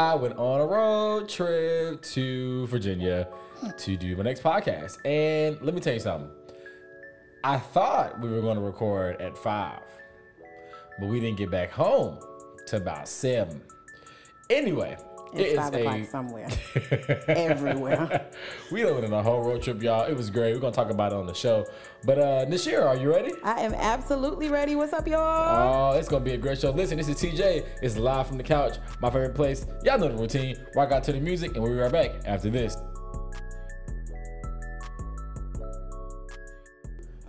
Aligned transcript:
I 0.00 0.14
went 0.14 0.38
on 0.38 0.62
a 0.62 0.64
road 0.64 1.28
trip 1.28 2.00
to 2.00 2.66
Virginia 2.68 3.28
to 3.76 3.98
do 3.98 4.16
my 4.16 4.22
next 4.22 4.42
podcast. 4.42 4.96
And 5.04 5.60
let 5.60 5.74
me 5.74 5.80
tell 5.82 5.92
you 5.92 6.00
something. 6.00 6.30
I 7.44 7.58
thought 7.58 8.18
we 8.18 8.30
were 8.30 8.40
going 8.40 8.56
to 8.56 8.62
record 8.62 9.20
at 9.20 9.36
five, 9.36 9.82
but 10.98 11.10
we 11.10 11.20
didn't 11.20 11.36
get 11.36 11.50
back 11.50 11.70
home 11.70 12.18
to 12.68 12.78
about 12.78 13.08
seven. 13.08 13.60
Anyway, 14.48 14.96
It's 15.32 15.52
is 15.52 15.58
five 15.58 15.74
a- 15.74 15.78
o'clock 15.80 16.04
somewhere. 16.10 16.48
Everywhere. 17.28 18.26
we 18.72 18.82
done 18.82 19.04
in 19.04 19.12
a 19.12 19.22
whole 19.22 19.42
road 19.42 19.62
trip, 19.62 19.82
y'all. 19.82 20.06
It 20.06 20.16
was 20.16 20.30
great. 20.30 20.54
We're 20.54 20.60
gonna 20.60 20.74
talk 20.74 20.90
about 20.90 21.12
it 21.12 21.16
on 21.18 21.26
the 21.26 21.34
show. 21.34 21.66
But 22.04 22.18
uh 22.18 22.46
Nashira, 22.46 22.86
are 22.86 22.96
you 22.96 23.10
ready? 23.12 23.32
I 23.44 23.60
am 23.60 23.74
absolutely 23.74 24.48
ready. 24.48 24.74
What's 24.76 24.92
up, 24.92 25.06
y'all? 25.06 25.94
Oh, 25.94 25.98
it's 25.98 26.08
gonna 26.08 26.24
be 26.24 26.32
a 26.32 26.38
great 26.38 26.58
show. 26.60 26.70
Listen, 26.70 26.98
this 26.98 27.08
is 27.08 27.16
TJ. 27.16 27.66
It's 27.82 27.96
live 27.96 28.26
from 28.26 28.38
the 28.38 28.44
couch, 28.44 28.78
my 29.00 29.08
favorite 29.10 29.34
place. 29.34 29.66
Y'all 29.84 29.98
know 29.98 30.08
the 30.08 30.16
routine. 30.16 30.56
Rock 30.74 30.92
out 30.92 31.04
to 31.04 31.12
the 31.12 31.20
music, 31.20 31.54
and 31.54 31.62
we'll 31.62 31.72
be 31.72 31.78
right 31.78 31.92
back 31.92 32.10
after 32.24 32.50
this. 32.50 32.76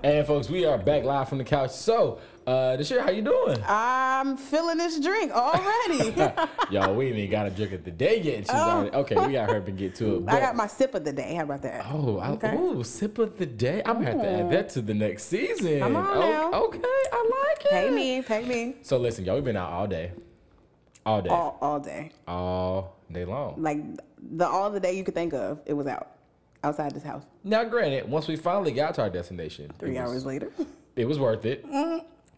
And 0.04 0.26
folks, 0.26 0.50
we 0.50 0.66
are 0.66 0.80
back 0.80 1.04
live 1.04 1.30
from 1.30 1.38
the 1.38 1.44
couch. 1.44 1.70
So, 1.72 2.20
uh, 2.48 2.76
Nashira, 2.78 3.02
how 3.02 3.12
you 3.12 3.22
doing? 3.22 3.58
I'm 3.68 4.36
feeling 4.38 4.78
this 4.78 5.00
drink 5.00 5.32
already. 5.32 6.14
Y'all, 6.72 6.96
we 6.96 7.08
ain't 7.08 7.18
even 7.18 7.30
got 7.32 7.48
a 7.48 7.50
drink 7.52 7.72
of 7.74 7.84
the 7.84 7.92
day 7.92 8.20
yet. 8.22 8.38
She's 8.40 8.50
Oh. 8.52 8.70
already 8.70 8.96
okay. 8.96 9.28
We 9.28 9.34
got 9.34 9.50
her 9.50 9.58
up 9.58 9.68
and 9.68 9.78
get 9.78 9.96
to 9.96 10.16
it. 10.18 10.26
But, 10.26 10.34
I 10.36 10.40
got 10.40 10.56
my 10.56 10.68
sip 10.68 10.96
of 10.96 11.04
the 11.04 11.14
day. 11.14 11.36
How 11.36 11.44
about 11.44 11.62
that? 11.64 11.86
Oh, 11.92 12.18
I, 12.18 12.30
Okay. 12.32 12.56
ooh, 12.56 12.84
sip 12.84 13.18
of 13.20 13.38
the 13.38 13.46
day. 13.46 13.82
I'm 13.86 13.96
gonna 13.96 14.12
have 14.12 14.22
to 14.22 14.30
add 14.30 14.50
that 14.52 14.70
to 14.70 14.82
the 14.82 14.94
next 14.94 15.24
season. 15.26 15.80
Come 15.80 15.96
on 15.96 16.06
O- 16.18 16.20
now. 16.52 16.54
Okay, 16.66 16.80
I 16.84 17.48
like 17.54 17.66
it. 17.66 17.72
Pay 17.72 17.90
me, 17.92 18.22
pay 18.22 18.44
me. 18.46 18.76
So 18.82 18.98
listen, 18.98 19.26
y'all, 19.26 19.36
we've 19.36 19.44
been 19.44 19.56
out 19.58 19.72
all 19.72 19.88
day, 19.88 20.12
all 21.06 21.22
day, 21.22 21.30
all, 21.30 21.58
All, 21.62 21.74
all 21.74 21.80
day. 21.80 22.12
day 23.12 23.26
long. 23.26 23.56
Like 23.62 23.80
the 24.36 24.48
all 24.48 24.70
the 24.72 24.80
day 24.80 24.94
you 24.98 25.04
could 25.04 25.14
think 25.16 25.34
of, 25.34 25.60
it 25.66 25.74
was 25.74 25.88
out. 25.88 26.08
Outside 26.64 26.92
this 26.94 27.02
house. 27.02 27.24
Now, 27.44 27.64
granted, 27.64 28.08
once 28.08 28.28
we 28.28 28.36
finally 28.36 28.72
got 28.72 28.94
to 28.96 29.02
our 29.02 29.10
destination, 29.10 29.72
Three 29.80 29.92
was, 29.92 29.98
hours 30.00 30.26
later. 30.28 30.52
it 30.96 31.06
was 31.08 31.18
worth 31.18 31.44
it. 31.46 31.66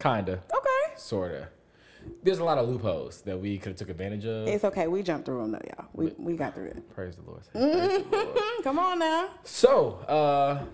Kinda, 0.04 0.34
okay. 0.34 0.94
sorta. 0.98 1.48
There's 2.24 2.40
a 2.40 2.44
lot 2.44 2.58
of 2.58 2.68
loopholes 2.68 3.22
that 3.22 3.40
we 3.40 3.58
could 3.58 3.70
have 3.70 3.78
took 3.78 3.88
advantage 3.88 4.26
of. 4.26 4.50
It's 4.50 4.66
okay. 4.66 4.90
We 4.90 5.02
jumped 5.02 5.26
through 5.26 5.42
them 5.44 5.52
though, 5.54 5.62
y'all. 5.66 5.88
We 5.94 6.08
we 6.18 6.36
got 6.36 6.54
through 6.54 6.66
it. 6.66 6.94
Praise 6.94 7.16
the 7.16 7.22
Lord. 7.22 7.44
Praise 7.54 8.04
the 8.04 8.18
Lord. 8.18 8.64
Come 8.66 8.80
on 8.80 9.00
now. 9.00 9.30
So, 9.46 9.94
uh, 10.10 10.66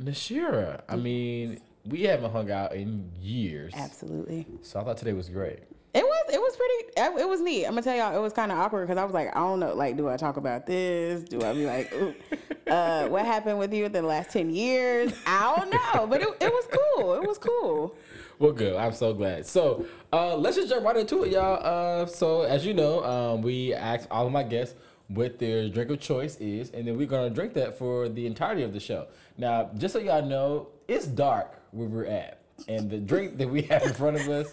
Nashira, 0.00 0.82
I 0.88 0.94
mean, 0.94 1.60
we 1.84 2.02
haven't 2.02 2.30
hung 2.30 2.52
out 2.52 2.72
in 2.72 3.10
years. 3.20 3.72
Absolutely. 3.74 4.46
So 4.60 4.78
I 4.78 4.84
thought 4.84 4.96
today 4.96 5.12
was 5.12 5.28
great. 5.28 5.64
It 5.94 6.04
was 6.04 6.32
it 6.32 6.40
was 6.40 6.56
pretty 6.56 7.20
it 7.20 7.28
was 7.28 7.40
neat. 7.40 7.66
I'm 7.66 7.72
gonna 7.72 7.82
tell 7.82 7.96
y'all 7.96 8.16
it 8.16 8.22
was 8.22 8.32
kind 8.32 8.52
of 8.52 8.58
awkward 8.58 8.86
because 8.86 8.96
I 8.96 9.04
was 9.04 9.12
like 9.12 9.34
I 9.36 9.40
don't 9.40 9.58
know 9.58 9.74
like 9.74 9.96
do 9.96 10.08
I 10.08 10.16
talk 10.16 10.36
about 10.36 10.66
this? 10.66 11.24
Do 11.24 11.42
I 11.42 11.52
be 11.52 11.66
like 11.66 11.92
Ooh, 11.94 12.14
uh, 12.70 13.08
what 13.08 13.26
happened 13.26 13.58
with 13.58 13.74
you 13.74 13.86
in 13.86 13.92
the 13.92 14.02
last 14.02 14.30
ten 14.30 14.50
years? 14.50 15.12
I 15.26 15.56
don't 15.56 15.70
know, 15.70 16.06
but 16.06 16.22
it, 16.22 16.28
it 16.40 16.52
was 16.52 16.68
cool. 16.70 17.14
It 17.14 17.26
was 17.26 17.38
cool. 17.38 17.96
Well, 18.42 18.50
good. 18.50 18.74
I'm 18.74 18.92
so 18.92 19.14
glad. 19.14 19.46
So 19.46 19.86
uh, 20.12 20.34
let's 20.34 20.56
just 20.56 20.68
jump 20.68 20.84
right 20.84 20.96
into 20.96 21.22
it, 21.22 21.30
y'all. 21.30 21.64
Uh, 21.64 22.06
so 22.06 22.42
as 22.42 22.66
you 22.66 22.74
know, 22.74 23.04
um, 23.04 23.40
we 23.40 23.72
asked 23.72 24.08
all 24.10 24.26
of 24.26 24.32
my 24.32 24.42
guests 24.42 24.74
what 25.06 25.38
their 25.38 25.68
drink 25.68 25.92
of 25.92 26.00
choice 26.00 26.36
is, 26.40 26.70
and 26.70 26.88
then 26.88 26.96
we're 26.96 27.06
gonna 27.06 27.30
drink 27.30 27.54
that 27.54 27.78
for 27.78 28.08
the 28.08 28.26
entirety 28.26 28.64
of 28.64 28.72
the 28.72 28.80
show. 28.80 29.06
Now, 29.38 29.70
just 29.78 29.92
so 29.92 30.00
y'all 30.00 30.26
know, 30.26 30.70
it's 30.88 31.06
dark 31.06 31.54
where 31.70 31.86
we're 31.86 32.06
at, 32.06 32.40
and 32.66 32.90
the 32.90 32.98
drink 32.98 33.38
that 33.38 33.48
we 33.48 33.62
have 33.62 33.84
in 33.84 33.94
front 33.94 34.16
of 34.16 34.28
us 34.28 34.50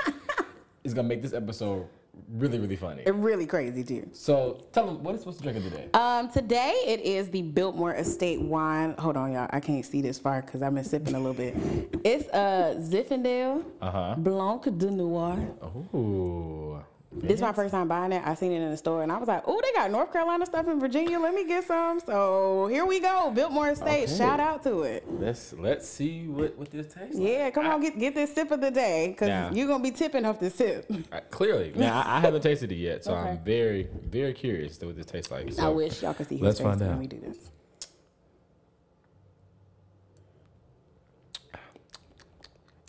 is 0.84 0.94
gonna 0.94 1.08
make 1.08 1.24
this 1.24 1.34
episode 1.34 1.88
really, 2.28 2.60
really 2.60 2.76
funny. 2.76 3.04
It 3.06 3.14
really 3.16 3.46
crazy 3.46 3.84
too. 3.84 4.10
So 4.14 4.66
tell 4.72 4.86
them 4.86 5.04
what 5.04 5.16
is 5.16 5.26
what's 5.26 5.38
the 5.38 5.44
drink 5.44 5.58
of 5.58 5.64
the 5.64 5.70
day? 5.72 5.90
Um, 5.94 6.30
today 6.30 6.74
it 6.88 7.02
is 7.02 7.30
the 7.30 7.42
Biltmore 7.42 7.94
Estate 7.96 8.42
wine. 8.42 8.96
Hold 9.00 9.18
on, 9.18 9.32
y'all. 9.34 9.48
I 9.52 9.60
can't 9.60 9.86
see 9.86 10.02
this 10.02 10.20
far 10.20 10.42
because 10.42 10.62
I've 10.62 10.74
been 10.74 10.84
sipping 10.84 11.16
a 11.16 11.20
little 11.20 11.34
bit. 11.34 11.56
It's 12.04 12.28
uh 12.30 12.76
Zinfandel 12.80 13.64
Uh 13.82 13.92
huh. 13.92 14.16
Blanc 14.18 14.64
de 14.78 14.92
Noir. 14.92 15.38
Ooh. 15.94 16.82
This 17.12 17.34
is 17.34 17.42
my 17.42 17.54
first 17.54 17.72
time 17.72 17.88
buying 17.88 18.12
it. 18.12 18.22
I 18.24 18.36
seen 18.36 18.52
it 18.52 18.62
in 18.62 18.70
the 18.70 18.78
store 18.78 19.02
and 19.02 19.12
I 19.12 19.18
was 19.18 19.28
like, 19.28 19.42
oh, 19.48 19.60
they 19.64 19.72
got 19.72 19.90
North 19.90 20.14
Carolina 20.14 20.46
stuff 20.46 20.68
in 20.68 20.80
Virginia. 20.80 21.20
Let 21.20 21.34
me 21.34 21.44
get 21.46 21.64
some. 21.66 22.00
So 22.00 22.68
here 22.68 22.86
we 22.86 23.00
go. 23.00 23.32
Biltmore 23.34 23.70
Estate. 23.70 24.04
Okay. 24.04 24.16
Shout 24.16 24.40
out 24.40 24.62
to 24.64 24.84
it. 24.84 25.04
Let's 25.20 25.54
let's 25.54 25.88
see 25.88 26.28
what 26.28 26.56
what 26.56 26.70
this 26.70 26.94
tastes 26.94 27.18
like. 27.18 27.28
Yeah, 27.28 27.50
come 27.50 27.66
on, 27.66 27.82
get 27.82 27.98
get 27.98 28.14
this 28.14 28.34
sip 28.34 28.52
of 28.52 28.62
the 28.62 28.70
day 28.70 29.08
because 29.10 29.56
you're 29.56 29.68
gonna 29.68 29.84
be 29.84 29.90
tipping 29.90 30.24
off 30.24 30.40
this 30.40 30.54
sip. 30.54 30.90
Uh, 31.12 31.20
clearly, 31.32 31.74
now 31.76 32.00
I, 32.00 32.18
I 32.18 32.20
haven't 32.20 32.42
tasted 32.44 32.72
it 32.72 32.76
yet, 32.76 33.04
so 33.04 33.16
I'm 33.16 33.40
very, 33.40 33.90
very 34.04 34.34
curious 34.34 34.78
to 34.78 34.86
what 34.86 34.96
this 34.96 35.08
tastes 35.08 35.32
like. 35.32 35.58
I 35.58 35.70
wish 35.70 36.04
y'all 36.04 36.14
could 36.14 36.28
see 36.28 36.36
his 36.36 36.44
let's 36.44 36.60
face 36.60 36.66
find 36.66 36.80
when 36.80 36.90
out. 36.92 37.00
we 37.00 37.08
do 37.08 37.20
this. 37.20 37.50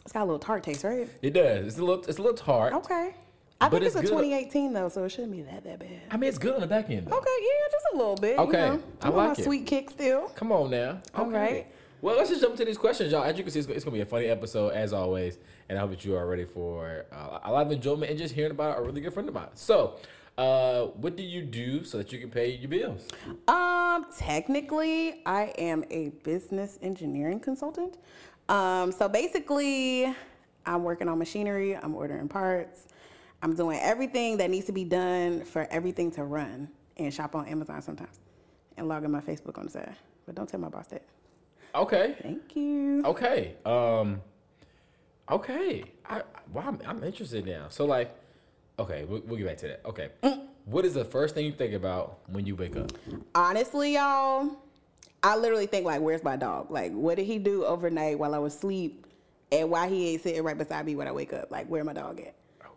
It's 0.05 0.13
got 0.13 0.23
a 0.23 0.27
little 0.27 0.39
tart 0.39 0.63
taste, 0.63 0.85
right? 0.85 1.09
It 1.23 1.33
does. 1.33 1.67
It's 1.67 1.79
a 1.79 1.85
little. 1.85 2.05
It's 2.05 2.19
a 2.19 2.23
little 2.23 2.37
tart. 2.37 2.75
Okay. 2.75 3.15
I 3.61 3.69
But 3.69 3.83
think 3.83 3.87
it's, 3.89 3.95
it's 3.97 4.11
a 4.11 4.15
good. 4.15 4.23
2018 4.23 4.73
though, 4.73 4.89
so 4.89 5.05
it 5.05 5.11
shouldn't 5.11 5.33
be 5.33 5.43
that 5.43 5.65
that 5.65 5.79
bad. 5.79 5.89
I 6.11 6.17
mean, 6.17 6.29
it's 6.29 6.39
good 6.39 6.55
on 6.55 6.61
the 6.63 6.67
back 6.67 6.89
end. 6.89 7.07
Though. 7.07 7.19
Okay, 7.19 7.29
yeah, 7.41 7.69
just 7.71 7.87
a 7.93 7.97
little 7.97 8.17
bit. 8.17 8.39
Okay, 8.39 8.67
you 8.67 8.73
know. 8.77 8.83
I 9.03 9.09
I'm 9.09 9.17
like 9.17 9.39
a 9.39 9.41
it. 9.41 9.45
sweet 9.45 9.67
kick 9.67 9.91
still. 9.91 10.29
Come 10.31 10.51
on 10.53 10.71
now. 10.71 11.01
Okay. 11.19 11.31
right. 11.31 11.67
Well, 12.03 12.17
let's 12.17 12.31
just 12.31 12.41
jump 12.41 12.53
into 12.53 12.65
these 12.65 12.79
questions, 12.79 13.13
y'all. 13.13 13.23
As 13.25 13.37
you 13.37 13.45
can 13.45 13.53
see, 13.53 13.59
it's, 13.59 13.69
it's 13.69 13.85
gonna 13.85 13.95
be 13.95 14.01
a 14.01 14.07
funny 14.07 14.27
episode 14.27 14.71
as 14.71 14.95
always, 14.95 15.37
and 15.69 15.77
I 15.77 15.83
hope 15.83 15.91
that 15.91 16.03
you 16.07 16.17
are 16.17 16.27
ready 16.27 16.47
for 16.47 17.05
uh, 17.13 17.41
a 17.45 17.53
lot 17.53 17.67
of 17.67 17.73
enjoyment 17.73 18.11
and 18.11 18.19
just 18.19 18.35
hearing 18.35 18.53
about 18.53 18.79
a 18.79 18.83
really 18.83 19.03
good 19.03 19.13
friend 19.13 19.29
of 19.29 19.35
mine. 19.35 19.49
So, 19.53 19.97
uh, 20.39 20.85
what 20.87 21.15
do 21.17 21.23
you 21.23 21.43
do 21.43 21.85
so 21.85 21.99
that 21.99 22.11
you 22.11 22.19
can 22.19 22.31
pay 22.31 22.53
your 22.53 22.71
bills? 22.71 23.07
Um, 23.47 24.07
technically, 24.17 25.21
I 25.27 25.53
am 25.59 25.85
a 25.91 26.09
business 26.25 26.79
engineering 26.81 27.39
consultant. 27.41 27.99
Um, 28.49 28.91
so 28.93 29.07
basically, 29.07 30.07
I'm 30.65 30.85
working 30.85 31.07
on 31.07 31.19
machinery, 31.19 31.77
I'm 31.77 31.95
ordering 31.95 32.29
parts, 32.29 32.87
I'm 33.43 33.55
doing 33.55 33.79
everything 33.81 34.37
that 34.39 34.51
needs 34.51 34.67
to 34.67 34.73
be 34.73 34.85
done 34.85 35.45
for 35.45 35.67
everything 35.71 36.11
to 36.13 36.25
run 36.25 36.69
and 36.97 37.13
shop 37.13 37.35
on 37.35 37.47
Amazon 37.47 37.81
sometimes 37.83 38.21
and 38.77 38.89
log 38.89 39.05
in 39.05 39.11
my 39.11 39.21
Facebook 39.21 39.59
on 39.59 39.65
the 39.65 39.71
side. 39.71 39.97
But 40.27 40.35
don't 40.35 40.49
tell 40.49 40.61
my 40.61 40.69
boss 40.69 40.89
that. 40.89 41.03
Okay. 41.75 42.17
Thank 42.23 42.57
you. 42.57 43.03
Okay. 43.05 43.55
Um. 43.65 44.21
Okay. 45.31 45.85
I, 46.09 46.23
well, 46.53 46.65
I'm, 46.67 46.79
I'm 46.87 47.05
interested 47.05 47.47
now. 47.47 47.67
So 47.69 47.85
like, 47.85 48.15
okay, 48.79 49.05
we'll, 49.05 49.23
we'll 49.27 49.39
get 49.39 49.47
back 49.47 49.59
to 49.59 49.69
that. 49.69 49.81
Okay. 49.87 50.11
What 50.65 50.85
is 50.85 50.95
the 50.95 51.05
first 51.05 51.35
thing 51.35 51.47
you 51.47 51.53
think 51.53 51.75
about 51.75 52.19
when 52.29 52.47
you 52.47 52.57
wake 52.57 52.77
up? 52.77 52.93
Honestly, 53.35 53.95
y'all, 53.95 54.57
I 55.23 55.37
literally 55.37 55.67
think 55.67 55.87
like, 55.87 56.01
where's 56.01 56.23
my 56.23 56.37
dog? 56.37 56.71
Like, 56.71 56.93
what 56.93 57.17
did 57.17 57.27
he 57.27 57.39
do 57.39 57.65
overnight 57.65 58.19
while 58.19 58.35
I 58.35 58.39
was 58.39 58.55
asleep? 58.55 59.07
And 59.53 59.71
why 59.71 59.89
he 59.89 60.11
ain't 60.11 60.23
sitting 60.23 60.43
right 60.43 60.57
beside 60.57 60.87
me 60.87 60.95
when 60.95 61.09
I 61.09 61.13
wake 61.13 61.33
up? 61.33 61.51
Like, 61.51 61.67
where 61.69 61.83
my 61.83 61.93
dog 61.93 62.21
at? 62.21 62.35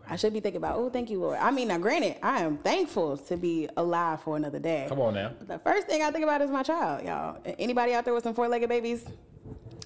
I 0.10 0.16
should 0.18 0.34
be 0.34 0.40
thinking 0.42 0.58
about, 0.58 0.76
oh, 0.78 0.90
thank 0.90 1.10
you, 1.10 1.20
Lord. 1.20 1.38
I 1.40 1.50
mean, 1.52 1.70
now 1.70 1.78
granted, 1.78 2.18
I 2.22 2.42
am 2.42 2.58
thankful 2.58 3.18
to 3.18 3.38
be 3.38 3.70
alive 3.78 4.22
for 4.22 4.36
another 4.36 4.60
day. 4.60 4.86
Come 4.90 5.00
on 5.00 5.14
now. 5.14 5.32
The 5.42 5.60
first 5.60 5.88
thing 5.88 6.02
I 6.02 6.12
think 6.12 6.24
about 6.24 6.42
is 6.42 6.50
my 6.50 6.64
child, 6.64 7.06
y'all. 7.06 7.38
Anybody 7.58 7.94
out 7.94 8.04
there 8.06 8.14
with 8.14 8.24
some 8.24 8.34
four-legged 8.34 8.68
babies? 8.70 9.06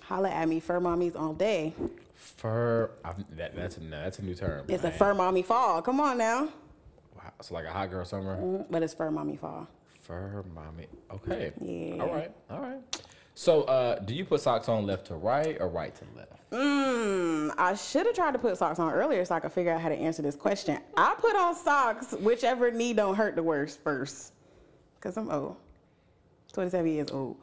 Holla 0.01 0.29
at 0.29 0.47
me, 0.47 0.59
fur 0.59 0.79
mommies 0.79 1.15
all 1.15 1.33
day. 1.33 1.73
Fur. 2.15 2.89
That, 3.35 3.55
that's 3.55 3.77
a 3.77 3.83
no, 3.83 4.01
that's 4.03 4.19
a 4.19 4.23
new 4.23 4.33
term. 4.35 4.65
It's 4.67 4.83
a 4.83 4.91
fur 4.91 5.13
mommy 5.13 5.43
fall. 5.43 5.81
Come 5.81 5.99
on 5.99 6.17
now. 6.17 6.45
Wow, 7.15 7.31
It's 7.39 7.51
like 7.51 7.65
a 7.65 7.71
hot 7.71 7.89
girl 7.91 8.05
summer. 8.05 8.37
Mm, 8.37 8.67
But 8.69 8.83
it's 8.83 8.93
fur 8.93 9.11
mommy 9.11 9.35
fall. 9.37 9.67
Fur 10.01 10.43
mommy. 10.55 10.87
Okay. 11.11 11.51
Yeah. 11.59 12.01
All 12.03 12.13
right. 12.13 12.31
All 12.49 12.59
right. 12.61 13.01
So, 13.37 13.61
uh, 13.65 13.99
do 13.99 14.15
you 14.15 14.25
put 14.25 14.41
socks 14.41 14.67
on 14.67 14.87
left 14.87 15.05
to 15.07 15.15
right 15.15 15.57
or 15.59 15.67
right 15.67 15.93
to 15.93 16.03
left? 16.15 16.49
Mm, 16.49 17.53
I 17.55 17.75
should 17.75 18.07
have 18.07 18.15
tried 18.15 18.31
to 18.31 18.39
put 18.39 18.57
socks 18.57 18.79
on 18.79 18.91
earlier 18.91 19.23
so 19.25 19.35
I 19.35 19.39
could 19.39 19.51
figure 19.51 19.71
out 19.71 19.79
how 19.79 19.89
to 19.89 19.95
answer 19.95 20.23
this 20.23 20.35
question. 20.35 20.79
I 20.97 21.13
put 21.19 21.35
on 21.35 21.55
socks, 21.55 22.13
whichever 22.13 22.71
knee 22.71 22.93
don't 22.93 23.13
hurt 23.13 23.35
the 23.35 23.43
worst 23.43 23.83
first. 23.83 24.33
Because 24.95 25.17
I'm 25.17 25.29
old. 25.29 25.55
27 26.53 26.91
years 26.91 27.11
old. 27.11 27.37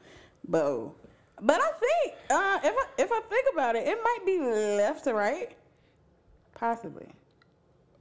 But 0.49 0.64
old. 0.64 0.96
But 1.41 1.61
I 1.61 1.70
think, 1.79 2.14
uh, 2.29 2.58
if, 2.64 2.75
I, 2.76 2.87
if 2.99 3.12
I 3.12 3.20
think 3.29 3.46
about 3.52 3.76
it, 3.76 3.87
it 3.87 3.99
might 4.02 4.26
be 4.26 4.41
left 4.41 5.05
to 5.05 5.14
right. 5.14 5.56
Possibly. 6.56 7.06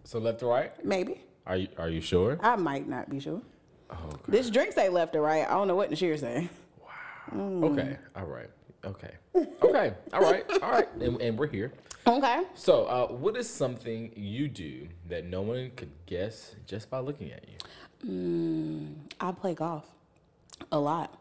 So 0.03 0.17
left 0.17 0.39
to 0.39 0.47
right? 0.47 0.83
Maybe. 0.83 1.21
Are 1.45 1.57
you 1.57 1.67
Are 1.77 1.89
you 1.89 2.01
sure? 2.01 2.39
I 2.41 2.55
might 2.55 2.89
not 2.89 3.07
be 3.11 3.19
sure. 3.19 3.43
Oh. 3.91 4.09
This 4.27 4.49
drink 4.49 4.73
say 4.73 4.89
left 4.89 5.13
to 5.13 5.21
right. 5.21 5.45
I 5.45 5.51
don't 5.51 5.67
know 5.67 5.75
what 5.75 5.91
the 5.91 5.95
sheer 5.95 6.17
say. 7.33 7.67
Okay. 7.67 7.97
All 8.15 8.25
right. 8.25 8.49
Okay. 8.85 9.11
Okay. 9.35 9.93
All 10.13 10.21
right. 10.21 10.45
All 10.61 10.71
right. 10.71 10.87
And, 11.01 11.21
and 11.21 11.37
we're 11.37 11.47
here. 11.47 11.73
Okay. 12.05 12.43
So, 12.53 12.85
uh, 12.85 13.07
what 13.07 13.37
is 13.37 13.49
something 13.49 14.11
you 14.15 14.47
do 14.47 14.87
that 15.07 15.25
no 15.25 15.41
one 15.41 15.71
could 15.75 15.91
guess 16.05 16.55
just 16.65 16.89
by 16.89 16.99
looking 16.99 17.31
at 17.31 17.45
you? 17.47 17.57
I 19.19 19.31
play 19.31 19.53
golf 19.53 19.85
a 20.71 20.79
lot. 20.79 21.17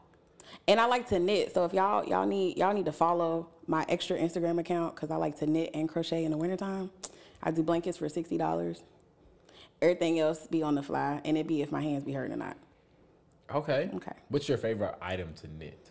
And 0.68 0.80
I 0.80 0.86
like 0.86 1.08
to 1.08 1.18
knit. 1.18 1.54
So 1.54 1.64
if 1.64 1.72
y'all 1.72 2.04
y'all 2.04 2.26
need 2.26 2.58
y'all 2.58 2.74
need 2.74 2.84
to 2.86 2.92
follow 2.92 3.48
my 3.66 3.84
extra 3.88 4.18
Instagram 4.18 4.58
account 4.60 4.94
because 4.94 5.10
I 5.10 5.16
like 5.16 5.38
to 5.38 5.46
knit 5.46 5.70
and 5.74 5.88
crochet 5.88 6.24
in 6.24 6.30
the 6.30 6.36
wintertime. 6.36 6.90
I 7.42 7.50
do 7.50 7.62
blankets 7.62 7.98
for 7.98 8.08
sixty 8.08 8.36
dollars. 8.36 8.82
Everything 9.80 10.20
else 10.20 10.46
be 10.46 10.62
on 10.62 10.76
the 10.76 10.82
fly, 10.82 11.20
and 11.24 11.36
it 11.36 11.46
be 11.48 11.62
if 11.62 11.72
my 11.72 11.80
hands 11.82 12.04
be 12.04 12.12
hurting 12.12 12.32
or 12.32 12.36
not. 12.36 12.56
Okay. 13.52 13.90
Okay. 13.94 14.12
What's 14.28 14.48
your 14.48 14.58
favorite 14.58 14.94
item 15.02 15.34
to 15.40 15.48
knit? 15.48 15.81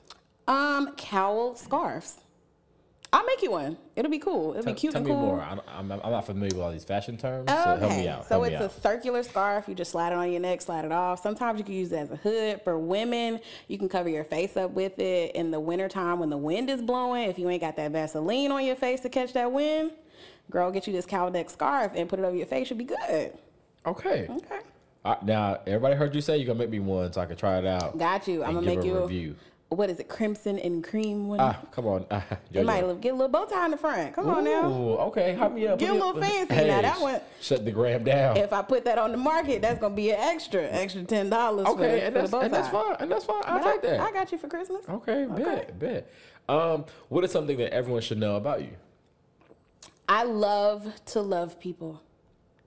Um, 0.51 0.93
cowl 0.95 1.55
scarves. 1.55 2.19
I'll 3.13 3.25
make 3.25 3.41
you 3.41 3.51
one. 3.51 3.77
It'll 3.97 4.09
be 4.09 4.19
cool. 4.19 4.51
It'll 4.51 4.63
Tell, 4.63 4.73
be 4.73 4.79
cute 4.79 4.93
tell 4.93 5.01
and 5.01 5.09
me 5.09 5.13
more. 5.13 5.41
I'm, 5.41 5.59
I'm, 5.67 5.91
I'm 5.91 6.11
not 6.11 6.25
familiar 6.25 6.55
with 6.55 6.63
all 6.63 6.71
these 6.71 6.85
fashion 6.85 7.17
terms, 7.17 7.49
so 7.49 7.55
help 7.55 7.91
me 7.91 8.07
out. 8.07 8.25
So 8.25 8.41
help 8.41 8.53
it's 8.53 8.61
a 8.61 8.65
out. 8.65 8.81
circular 8.81 9.21
scarf. 9.23 9.65
You 9.67 9.75
just 9.75 9.91
slide 9.91 10.13
it 10.13 10.15
on 10.15 10.31
your 10.31 10.39
neck, 10.39 10.61
slide 10.61 10.85
it 10.85 10.93
off. 10.93 11.21
Sometimes 11.21 11.59
you 11.59 11.65
can 11.65 11.73
use 11.73 11.91
it 11.91 11.97
as 11.97 12.11
a 12.11 12.15
hood. 12.15 12.61
For 12.63 12.79
women, 12.79 13.41
you 13.67 13.77
can 13.77 13.89
cover 13.89 14.07
your 14.07 14.23
face 14.23 14.55
up 14.55 14.71
with 14.71 14.97
it 14.97 15.35
in 15.35 15.51
the 15.51 15.59
wintertime 15.59 16.19
when 16.19 16.29
the 16.29 16.37
wind 16.37 16.69
is 16.69 16.81
blowing. 16.81 17.29
If 17.29 17.37
you 17.37 17.49
ain't 17.49 17.59
got 17.61 17.75
that 17.75 17.91
Vaseline 17.91 18.49
on 18.49 18.63
your 18.63 18.77
face 18.77 19.01
to 19.01 19.09
catch 19.09 19.33
that 19.33 19.51
wind, 19.51 19.91
girl, 20.49 20.71
get 20.71 20.87
you 20.87 20.93
this 20.93 21.05
cowl 21.05 21.29
neck 21.31 21.49
scarf 21.49 21.91
and 21.93 22.07
put 22.07 22.17
it 22.19 22.23
over 22.23 22.35
your 22.37 22.45
face. 22.47 22.69
Should 22.69 22.77
be 22.77 22.85
good. 22.85 23.33
okay. 23.85 24.27
Okay. 24.29 24.59
Now, 25.23 25.59
everybody 25.67 25.95
heard 25.95 26.15
you 26.15 26.21
say 26.21 26.37
you're 26.37 26.47
gonna 26.47 26.59
make 26.59 26.69
me 26.69 26.79
one 26.79 27.11
so 27.11 27.19
I 27.19 27.25
can 27.25 27.35
try 27.35 27.57
it 27.57 27.65
out. 27.65 27.97
Got 27.97 28.27
you. 28.29 28.43
I'm 28.43 28.53
gonna 28.53 28.65
make 28.65 28.79
a 28.79 28.85
you 28.85 29.01
review. 29.01 29.35
What 29.71 29.89
is 29.89 29.99
it? 29.99 30.09
Crimson 30.09 30.59
and 30.59 30.83
cream 30.83 31.29
one. 31.29 31.39
Ah, 31.39 31.57
come 31.71 31.87
on. 31.87 32.05
Ah, 32.11 32.23
you 32.51 32.59
Jojo. 32.59 32.65
might 32.65 32.85
look- 32.85 32.99
get 32.99 33.09
a 33.13 33.15
little 33.15 33.29
bow 33.29 33.45
tie 33.45 33.65
in 33.65 33.71
the 33.71 33.77
front. 33.77 34.13
Come 34.13 34.27
on 34.29 34.43
now. 34.43 34.69
Ooh, 34.69 34.95
okay. 35.07 35.33
Hop 35.35 35.53
me 35.53 35.65
up. 35.65 35.79
Get 35.79 35.91
a 35.91 35.93
little 35.93 36.13
fancy. 36.19 36.53
Hey, 36.53 36.67
Now, 36.67 36.81
that 36.81 36.99
one- 36.99 37.21
Shut 37.39 37.63
the 37.63 37.71
gram 37.71 38.03
down. 38.03 38.35
If 38.35 38.51
I 38.51 38.61
put 38.63 38.83
that 38.85 38.97
on 38.97 39.11
the 39.11 39.17
market, 39.17 39.61
that's 39.61 39.79
gonna 39.79 39.95
be 39.95 40.11
an 40.11 40.19
extra, 40.19 40.63
extra 40.63 41.03
ten 41.03 41.29
dollars. 41.29 41.67
okay, 41.67 41.99
for, 41.99 42.05
and 42.05 42.13
for 42.13 42.19
that's, 42.19 42.31
the 42.31 42.37
bow 42.37 42.39
tie. 42.39 42.45
and 42.45 42.53
that's 42.53 42.67
fine. 42.69 42.95
And 42.99 43.11
that's 43.11 43.25
fine. 43.25 43.43
I'll 43.45 43.63
take 43.63 43.81
that. 43.83 43.99
I, 44.01 44.11
got 44.11 44.31
you 44.33 44.37
for 44.37 44.49
Christmas. 44.49 44.87
okay, 44.89 45.25
bet, 45.29 45.79
bet. 45.79 46.11
Um, 46.49 46.85
what 47.07 47.23
is 47.23 47.31
something 47.31 47.57
that 47.57 47.73
everyone 47.73 48.01
should 48.01 48.17
know 48.19 48.35
about 48.35 48.61
you? 48.61 48.71
I 50.09 50.23
love 50.23 50.93
to 51.07 51.21
love 51.21 51.59
people. 51.59 52.01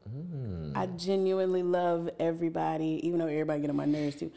Mm. 0.09 0.73
I 0.75 0.87
genuinely 0.87 1.63
love 1.63 2.09
everybody, 2.19 3.01
even 3.07 3.19
though 3.19 3.27
everybody 3.27 3.61
get 3.61 3.71
on 3.71 3.77
my 3.77 3.85
nerves 3.85 4.17
too. 4.17 4.33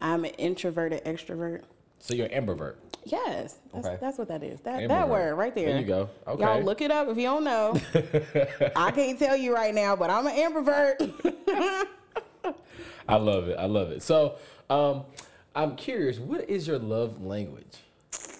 I'm 0.00 0.24
an 0.24 0.32
introverted 0.32 1.04
extravert. 1.04 1.62
So 1.98 2.14
you're 2.14 2.26
an 2.26 2.46
ambivert. 2.46 2.76
Yes, 3.04 3.58
that's, 3.72 3.86
Okay. 3.86 3.98
that's 4.00 4.18
what 4.18 4.28
that 4.28 4.42
is. 4.42 4.60
That 4.62 4.80
Ambivert. 4.80 4.88
that 4.88 5.08
word 5.08 5.34
right 5.36 5.54
there. 5.54 5.66
There 5.68 5.78
you 5.80 5.86
go. 5.86 6.10
Okay. 6.26 6.42
Y'all 6.42 6.60
look 6.62 6.80
it 6.80 6.90
up 6.90 7.08
if 7.08 7.16
you 7.16 7.22
don't 7.24 7.44
know. 7.44 7.80
I 8.76 8.90
can't 8.90 9.16
tell 9.18 9.36
you 9.36 9.54
right 9.54 9.72
now, 9.74 9.94
but 9.94 10.10
I'm 10.10 10.26
an 10.26 10.34
ambivert. 10.34 11.86
I 13.08 13.16
love 13.16 13.48
it. 13.48 13.56
I 13.58 13.66
love 13.66 13.90
it. 13.92 14.02
So, 14.02 14.36
um, 14.68 15.04
I'm 15.54 15.76
curious. 15.76 16.18
What 16.18 16.48
is 16.50 16.66
your 16.66 16.78
love 16.80 17.22
language? 17.24 17.78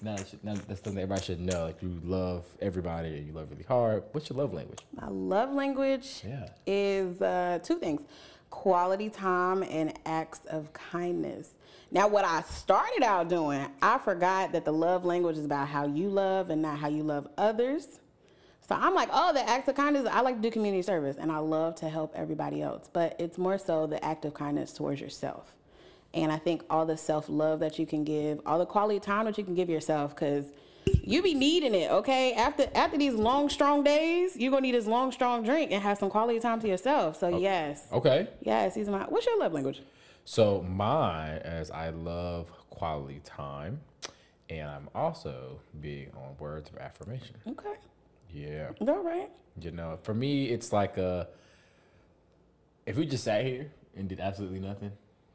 Now, 0.03 0.17
now 0.43 0.55
that's 0.55 0.83
something 0.83 0.99
everybody 0.99 1.23
should 1.23 1.41
know. 1.41 1.65
Like 1.67 1.81
you 1.81 2.01
love 2.05 2.45
everybody, 2.61 3.17
and 3.17 3.27
you 3.27 3.33
love 3.33 3.51
really 3.51 3.63
hard. 3.63 4.03
What's 4.13 4.29
your 4.29 4.39
love 4.39 4.53
language? 4.53 4.81
My 5.01 5.09
love 5.09 5.53
language 5.53 6.23
Yeah. 6.27 6.49
is 6.67 7.23
uh, 7.23 7.61
two 7.63 7.79
things 7.79 8.03
quality 8.51 9.11
time 9.11 9.63
and 9.63 9.93
acts 10.07 10.41
of 10.47 10.73
kindness. 10.73 11.51
Now, 11.97 12.09
what 12.09 12.27
I 12.27 12.43
started 12.43 13.03
out 13.03 13.31
doing, 13.31 13.67
I 13.81 13.97
forgot 13.97 14.53
that 14.53 14.67
the 14.67 14.71
love 14.71 15.07
language 15.07 15.39
is 15.39 15.47
about 15.47 15.67
how 15.67 15.87
you 15.87 16.11
love 16.11 16.51
and 16.51 16.61
not 16.61 16.79
how 16.79 16.89
you 16.89 17.03
love 17.03 17.27
others. 17.39 18.01
So 18.69 18.75
I'm 18.75 18.95
like, 18.95 19.09
oh, 19.11 19.33
the 19.33 19.49
acts 19.49 19.67
of 19.69 19.77
kindness, 19.77 20.07
I 20.07 20.21
like 20.21 20.37
to 20.37 20.43
do 20.43 20.51
community 20.51 20.83
service 20.83 21.17
and 21.19 21.33
I 21.33 21.39
love 21.39 21.77
to 21.77 21.89
help 21.89 22.13
everybody 22.15 22.61
else. 22.61 22.91
But 22.93 23.17
it's 23.19 23.39
more 23.39 23.57
so 23.57 23.87
the 23.87 24.05
act 24.05 24.27
of 24.27 24.35
kindness 24.35 24.75
towards 24.75 25.01
yourself. 25.01 25.57
And 26.13 26.31
I 26.31 26.37
think 26.37 26.65
all 26.69 26.85
the 26.85 26.99
self 26.99 27.31
love 27.31 27.61
that 27.61 27.79
you 27.79 27.87
can 27.87 28.05
give, 28.05 28.43
all 28.45 28.59
the 28.59 28.67
quality 28.67 29.01
time 29.01 29.25
that 29.25 29.39
you 29.39 29.45
can 29.45 29.55
give 29.55 29.71
yourself, 29.71 30.15
because 30.15 30.53
you 30.85 31.23
be 31.23 31.33
needing 31.33 31.75
it, 31.75 31.91
okay? 31.91 32.35
After 32.35 32.69
after 32.75 32.99
these 32.99 33.15
long, 33.15 33.49
strong 33.49 33.83
days, 33.83 34.37
you're 34.37 34.51
gonna 34.51 34.61
need 34.61 34.75
this 34.75 34.87
long, 34.87 35.13
strong 35.13 35.45
drink 35.45 35.73
and 35.73 35.83
have 35.83 35.97
some 35.97 36.11
quality 36.11 36.41
time 36.41 36.61
to 36.61 36.69
yourself. 36.69 37.19
So 37.19 37.39
yes. 37.39 37.89
Okay. 37.91 38.29
Yes, 38.43 38.77
are 38.77 38.85
my 38.91 39.05
what's 39.05 39.25
your 39.25 39.39
love 39.39 39.55
language? 39.55 39.81
So 40.29 40.61
mine, 40.63 41.39
as 41.45 41.71
I 41.71 41.91
love 41.91 42.51
quality 42.69 43.21
time, 43.25 43.81
and 44.51 44.69
I'm 44.69 44.89
also 44.93 45.61
big 45.81 46.11
on 46.17 46.37
words 46.41 46.69
of 46.69 46.79
affirmation. 46.79 47.37
Okay. 47.47 47.75
Yeah. 48.35 48.71
All 48.81 49.05
right. 49.05 49.31
You 49.61 49.71
know, 49.71 49.99
for 50.03 50.15
me, 50.15 50.47
it's 50.47 50.73
like 50.73 50.97
a. 50.99 51.29
If 52.87 52.97
we 52.97 53.07
just 53.07 53.23
sat 53.23 53.45
here 53.45 53.71
and 53.97 54.09
did 54.09 54.19
absolutely 54.19 54.59
nothing, 54.59 54.91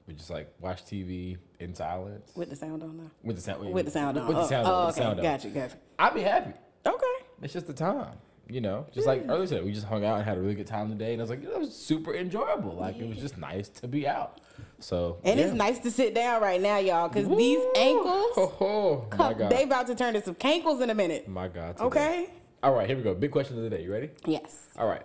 we 0.08 0.14
just 0.14 0.30
like 0.30 0.54
watch 0.60 0.84
TV 0.84 1.38
in 1.62 1.74
silence 1.74 2.30
With 2.36 2.50
the 2.50 2.56
sound 2.58 2.84
on 2.84 2.98
now. 2.98 3.12
with 3.24 3.38
the 3.38 3.42
sound 3.42 3.74
With 3.74 3.86
the 3.86 3.92
sound 3.92 4.18
on. 4.18 4.28
with 4.28 4.36
the 4.36 4.44
Oh, 4.44 4.48
sound 4.48 4.68
oh, 4.68 4.74
on, 4.74 4.86
with 4.88 4.96
the 4.96 5.02
okay. 5.02 5.08
sound 5.10 5.20
on. 5.20 5.26
Got 5.26 5.44
you, 5.46 5.50
got 5.52 5.70
you. 5.72 5.76
I'd 6.00 6.14
be 6.14 6.22
happy. 6.22 6.52
Okay. 6.86 7.06
It's 7.42 7.54
just 7.54 7.68
the 7.68 7.74
time, 7.74 8.18
you 8.50 8.60
know. 8.60 8.88
Just 8.94 9.08
like 9.08 9.24
earlier 9.30 9.48
said, 9.48 9.64
we 9.64 9.72
just 9.72 9.88
hung 9.88 10.04
out 10.04 10.18
and 10.18 10.26
had 10.26 10.38
a 10.38 10.42
really 10.42 10.54
good 10.56 10.68
time 10.68 10.90
today, 10.90 11.14
and 11.14 11.22
I 11.22 11.24
was 11.24 11.30
like, 11.30 11.44
it 11.44 11.58
was 11.60 11.74
super 11.74 12.14
enjoyable. 12.14 12.76
Like 12.76 12.98
it 12.98 13.08
was 13.08 13.18
just 13.20 13.38
nice 13.38 13.70
to 13.70 13.88
be 13.88 14.06
out. 14.06 14.42
So 14.82 15.18
And 15.24 15.40
yeah. 15.40 15.46
it's 15.46 15.54
nice 15.56 15.80
to 15.80 15.92
sit 15.92 16.14
down 16.14 16.42
right 16.42 16.60
now, 16.62 16.78
y'all, 16.78 17.08
because 17.08 17.28
these 17.30 17.60
ankles, 17.76 18.34
Oh, 18.38 18.54
oh, 18.62 19.18
my 19.18 19.34
God. 19.34 19.52
they 19.52 19.64
about 19.64 19.88
to 19.88 19.96
turn 19.96 20.14
to 20.16 20.24
some 20.24 20.36
cankles 20.36 20.82
in 20.82 20.90
a 20.90 20.96
minute. 20.96 21.28
my 21.28 21.48
God. 21.48 21.78
today. 21.78 21.86
Okay. 21.86 22.30
All 22.64 22.74
right, 22.74 22.88
here 22.88 22.98
we 22.98 23.04
go. 23.04 23.14
Big 23.16 23.32
question 23.32 23.58
of 23.58 23.64
the 23.64 23.70
day. 23.70 23.84
You 23.84 23.92
ready? 23.92 24.10
Yes. 24.26 24.68
All 24.78 24.88
right. 24.88 25.04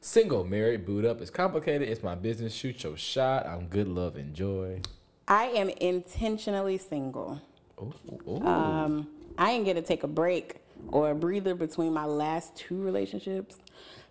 Single, 0.00 0.44
married, 0.44 0.86
boot 0.86 1.04
up. 1.04 1.20
It's 1.20 1.30
complicated. 1.30 1.88
It's 1.88 2.02
my 2.02 2.14
business. 2.14 2.52
Shoot 2.54 2.82
your 2.84 2.96
shot. 2.96 3.46
I'm 3.46 3.66
good, 3.66 3.88
love, 3.88 4.16
enjoy. 4.16 4.80
I 5.26 5.46
am 5.46 5.68
intentionally 5.68 6.78
single. 6.78 7.40
Ooh, 7.80 7.92
ooh. 8.26 8.46
Um, 8.46 9.08
I 9.36 9.58
get 9.62 9.74
to 9.74 9.82
take 9.82 10.02
a 10.02 10.08
break 10.08 10.56
or 10.88 11.10
a 11.10 11.14
breather 11.14 11.54
between 11.54 11.92
my 11.92 12.04
last 12.04 12.56
two 12.56 12.80
relationships. 12.80 13.58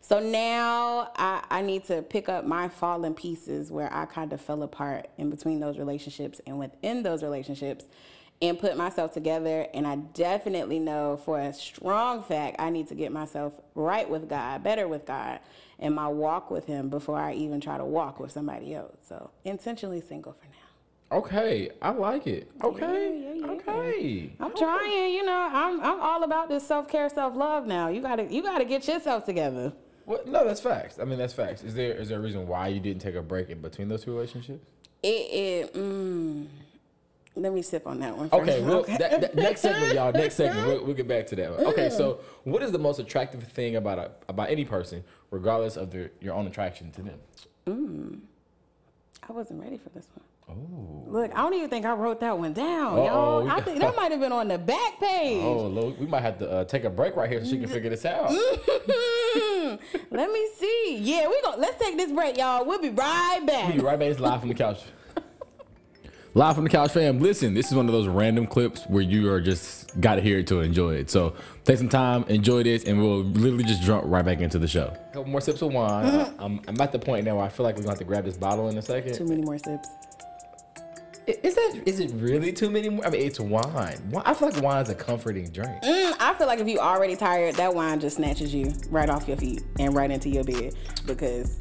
So 0.07 0.21
now 0.21 1.12
I, 1.18 1.44
I 1.50 1.62
need 1.62 1.83
to 1.88 2.01
pick 2.01 2.30
up 2.30 2.45
my 2.45 2.69
fallen 2.69 3.13
pieces 3.13 3.69
where 3.69 3.94
I 3.94 4.06
kind 4.06 4.31
of 4.31 4.39
fell 4.39 4.63
apart 4.63 5.09
in 5.18 5.30
between 5.30 5.59
those 5.59 5.77
relationships 5.77 6.39
and 6.48 6.57
within 6.57 7.04
those 7.04 7.24
relationships 7.24 7.83
and 8.42 8.57
put 8.57 8.77
myself 8.77 9.13
together. 9.13 9.68
And 9.74 9.86
I 9.86 9.98
definitely 9.98 10.80
know 10.80 11.18
for 11.18 11.42
a 11.42 11.51
strong 11.51 12.24
fact 12.24 12.56
I 12.57 12.69
need 12.69 12.88
to 12.88 12.95
get 12.95 13.12
myself 13.12 13.59
right 13.75 14.09
with 14.09 14.30
God, 14.30 14.63
better 14.63 14.88
with 14.88 15.06
God, 15.06 15.42
and 15.77 15.94
my 15.94 16.07
walk 16.07 16.51
with 16.51 16.68
Him 16.68 16.88
before 16.88 17.19
I 17.19 17.33
even 17.33 17.60
try 17.60 17.77
to 17.77 17.83
walk 17.83 18.18
with 18.18 18.31
somebody 18.31 18.74
else. 18.74 18.95
So 19.10 19.31
intentionally 19.44 20.00
single 20.00 20.38
for 20.39 20.45
now. 20.45 21.18
okay, 21.18 21.71
I 21.81 21.89
like 21.89 22.27
it. 22.27 22.50
Okay, 22.63 23.24
yeah, 23.25 23.45
yeah. 23.45 23.51
okay. 23.51 24.31
I'm 24.39 24.56
trying, 24.56 25.12
you 25.15 25.25
know. 25.25 25.50
I'm 25.51 25.81
I'm 25.81 26.00
all 26.00 26.24
about 26.24 26.48
this 26.48 26.65
self 26.65 26.88
care, 26.88 27.10
self 27.10 27.36
love 27.36 27.68
now. 27.68 27.89
You 27.89 28.01
gotta 28.01 28.24
you 28.33 28.42
gotta 28.42 28.63
get 28.63 28.88
yourself 28.88 29.25
together. 29.25 29.74
Well, 30.07 30.21
no, 30.25 30.45
that's 30.45 30.62
facts. 30.62 31.00
I 31.00 31.04
mean, 31.04 31.19
that's 31.19 31.33
facts. 31.33 31.63
Is 31.63 31.75
there 31.75 31.94
is 31.94 32.07
there 32.07 32.18
a 32.18 32.21
reason 32.21 32.48
why 32.48 32.69
you 32.69 32.80
didn't 32.80 33.01
take 33.01 33.15
a 33.15 33.21
break 33.21 33.50
in 33.50 33.62
between 33.62 33.89
those 33.89 34.06
two 34.06 34.13
relationships? 34.13 34.65
It 35.04 35.07
it 35.07 35.74
mm, 35.74 36.48
let 37.36 37.53
me 37.53 37.62
sip 37.62 37.86
on 37.86 38.00
that 38.00 38.17
one 38.17 38.29
first. 38.29 38.41
Okay, 38.41 38.62
well, 38.62 38.84
that, 38.84 39.22
that, 39.22 39.36
next 39.36 39.62
segment, 39.62 39.93
y'all. 39.93 40.13
Next 40.13 40.36
segment, 40.38 40.65
we'll, 40.65 40.86
we'll 40.86 40.96
get 40.96 41.10
back 41.10 41.27
to 41.27 41.36
that. 41.36 41.51
One. 41.51 41.65
Okay, 41.67 41.89
so 41.89 42.22
what 42.46 42.63
is 42.63 42.72
the 42.72 42.79
most 42.79 43.00
attractive 43.00 43.43
thing 43.43 43.75
about 43.75 44.00
a, 44.00 44.12
about 44.29 44.50
any 44.50 44.63
person, 44.63 45.03
regardless 45.29 45.75
of 45.75 45.91
their 45.91 46.12
your 46.22 46.34
own 46.34 46.48
attraction 46.48 46.89
to 46.91 47.01
them? 47.01 48.22
I 49.29 49.34
wasn't 49.34 49.62
ready 49.62 49.77
for 49.77 49.89
this 49.89 50.08
one. 50.15 50.24
Oh, 50.50 51.03
Look, 51.08 51.31
I 51.34 51.41
don't 51.41 51.53
even 51.53 51.70
think 51.70 51.86
I 51.86 51.93
wrote 51.93 52.22
that 52.22 52.39
one 52.39 52.53
down, 52.53 52.93
Uh-oh. 52.93 53.05
y'all. 53.46 53.51
I 53.51 53.60
think 53.65 53.79
that 53.79 53.96
might 53.98 54.12
have 54.12 54.22
been 54.22 54.31
on 54.31 54.48
the 54.48 54.58
back 54.58 55.00
page. 55.00 55.43
oh, 55.43 55.67
Lord, 55.67 56.00
we 56.00 56.08
might 56.08 56.22
have 56.22 56.39
to 56.39 56.50
uh, 56.50 56.63
take 56.63 56.86
a 56.86 56.89
break 56.89 57.17
right 57.17 57.29
here 57.29 57.43
so 57.43 57.51
she 57.51 57.60
can 57.60 57.67
figure 57.67 57.89
this 57.89 58.05
out. 58.05 58.31
Let 60.12 60.31
me 60.31 60.48
see. 60.57 61.00
Yeah, 61.01 61.27
we 61.27 61.41
going 61.41 61.60
let's 61.60 61.81
take 61.81 61.98
this 61.98 62.12
break, 62.12 62.38
y'all. 62.38 62.65
We'll 62.65 62.81
be 62.81 62.89
right 62.89 63.39
back. 63.46 63.67
We'll 63.67 63.77
be 63.77 63.84
right 63.84 64.00
back. 64.00 64.10
It's 64.10 64.19
live 64.19 64.39
from 64.39 64.50
the 64.50 64.55
couch. 64.55 64.79
Live 66.34 66.53
from 66.53 66.65
the 66.65 66.69
couch, 66.69 66.91
fam. 66.91 67.19
Listen, 67.19 67.55
this 67.55 67.67
is 67.67 67.74
one 67.74 67.88
of 67.88 67.93
those 67.93 68.07
random 68.07 68.46
clips 68.46 68.84
where 68.84 69.01
you 69.01 69.31
are 69.31 69.41
just 69.41 70.00
got 70.00 70.15
to 70.15 70.22
hear 70.22 70.38
it 70.38 70.46
to 70.48 70.60
enjoy 70.60 70.93
it. 70.93 71.10
So 71.10 71.34
take 71.63 71.79
some 71.79 71.89
time, 71.89 72.25
enjoy 72.27 72.62
this, 72.62 72.84
and 72.84 73.01
we'll 73.01 73.24
literally 73.24 73.63
just 73.63 73.81
jump 73.81 74.03
right 74.05 74.24
back 74.24 74.39
into 74.39 74.60
the 74.60 74.67
show. 74.67 74.93
A 74.93 75.13
couple 75.13 75.31
more 75.31 75.41
sips 75.41 75.63
of 75.63 75.74
wine. 75.74 76.05
Mm-hmm. 76.05 76.43
I'm, 76.43 76.62
I'm 76.67 76.79
at 76.79 76.91
the 76.91 77.00
point 77.00 77.25
now 77.25 77.38
where 77.38 77.46
I 77.46 77.50
feel 77.50 77.63
like 77.63 77.75
we're 77.75 77.81
gonna 77.81 77.93
have 77.93 78.00
to 78.00 78.03
grab 78.03 78.24
this 78.24 78.38
bottle 78.38 78.69
in 78.69 78.77
a 78.77 78.84
second. 78.84 79.15
Too 79.15 79.25
many 79.25 79.41
more 79.41 79.57
sips. 79.57 79.88
Is 81.27 81.55
that 81.55 81.81
is 81.86 82.00
it 82.00 82.12
really 82.15 82.53
too 82.53 82.69
many 82.69 82.88
more? 82.89 83.05
I 83.05 83.10
mean, 83.10 83.22
it's 83.22 83.39
wine. 83.39 84.00
I 84.25 84.34
feel 84.34 84.50
like 84.50 84.62
wine's 84.63 84.89
a 84.89 84.96
comforting 84.96 85.50
drink. 85.50 85.84
Mm, 85.84 86.13
I 86.19 86.34
feel 86.38 86.48
like 86.48 86.60
if 86.60 86.67
you 86.69 86.79
already 86.79 87.17
tired, 87.17 87.55
that 87.55 87.74
wine 87.75 88.00
just 88.00 88.15
snatches 88.15 88.53
you 88.53 88.74
right 88.89 89.10
off 89.10 89.27
your 89.27 89.36
feet 89.36 89.62
and 89.77 89.93
right 89.93 90.10
into 90.10 90.29
your 90.29 90.46
bed 90.46 90.74
because 91.05 91.60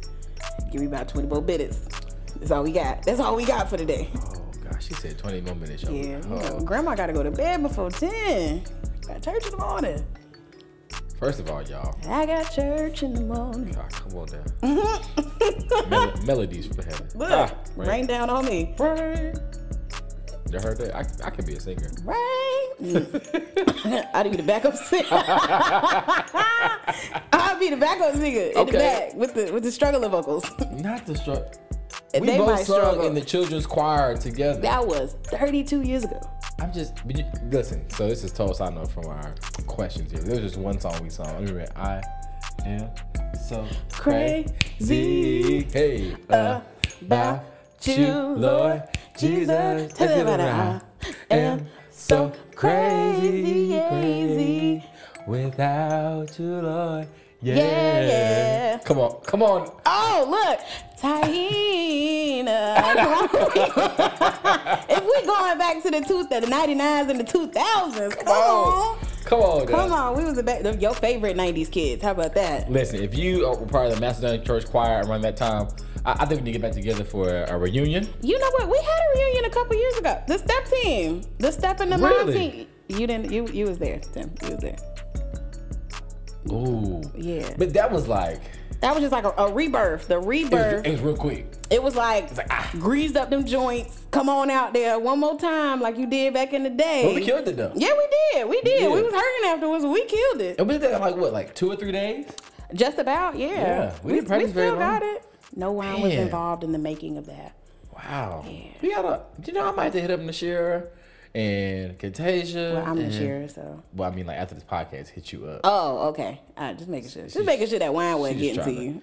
give 0.70 0.80
me 0.80 0.86
about 0.86 1.08
20 1.08 1.26
more 1.26 1.42
minutes. 1.42 1.80
That's 2.36 2.52
all 2.52 2.62
we 2.62 2.70
got. 2.70 3.02
That's 3.04 3.18
all 3.18 3.34
we 3.34 3.44
got 3.44 3.68
for 3.68 3.76
today. 3.76 4.08
Oh 4.14 4.52
gosh, 4.70 4.86
she 4.86 4.94
said 4.94 5.18
20 5.18 5.40
more 5.40 5.54
minutes. 5.56 5.82
Yeah, 5.84 6.20
Oh. 6.30 6.60
grandma 6.64 6.94
got 6.94 7.06
to 7.06 7.12
go 7.12 7.24
to 7.24 7.30
bed 7.32 7.60
before 7.62 7.90
10. 7.90 8.62
Got 9.06 9.22
church 9.22 9.44
in 9.46 9.50
the 9.50 9.56
morning. 9.58 10.04
First 11.18 11.40
of 11.40 11.50
all, 11.50 11.62
y'all, 11.62 11.96
I 12.08 12.26
got 12.26 12.52
church 12.52 13.02
in 13.02 13.14
the 13.14 13.22
morning. 13.22 13.72
God, 13.72 13.90
come 13.90 14.14
on 14.18 14.26
down. 14.28 14.44
Mel- 15.90 16.12
melodies 16.26 16.66
from 16.66 16.84
heaven. 16.84 17.08
Look, 17.14 17.30
Ah, 17.30 17.54
rain. 17.74 17.88
rain 17.88 18.06
down 18.06 18.28
on 18.28 18.44
me. 18.44 18.74
Rain. 18.78 19.34
You 20.52 20.60
heard 20.60 20.76
that? 20.78 20.94
I, 20.94 21.00
I 21.26 21.30
could 21.30 21.46
be 21.46 21.54
a 21.54 21.60
singer. 21.60 21.90
Right? 22.04 22.68
I'd 24.14 24.30
be 24.30 24.36
the 24.36 24.42
backup 24.46 24.76
singer. 24.76 25.06
I'd 27.32 27.56
be 27.58 27.70
the 27.70 27.76
backup 27.78 28.14
singer 28.14 28.52
in 28.60 28.66
the 28.66 28.72
back 28.72 29.14
with 29.14 29.34
the 29.34 29.50
with 29.52 29.62
the 29.64 29.72
struggling 29.72 30.10
vocals. 30.10 30.44
Not 30.72 31.06
the 31.06 31.16
struggle. 31.16 31.50
And 32.14 32.22
We 32.22 32.28
they 32.28 32.38
both 32.38 32.64
sung 32.64 33.04
in 33.04 33.14
the 33.14 33.20
children's 33.20 33.66
choir 33.66 34.16
together. 34.16 34.60
That 34.60 34.86
was 34.86 35.16
32 35.24 35.82
years 35.82 36.04
ago. 36.04 36.20
I'm 36.60 36.72
just 36.72 36.94
you, 37.06 37.24
listen. 37.50 37.88
So 37.90 38.08
this 38.08 38.24
is 38.24 38.32
total 38.32 38.54
side 38.54 38.74
note 38.74 38.90
from 38.90 39.06
our 39.06 39.34
questions 39.66 40.10
here. 40.10 40.22
There 40.22 40.40
was 40.40 40.52
just 40.52 40.56
one 40.56 40.80
song 40.80 40.98
we 41.02 41.10
sung. 41.10 41.26
Let 41.26 41.42
me 41.42 41.52
read. 41.52 41.70
I 41.76 42.02
am 42.64 42.88
so 43.48 43.66
Crazy 43.90 44.46
crazy. 44.78 45.62
Hey, 45.72 46.16
uh, 46.30 46.60
about 47.02 47.44
you, 47.82 48.12
Lord 48.12 48.82
Jesus. 49.18 49.92
Tell 49.94 50.20
about. 50.22 50.82
I 51.30 51.34
am 51.36 51.66
so 51.90 52.32
crazy, 52.54 53.78
crazy. 53.88 54.84
without 55.26 56.38
you, 56.38 56.60
Lord. 56.60 57.08
Yeah. 57.42 57.54
Yeah, 57.56 58.00
yeah. 58.06 58.78
Come 58.84 58.98
on, 58.98 59.20
come 59.26 59.42
on. 59.42 59.70
Oh, 59.84 60.26
look, 60.28 60.60
Tahina. 61.00 62.76
if 64.88 65.04
we 65.04 65.26
going 65.26 65.58
back 65.58 65.82
to 65.82 65.90
the 65.90 66.00
two, 66.00 66.24
the 66.28 66.46
99s 66.46 67.10
and 67.10 67.20
the 67.20 67.24
2000s, 67.24 68.16
come 68.18 68.28
on. 68.28 68.98
Come 69.24 69.40
on, 69.40 69.66
Come 69.66 69.90
now. 69.90 70.12
on, 70.12 70.18
we 70.18 70.24
was 70.24 70.34
the 70.34 70.42
back, 70.42 70.62
your 70.80 70.94
favorite 70.94 71.36
90s 71.36 71.70
kids. 71.70 72.02
How 72.02 72.12
about 72.12 72.34
that? 72.34 72.70
Listen, 72.70 73.02
if 73.02 73.16
you 73.18 73.48
were 73.48 73.66
part 73.66 73.88
of 73.88 73.94
the 73.96 74.00
Macedonian 74.00 74.44
Church 74.44 74.66
Choir 74.66 75.02
around 75.04 75.22
that 75.22 75.36
time, 75.36 75.66
I, 76.04 76.12
I 76.12 76.26
think 76.26 76.42
we 76.42 76.44
need 76.44 76.52
to 76.52 76.58
get 76.58 76.62
back 76.62 76.72
together 76.72 77.02
for 77.02 77.28
a, 77.28 77.54
a 77.54 77.58
reunion. 77.58 78.08
You 78.22 78.38
know 78.38 78.50
what? 78.52 78.68
We 78.68 78.78
had 78.78 78.86
a 78.86 79.18
reunion 79.18 79.44
a 79.46 79.50
couple 79.50 79.76
years 79.76 79.96
ago. 79.96 80.22
The 80.28 80.38
step 80.38 80.64
team, 80.80 81.22
the 81.38 81.50
step 81.50 81.80
and 81.80 81.90
the 81.90 81.98
mom 81.98 82.12
Really? 82.28 82.32
team. 82.34 82.66
You 82.88 83.06
didn't. 83.08 83.32
You 83.32 83.48
you 83.48 83.66
was 83.66 83.78
there, 83.78 83.98
Tim. 83.98 84.30
You 84.44 84.50
was 84.52 84.60
there. 84.60 84.76
Ooh. 86.52 87.02
Yeah. 87.16 87.54
But 87.58 87.72
that 87.74 87.90
was 87.90 88.08
like, 88.08 88.40
That 88.80 88.94
was 88.94 89.02
just 89.02 89.12
like 89.12 89.24
a, 89.24 89.34
a 89.38 89.52
rebirth. 89.52 90.08
The 90.08 90.14
it 90.14 90.18
was, 90.18 90.26
rebirth. 90.26 90.86
it 90.86 90.92
was 90.92 91.00
real 91.00 91.16
quick. 91.16 91.52
It 91.70 91.82
was 91.82 91.96
like, 91.96 92.36
like, 92.36 92.46
ah. 92.50 92.70
greased 92.72 93.16
up 93.16 93.30
them 93.30 93.44
joints. 93.44 94.06
Come 94.10 94.28
on 94.28 94.50
out 94.50 94.72
there 94.72 94.98
one 94.98 95.18
more 95.18 95.38
time, 95.38 95.80
like 95.80 95.96
you 95.96 96.06
did 96.06 96.34
back 96.34 96.52
in 96.52 96.62
the 96.62 96.70
day. 96.70 97.02
But 97.04 97.14
we 97.14 97.24
killed 97.24 97.48
it 97.48 97.56
though. 97.56 97.72
Yeah, 97.74 97.92
we 97.96 98.08
did. 98.32 98.48
We 98.48 98.60
did. 98.62 98.78
did. 98.80 98.92
We 98.92 99.02
was 99.02 99.12
hurting 99.12 99.50
afterwards. 99.50 99.84
We 99.84 100.04
killed 100.04 100.40
it. 100.40 100.60
We 100.60 100.72
did 100.74 100.82
that 100.82 101.00
like 101.00 101.16
what, 101.16 101.32
like 101.32 101.54
two 101.54 101.70
or 101.70 101.76
three 101.76 101.92
days? 101.92 102.26
Just 102.74 102.98
about, 102.98 103.36
yeah. 103.38 103.48
Yeah, 103.48 103.94
we 104.02 104.12
we, 104.14 104.22
practice 104.22 104.50
still 104.50 104.76
got 104.76 105.02
it. 105.02 105.24
No 105.54 105.72
wine 105.72 106.02
was 106.02 106.12
involved 106.14 106.64
in 106.64 106.72
the 106.72 106.78
making 106.78 107.16
of 107.16 107.26
that. 107.26 107.56
Wow. 107.94 108.44
Yeah. 108.46 108.72
We 108.82 108.90
gotta, 108.90 109.22
you 109.46 109.52
know, 109.54 109.66
I 109.66 109.70
might 109.72 109.84
have 109.84 109.92
to 109.94 110.00
hit 110.00 110.10
up 110.10 110.20
Nashira 110.20 110.86
and 111.36 111.98
Contagia. 111.98 112.72
Well, 112.74 112.84
I'm 112.86 112.98
and- 112.98 113.12
share, 113.12 113.48
so. 113.48 113.82
Well, 113.92 114.10
I 114.10 114.14
mean, 114.14 114.26
like 114.26 114.38
after 114.38 114.54
this 114.54 114.64
podcast, 114.64 115.08
hit 115.08 115.32
you 115.32 115.46
up. 115.46 115.60
Oh, 115.64 116.08
okay. 116.08 116.40
All 116.56 116.64
right, 116.64 116.76
just 116.78 116.88
making 116.88 117.10
sure. 117.10 117.24
Just 117.24 117.44
making 117.44 117.66
sure 117.68 117.78
that 117.78 117.92
wine 117.92 118.18
wasn't 118.18 118.40
getting 118.40 118.64
to 118.64 118.72
you. 118.72 119.02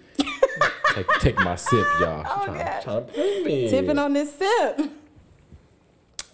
take, 0.96 1.08
take 1.20 1.36
my 1.40 1.56
sip, 1.56 1.86
y'all. 2.00 2.24
Oh, 2.28 2.46
trying, 2.46 2.82
trying 2.84 3.06
to 3.08 3.44
me. 3.46 3.70
Tipping 3.70 4.00
on 4.00 4.14
this 4.14 4.34
sip. 4.36 4.82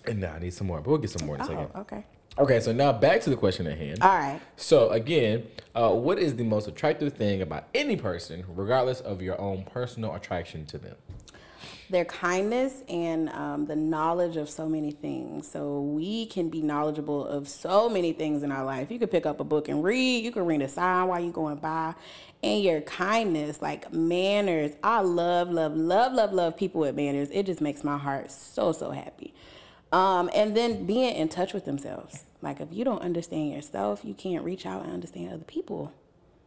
And 0.05 0.21
now 0.21 0.33
I 0.33 0.39
need 0.39 0.53
some 0.53 0.67
more, 0.67 0.79
but 0.79 0.89
we'll 0.89 0.97
get 0.99 1.09
some 1.11 1.27
more 1.27 1.35
in 1.35 1.41
a 1.41 1.43
Oh, 1.43 1.47
second. 1.47 1.69
okay. 1.81 2.05
Okay, 2.37 2.59
so 2.61 2.71
now 2.71 2.93
back 2.93 3.19
to 3.21 3.29
the 3.29 3.35
question 3.35 3.67
at 3.67 3.77
hand. 3.77 3.99
All 4.01 4.07
right. 4.17 4.39
So 4.55 4.89
again, 4.91 5.47
uh, 5.75 5.89
what 5.91 6.17
is 6.17 6.35
the 6.37 6.45
most 6.45 6.67
attractive 6.69 7.11
thing 7.13 7.41
about 7.41 7.65
any 7.75 7.97
person, 7.97 8.45
regardless 8.47 9.01
of 9.01 9.21
your 9.21 9.39
own 9.39 9.63
personal 9.65 10.15
attraction 10.15 10.65
to 10.67 10.77
them? 10.77 10.95
Their 11.89 12.05
kindness 12.05 12.83
and 12.87 13.29
um, 13.29 13.65
the 13.65 13.75
knowledge 13.75 14.37
of 14.37 14.49
so 14.49 14.69
many 14.69 14.91
things. 14.91 15.49
So 15.49 15.81
we 15.81 16.27
can 16.27 16.49
be 16.49 16.61
knowledgeable 16.61 17.25
of 17.25 17.47
so 17.47 17.89
many 17.89 18.13
things 18.13 18.43
in 18.43 18.51
our 18.51 18.63
life. 18.63 18.91
You 18.91 18.99
could 18.99 19.11
pick 19.11 19.25
up 19.25 19.39
a 19.39 19.43
book 19.43 19.67
and 19.67 19.83
read. 19.83 20.23
You 20.23 20.31
can 20.31 20.45
read 20.45 20.61
a 20.61 20.67
sign 20.67 21.07
while 21.07 21.19
you're 21.19 21.31
going 21.31 21.57
by. 21.57 21.95
And 22.43 22.63
your 22.63 22.81
kindness, 22.81 23.61
like 23.61 23.91
manners. 23.91 24.71
I 24.83 25.01
love, 25.01 25.49
love, 25.49 25.75
love, 25.75 26.13
love, 26.13 26.31
love 26.31 26.55
people 26.55 26.81
with 26.81 26.95
manners. 26.95 27.29
It 27.31 27.45
just 27.45 27.59
makes 27.59 27.83
my 27.83 27.97
heart 27.97 28.31
so, 28.31 28.71
so 28.71 28.91
happy. 28.91 29.33
Um, 29.91 30.29
and 30.35 30.55
then 30.55 30.85
being 30.85 31.15
in 31.15 31.27
touch 31.29 31.53
with 31.53 31.65
themselves. 31.65 32.25
Like 32.41 32.61
if 32.61 32.69
you 32.71 32.85
don't 32.85 33.01
understand 33.01 33.51
yourself, 33.51 34.05
you 34.05 34.13
can't 34.13 34.43
reach 34.43 34.65
out 34.65 34.83
and 34.83 34.93
understand 34.93 35.33
other 35.33 35.43
people. 35.43 35.91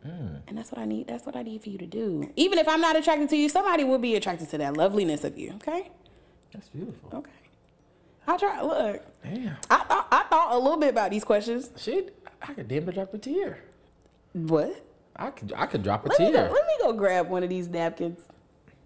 And 0.05 0.59
that's 0.59 0.73
what 0.73 0.81
I 0.81 0.85
need. 0.85 1.07
That's 1.07 1.25
what 1.25 1.37
I 1.37 1.43
need 1.43 1.63
for 1.63 1.69
you 1.71 1.79
to 1.79 1.87
do. 1.87 2.31
Even 2.37 2.59
if 2.59 2.67
I'm 2.69 2.81
not 2.81 2.97
attracted 2.97 3.29
to 3.31 3.37
you, 3.37 3.49
somebody 3.49 3.85
will 3.85 3.99
be 3.99 4.15
attracted 4.17 4.49
to 4.51 4.59
that 4.59 4.77
loveliness 4.77 5.23
of 5.25 5.39
you. 5.39 5.53
Okay. 5.57 5.91
That's 6.53 6.69
beautiful. 6.69 7.11
Okay. 7.19 7.31
I 8.27 8.37
try. 8.37 8.61
Look, 8.63 9.03
Damn. 9.25 9.57
I 9.71 9.77
thought 9.85 10.09
I 10.11 10.23
thought 10.25 10.53
a 10.53 10.59
little 10.59 10.77
bit 10.79 10.91
about 10.91 11.11
these 11.11 11.25
questions. 11.25 11.71
Shit, 11.77 12.17
I 12.41 12.53
could 12.55 12.69
damn 12.69 12.85
drop 12.85 13.15
a 13.15 13.19
tear. 13.19 13.59
What? 14.33 14.85
I 15.17 15.31
could, 15.31 15.53
I 15.57 15.67
could 15.67 15.83
drop 15.83 16.05
a 16.07 16.09
Let 16.09 16.19
me, 16.19 16.27
go, 16.27 16.33
tear. 16.33 16.43
let 16.51 16.67
me 16.67 16.73
go 16.81 16.93
grab 16.95 17.29
one 17.29 17.43
of 17.43 17.49
these 17.51 17.69
napkins. 17.69 18.21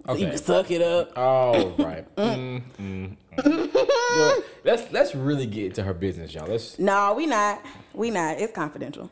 So 0.06 0.12
you 0.14 0.26
Okay. 0.26 0.30
can 0.36 0.38
suck 0.38 0.70
it 0.70 0.82
up. 0.82 1.12
Oh 1.16 1.70
right. 1.78 2.16
mm, 2.16 2.62
mm, 2.78 3.16
mm. 3.36 3.74
Yo, 4.16 4.42
let's 4.64 4.90
let's 4.92 5.14
really 5.14 5.46
get 5.46 5.66
into 5.66 5.82
her 5.82 5.94
business, 5.94 6.34
y'all. 6.34 6.46
Let's. 6.48 6.78
No, 6.78 7.14
we 7.14 7.26
not. 7.26 7.62
We 7.94 8.10
not. 8.10 8.38
It's 8.40 8.52
confidential. 8.52 9.10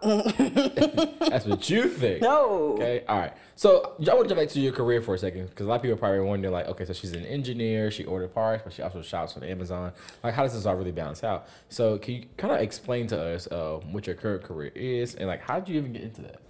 That's 1.30 1.46
what 1.46 1.70
you 1.70 1.90
think. 1.90 2.22
No. 2.22 2.74
Okay. 2.74 3.04
All 3.08 3.20
right. 3.20 3.34
So 3.56 3.96
I 4.00 4.14
want 4.14 4.30
to 4.30 4.36
jump 4.36 4.40
back 4.40 4.50
to 4.50 4.60
your 4.60 4.72
career 4.72 5.02
for 5.02 5.16
a 5.16 5.18
second 5.18 5.50
because 5.50 5.66
a 5.66 5.70
lot 5.70 5.76
of 5.78 5.82
people 5.82 5.96
are 5.96 6.00
probably 6.00 6.20
wondering, 6.22 6.54
like, 6.54 6.68
okay, 6.68 6.86
so 6.86 6.94
she's 6.94 7.14
an 7.14 7.26
engineer, 7.26 7.90
she 7.92 8.06
ordered 8.06 8.34
parts, 8.34 8.64
but 8.64 8.72
she 8.72 8.82
also 8.82 9.02
shops 9.02 9.36
on 9.36 9.44
Amazon. 9.44 9.92
Like, 10.24 10.34
how 10.34 10.44
does 10.44 10.54
this 10.54 10.66
all 10.66 10.76
really 10.76 10.92
balance 10.92 11.24
out? 11.24 11.48
So 11.70 11.98
can 11.98 12.14
you 12.16 12.26
kind 12.38 12.54
of 12.54 12.62
explain 12.62 13.08
to 13.08 13.22
us 13.22 13.48
uh, 13.48 13.80
what 13.92 14.08
your 14.08 14.16
current 14.16 14.44
career 14.44 14.72
is 14.76 15.16
and 15.16 15.28
like 15.28 15.42
how 15.42 15.60
did 15.60 15.70
you 15.70 15.80
even 15.80 15.94
get 15.94 16.04
into 16.04 16.22
that? 16.22 16.47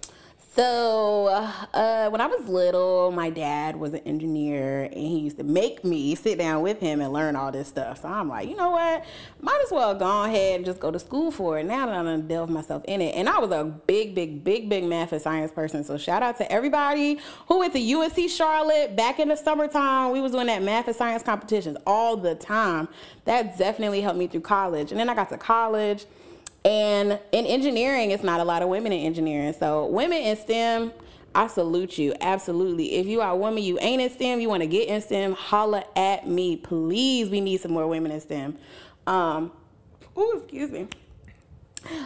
So, 0.58 1.28
uh, 1.72 2.08
when 2.08 2.20
I 2.20 2.26
was 2.26 2.48
little, 2.48 3.12
my 3.12 3.30
dad 3.30 3.76
was 3.76 3.94
an 3.94 4.00
engineer 4.00 4.86
and 4.86 4.92
he 4.92 5.20
used 5.20 5.36
to 5.36 5.44
make 5.44 5.84
me 5.84 6.16
sit 6.16 6.36
down 6.36 6.62
with 6.62 6.80
him 6.80 7.00
and 7.00 7.12
learn 7.12 7.36
all 7.36 7.52
this 7.52 7.68
stuff. 7.68 8.02
So 8.02 8.08
I'm 8.08 8.28
like, 8.28 8.48
you 8.48 8.56
know 8.56 8.70
what? 8.70 9.04
Might 9.40 9.60
as 9.64 9.70
well 9.70 9.94
go 9.94 10.24
ahead 10.24 10.56
and 10.56 10.64
just 10.64 10.80
go 10.80 10.90
to 10.90 10.98
school 10.98 11.30
for 11.30 11.60
it 11.60 11.64
now 11.64 11.86
that 11.86 11.94
I'm 11.94 12.06
gonna 12.06 12.22
delve 12.22 12.50
myself 12.50 12.82
in 12.88 13.00
it. 13.00 13.14
And 13.14 13.28
I 13.28 13.38
was 13.38 13.52
a 13.52 13.62
big, 13.62 14.16
big, 14.16 14.42
big, 14.42 14.68
big 14.68 14.82
math 14.82 15.12
and 15.12 15.22
science 15.22 15.52
person. 15.52 15.84
So 15.84 15.96
shout 15.96 16.24
out 16.24 16.38
to 16.38 16.50
everybody 16.50 17.20
who 17.46 17.60
went 17.60 17.72
to 17.74 17.94
UNC 17.94 18.28
Charlotte 18.28 18.96
back 18.96 19.20
in 19.20 19.28
the 19.28 19.36
summertime. 19.36 20.10
We 20.10 20.20
was 20.20 20.32
doing 20.32 20.48
that 20.48 20.64
math 20.64 20.88
and 20.88 20.96
science 20.96 21.22
competitions 21.22 21.76
all 21.86 22.16
the 22.16 22.34
time. 22.34 22.88
That 23.26 23.56
definitely 23.58 24.00
helped 24.00 24.18
me 24.18 24.26
through 24.26 24.40
college. 24.40 24.90
And 24.90 24.98
then 24.98 25.08
I 25.08 25.14
got 25.14 25.28
to 25.28 25.38
college. 25.38 26.06
And 26.68 27.18
in 27.32 27.46
engineering, 27.46 28.10
it's 28.10 28.22
not 28.22 28.40
a 28.40 28.44
lot 28.44 28.60
of 28.60 28.68
women 28.68 28.92
in 28.92 29.00
engineering. 29.00 29.54
So 29.58 29.86
women 29.86 30.18
in 30.18 30.36
STEM, 30.36 30.92
I 31.34 31.46
salute 31.46 31.96
you. 31.96 32.14
Absolutely. 32.20 32.96
If 32.96 33.06
you 33.06 33.22
are 33.22 33.30
a 33.30 33.36
woman, 33.36 33.62
you 33.62 33.78
ain't 33.80 34.02
in 34.02 34.10
STEM, 34.10 34.40
you 34.40 34.50
want 34.50 34.62
to 34.62 34.66
get 34.66 34.86
in 34.86 35.00
STEM, 35.00 35.32
holla 35.32 35.84
at 35.96 36.28
me. 36.28 36.56
Please, 36.56 37.30
we 37.30 37.40
need 37.40 37.62
some 37.62 37.72
more 37.72 37.86
women 37.86 38.12
in 38.12 38.20
STEM. 38.20 38.58
Um, 39.06 39.50
ooh, 40.18 40.42
excuse 40.42 40.70
me. 40.70 40.88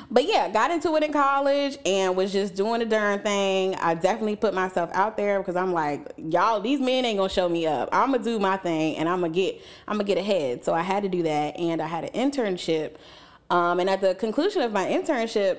But 0.08 0.28
yeah, 0.28 0.48
got 0.48 0.70
into 0.70 0.94
it 0.94 1.02
in 1.02 1.12
college 1.12 1.76
and 1.84 2.14
was 2.14 2.32
just 2.32 2.54
doing 2.54 2.78
the 2.78 2.86
darn 2.86 3.18
thing. 3.18 3.74
I 3.76 3.94
definitely 3.94 4.36
put 4.36 4.54
myself 4.54 4.90
out 4.92 5.16
there 5.16 5.40
because 5.40 5.56
I'm 5.56 5.72
like, 5.72 6.12
y'all, 6.16 6.60
these 6.60 6.78
men 6.78 7.04
ain't 7.04 7.18
gonna 7.18 7.28
show 7.28 7.48
me 7.48 7.66
up. 7.66 7.88
I'm 7.90 8.12
gonna 8.12 8.22
do 8.22 8.38
my 8.38 8.58
thing 8.58 8.96
and 8.98 9.08
I'm 9.08 9.22
gonna 9.22 9.32
get, 9.32 9.60
I'm 9.88 9.96
gonna 9.96 10.04
get 10.04 10.18
ahead. 10.18 10.64
So 10.64 10.72
I 10.72 10.82
had 10.82 11.02
to 11.02 11.08
do 11.08 11.24
that, 11.24 11.58
and 11.58 11.82
I 11.82 11.88
had 11.88 12.04
an 12.04 12.10
internship. 12.10 12.94
Um, 13.52 13.80
and 13.80 13.90
at 13.90 14.00
the 14.00 14.14
conclusion 14.14 14.62
of 14.62 14.72
my 14.72 14.86
internship, 14.86 15.58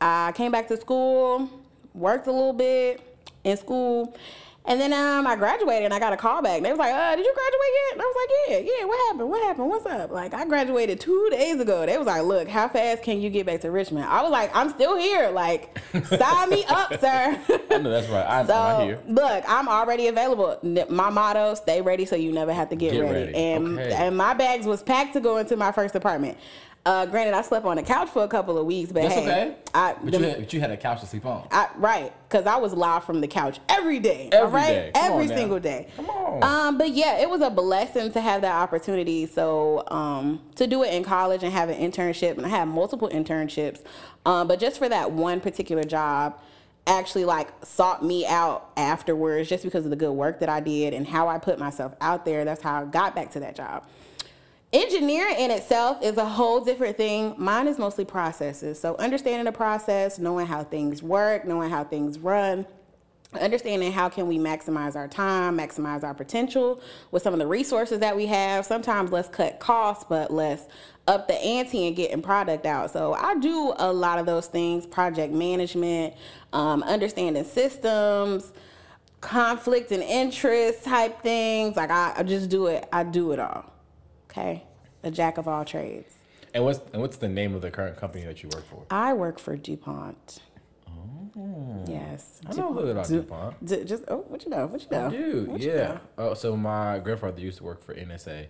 I 0.00 0.32
came 0.32 0.50
back 0.50 0.68
to 0.68 0.76
school, 0.78 1.50
worked 1.94 2.26
a 2.28 2.32
little 2.32 2.54
bit 2.54 3.00
in 3.44 3.58
school, 3.58 4.16
and 4.64 4.80
then 4.80 4.92
um, 4.94 5.26
I 5.26 5.36
graduated 5.36 5.84
and 5.84 5.92
I 5.94 5.98
got 5.98 6.14
a 6.14 6.16
call 6.16 6.40
back. 6.42 6.56
And 6.56 6.64
They 6.64 6.70
was 6.70 6.78
like, 6.78 6.92
uh, 6.94 7.14
did 7.14 7.24
you 7.26 7.34
graduate 7.34 7.68
yet? 7.74 7.92
And 7.92 8.00
I 8.00 8.04
was 8.04 8.16
like, 8.16 8.30
yeah, 8.66 8.72
yeah, 8.80 8.84
what 8.86 9.06
happened? 9.08 9.28
What 9.30 9.42
happened? 9.44 9.68
What's 9.68 9.86
up? 9.86 10.10
Like, 10.10 10.32
I 10.34 10.46
graduated 10.46 10.98
two 10.98 11.28
days 11.30 11.60
ago. 11.60 11.84
They 11.84 11.98
was 11.98 12.06
like, 12.06 12.22
look, 12.24 12.48
how 12.48 12.68
fast 12.68 13.02
can 13.02 13.20
you 13.20 13.28
get 13.30 13.44
back 13.46 13.60
to 13.60 13.70
Richmond? 13.70 14.06
I 14.06 14.22
was 14.22 14.32
like, 14.32 14.50
I'm 14.56 14.70
still 14.70 14.96
here. 14.96 15.28
Like, 15.30 15.78
sign 16.06 16.48
me 16.50 16.64
up, 16.64 16.88
sir. 17.00 17.38
I 17.70 17.78
know 17.78 17.90
that's 17.90 18.08
right. 18.08 18.24
I, 18.26 18.40
I'm 18.40 18.46
So 18.46 18.84
here. 18.86 19.02
look, 19.06 19.44
I'm 19.46 19.68
already 19.68 20.06
available. 20.08 20.58
My 20.88 21.10
motto: 21.10 21.54
stay 21.54 21.80
ready, 21.82 22.06
so 22.06 22.16
you 22.16 22.32
never 22.32 22.52
have 22.54 22.70
to 22.70 22.76
get, 22.76 22.92
Get 22.92 23.00
ready. 23.02 23.14
ready. 23.26 23.34
And 23.36 23.78
Okay. 23.78 23.92
and 23.92 24.16
my 24.16 24.32
bags 24.34 24.64
was 24.66 24.82
packed 24.82 25.12
to 25.12 25.20
go 25.20 25.36
into 25.36 25.54
my 25.56 25.70
first 25.70 25.94
apartment. 25.94 26.38
Uh, 26.86 27.04
granted, 27.04 27.34
I 27.34 27.42
slept 27.42 27.66
on 27.66 27.74
the 27.74 27.82
couch 27.82 28.10
for 28.10 28.22
a 28.22 28.28
couple 28.28 28.56
of 28.56 28.64
weeks, 28.64 28.92
but 28.92 29.02
That's 29.02 29.14
hey, 29.16 29.22
okay. 29.22 29.56
I, 29.74 29.94
But 29.94 30.12
the- 30.12 30.18
you, 30.18 30.24
had, 30.24 30.38
but 30.38 30.52
you 30.52 30.60
had 30.60 30.70
a 30.70 30.76
couch 30.76 31.00
to 31.00 31.06
sleep 31.06 31.26
on. 31.26 31.48
I, 31.50 31.68
right, 31.74 32.12
because 32.28 32.46
I 32.46 32.58
was 32.58 32.74
live 32.74 33.02
from 33.02 33.20
the 33.20 33.26
couch 33.26 33.58
every 33.68 33.98
day. 33.98 34.28
Every 34.30 34.46
all 34.46 34.52
right? 34.52 34.68
day. 34.68 34.92
Every 34.94 35.26
now. 35.26 35.34
single 35.34 35.58
day. 35.58 35.88
Come 35.96 36.08
on. 36.08 36.44
Um, 36.44 36.78
but 36.78 36.90
yeah, 36.90 37.18
it 37.18 37.28
was 37.28 37.40
a 37.40 37.50
blessing 37.50 38.12
to 38.12 38.20
have 38.20 38.42
that 38.42 38.54
opportunity. 38.54 39.26
So 39.26 39.82
um, 39.88 40.40
to 40.54 40.68
do 40.68 40.84
it 40.84 40.94
in 40.94 41.02
college 41.02 41.42
and 41.42 41.52
have 41.52 41.70
an 41.70 41.76
internship, 41.76 42.36
and 42.36 42.46
I 42.46 42.50
had 42.50 42.68
multiple 42.68 43.08
internships, 43.08 43.82
um, 44.24 44.46
but 44.46 44.60
just 44.60 44.78
for 44.78 44.88
that 44.88 45.10
one 45.10 45.40
particular 45.40 45.82
job, 45.82 46.40
actually 46.86 47.24
like 47.24 47.48
sought 47.64 48.04
me 48.04 48.24
out 48.26 48.70
afterwards 48.76 49.48
just 49.48 49.64
because 49.64 49.84
of 49.84 49.90
the 49.90 49.96
good 49.96 50.12
work 50.12 50.38
that 50.38 50.48
I 50.48 50.60
did 50.60 50.94
and 50.94 51.04
how 51.04 51.26
I 51.26 51.38
put 51.38 51.58
myself 51.58 51.94
out 52.00 52.24
there. 52.24 52.44
That's 52.44 52.62
how 52.62 52.82
I 52.82 52.84
got 52.84 53.16
back 53.16 53.32
to 53.32 53.40
that 53.40 53.56
job. 53.56 53.84
Engineering 54.72 55.36
in 55.38 55.50
itself 55.50 56.02
is 56.02 56.16
a 56.16 56.24
whole 56.24 56.60
different 56.64 56.96
thing. 56.96 57.34
Mine 57.38 57.68
is 57.68 57.78
mostly 57.78 58.04
processes. 58.04 58.80
So 58.80 58.96
understanding 58.96 59.44
the 59.44 59.52
process, 59.52 60.18
knowing 60.18 60.46
how 60.46 60.64
things 60.64 61.02
work, 61.02 61.44
knowing 61.44 61.70
how 61.70 61.84
things 61.84 62.18
run, 62.18 62.66
understanding 63.40 63.92
how 63.92 64.08
can 64.08 64.26
we 64.26 64.38
maximize 64.38 64.96
our 64.96 65.06
time, 65.06 65.56
maximize 65.56 66.02
our 66.02 66.14
potential 66.14 66.80
with 67.12 67.22
some 67.22 67.32
of 67.32 67.38
the 67.38 67.46
resources 67.46 68.00
that 68.00 68.16
we 68.16 68.26
have. 68.26 68.66
Sometimes 68.66 69.12
let's 69.12 69.28
cut 69.28 69.60
costs, 69.60 70.04
but 70.08 70.32
let's 70.32 70.66
up 71.06 71.28
the 71.28 71.34
ante 71.34 71.86
and 71.86 71.94
getting 71.94 72.20
product 72.20 72.66
out. 72.66 72.90
So 72.90 73.14
I 73.14 73.36
do 73.36 73.72
a 73.78 73.92
lot 73.92 74.18
of 74.18 74.26
those 74.26 74.48
things: 74.48 74.84
project 74.84 75.32
management, 75.32 76.14
um, 76.52 76.82
understanding 76.82 77.44
systems 77.44 78.52
conflict 79.20 79.90
and 79.90 80.02
interest 80.02 80.84
type 80.84 81.20
things. 81.22 81.76
Like 81.76 81.90
I, 81.90 82.14
I 82.16 82.22
just 82.22 82.48
do 82.48 82.66
it. 82.66 82.86
I 82.92 83.02
do 83.02 83.32
it 83.32 83.38
all. 83.40 83.75
Okay, 84.36 84.64
a 85.02 85.10
jack 85.10 85.38
of 85.38 85.48
all 85.48 85.64
trades. 85.64 86.14
And 86.52 86.62
what's 86.64 86.80
and 86.92 87.00
what's 87.00 87.16
the 87.16 87.28
name 87.28 87.54
of 87.54 87.62
the 87.62 87.70
current 87.70 87.96
company 87.96 88.24
that 88.26 88.42
you 88.42 88.50
work 88.52 88.66
for? 88.68 88.84
I 88.90 89.14
work 89.14 89.38
for 89.38 89.56
DuPont. 89.56 90.40
Oh. 91.38 91.84
Yes. 91.86 92.40
I 92.46 92.54
know 92.54 92.70
a 92.70 92.72
little 92.72 92.90
about 92.90 93.08
Du- 93.08 93.20
DuPont. 93.22 93.64
Du- 93.64 93.84
just 93.84 94.04
oh, 94.08 94.24
what 94.28 94.44
you 94.44 94.50
know? 94.50 94.66
What 94.66 94.82
you 94.82 94.88
know? 94.90 95.10
Dude, 95.10 95.48
What 95.48 95.60
you 95.60 95.70
yeah. 95.70 95.76
know? 95.76 96.00
Oh, 96.18 96.34
so 96.34 96.56
my 96.56 96.98
grandfather 96.98 97.40
used 97.40 97.58
to 97.58 97.64
work 97.64 97.82
for 97.82 97.94
NSA, 97.94 98.46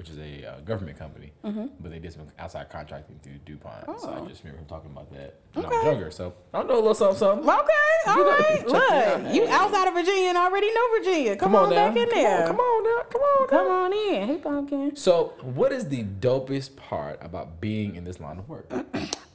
which 0.00 0.08
is 0.08 0.16
a 0.18 0.46
uh, 0.46 0.60
government 0.60 0.98
company, 0.98 1.30
Mm-hmm. 1.44 1.66
but 1.78 1.90
they 1.90 1.98
did 1.98 2.10
some 2.10 2.22
outside 2.38 2.70
contracting 2.70 3.20
through 3.22 3.34
DuPont. 3.44 3.84
So 4.00 4.08
I 4.08 4.20
Oh. 4.20 4.26
just 4.26 4.42
remember 4.42 4.62
him 4.62 4.66
talking 4.66 4.90
about 4.90 5.12
that 5.12 5.34
when 5.52 5.66
I 5.66 5.68
was 5.68 5.84
younger. 5.84 6.10
So 6.10 6.32
I 6.54 6.62
know 6.62 6.72
a 6.72 6.76
little 6.76 6.94
something, 6.94 7.18
something. 7.18 7.46
Okay, 7.46 8.06
all 8.06 8.16
You 8.16 8.30
right. 8.30 8.38
check 8.40 8.66
it 8.66 8.72
out. 8.72 9.22
Look, 9.24 9.34
you 9.34 9.46
outside 9.48 9.88
of 9.88 9.92
Virginia 9.94 10.28
and 10.30 10.38
already 10.38 10.72
know 10.72 10.88
Virginia. 10.98 11.36
Come, 11.36 11.54
on, 11.54 11.68
now. 11.68 11.88
back 11.88 11.96
in 11.98 12.08
Come 12.08 12.18
there. 12.18 12.40
on, 12.40 12.46
come 12.46 12.56
on 12.60 12.82
now. 12.84 13.02
Come 13.10 13.20
on. 13.20 13.48
Come 13.48 13.68
now. 13.68 13.84
on 13.84 13.92
in. 13.92 14.26
Hey, 14.26 14.36
pumpkin. 14.38 14.96
So, 14.96 15.34
what 15.42 15.70
is 15.70 15.86
the 15.90 16.02
dopest 16.04 16.76
part 16.76 17.18
about 17.20 17.60
being 17.60 17.94
in 17.96 18.04
this 18.04 18.20
line 18.20 18.38
of 18.38 18.48
work? 18.48 18.72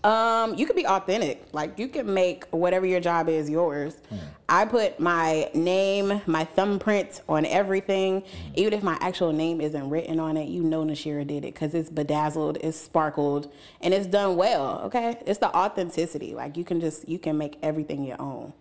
Um, 0.06 0.54
you 0.54 0.68
can 0.68 0.76
be 0.76 0.86
authentic. 0.86 1.48
Like 1.52 1.80
you 1.80 1.88
can 1.88 2.14
make 2.14 2.46
whatever 2.52 2.86
your 2.86 3.00
job 3.00 3.28
is 3.28 3.50
yours. 3.50 3.96
I 4.48 4.66
put 4.66 5.00
my 5.00 5.50
name, 5.56 6.22
my 6.28 6.44
thumbprint 6.44 7.22
on 7.28 7.44
everything. 7.48 8.22
Even 8.54 8.74
if 8.74 8.84
my 8.84 9.00
actual 9.02 9.34
name 9.34 9.60
isn't 9.62 9.90
written 9.90 10.20
on 10.20 10.38
it, 10.38 10.48
you 10.48 10.62
know 10.62 10.84
Nashira 10.86 11.26
did 11.26 11.44
it 11.44 11.56
because 11.56 11.74
it's 11.74 11.90
bedazzled, 11.90 12.60
it's 12.62 12.80
sparkled, 12.80 13.52
and 13.82 13.96
it's 13.96 14.06
done 14.06 14.36
well. 14.36 14.82
Okay, 14.86 15.18
it's 15.26 15.40
the 15.40 15.50
authenticity. 15.58 16.36
Like 16.36 16.56
you 16.56 16.64
can 16.64 16.80
just 16.80 17.10
you 17.10 17.18
can 17.18 17.36
make 17.40 17.58
everything 17.64 18.04
your 18.04 18.22
own. 18.22 18.54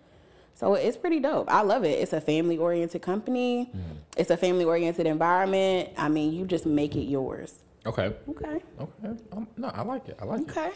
So 0.55 0.73
it's 0.75 0.97
pretty 0.97 1.21
dope. 1.21 1.51
I 1.53 1.61
love 1.61 1.85
it. 1.85 2.01
It's 2.01 2.15
a 2.15 2.23
family 2.23 2.57
oriented 2.57 3.03
company. 3.03 3.71
It's 4.17 4.31
a 4.31 4.37
family 4.39 4.65
oriented 4.65 5.07
environment. 5.07 5.91
I 5.99 6.09
mean, 6.09 6.33
you 6.33 6.47
just 6.47 6.65
make 6.65 6.97
it 6.97 7.03
yours. 7.03 7.53
Okay. 7.85 8.15
Okay. 8.31 8.63
Okay. 8.81 9.23
Um, 9.33 9.47
no, 9.59 9.69
I 9.69 9.83
like 9.83 10.09
it. 10.09 10.17
I 10.23 10.25
like 10.25 10.41
it. 10.41 10.51
Okay. 10.51 10.69
it. 10.69 10.75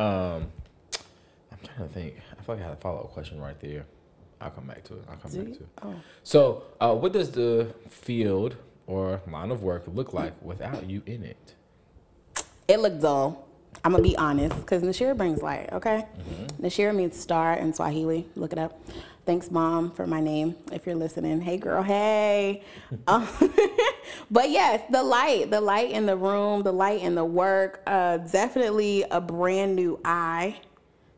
Um, 0.00 0.46
I'm 1.52 1.58
trying 1.62 1.88
to 1.88 1.94
think. 1.94 2.14
I 2.38 2.42
feel 2.42 2.54
like 2.54 2.64
I 2.64 2.68
had 2.68 2.72
a 2.72 2.80
follow 2.80 3.00
up 3.00 3.10
question 3.12 3.40
right 3.40 3.58
there. 3.60 3.84
I'll 4.40 4.50
come 4.50 4.66
back 4.66 4.82
to 4.84 4.94
it. 4.94 5.04
I'll 5.10 5.16
come 5.16 5.30
Do 5.30 5.38
back 5.38 5.48
you? 5.48 5.54
to 5.56 5.62
it. 5.62 5.68
Oh. 5.82 5.94
So, 6.22 6.62
uh, 6.80 6.94
what 6.94 7.12
does 7.12 7.30
the 7.32 7.74
field 7.90 8.56
or 8.86 9.20
line 9.30 9.50
of 9.50 9.62
work 9.62 9.84
look 9.86 10.14
like 10.14 10.32
without 10.42 10.88
you 10.88 11.02
in 11.04 11.22
it? 11.22 11.54
It 12.66 12.80
looked 12.80 13.02
dull. 13.02 13.46
I'm 13.84 13.92
gonna 13.92 14.02
be 14.02 14.16
honest, 14.16 14.56
because 14.56 14.82
Nashira 14.82 15.16
brings 15.16 15.42
light. 15.42 15.68
Okay, 15.72 16.04
Nashira 16.60 16.94
means 16.94 17.18
star 17.18 17.54
in 17.54 17.72
Swahili. 17.72 18.26
Look 18.34 18.52
it 18.52 18.58
up. 18.58 18.80
Thanks, 19.26 19.50
mom, 19.50 19.90
for 19.92 20.06
my 20.06 20.20
name. 20.20 20.56
If 20.72 20.86
you're 20.86 20.94
listening, 20.96 21.40
hey 21.40 21.56
girl, 21.56 21.82
hey. 21.82 22.62
Um, 23.06 23.28
but 24.30 24.50
yes, 24.50 24.82
the 24.90 25.02
light, 25.02 25.50
the 25.50 25.60
light 25.60 25.90
in 25.90 26.06
the 26.06 26.16
room, 26.16 26.62
the 26.62 26.72
light 26.72 27.02
in 27.02 27.14
the 27.14 27.24
work. 27.24 27.82
Uh, 27.86 28.16
definitely 28.18 29.04
a 29.10 29.20
brand 29.20 29.76
new 29.76 30.00
eye, 30.04 30.58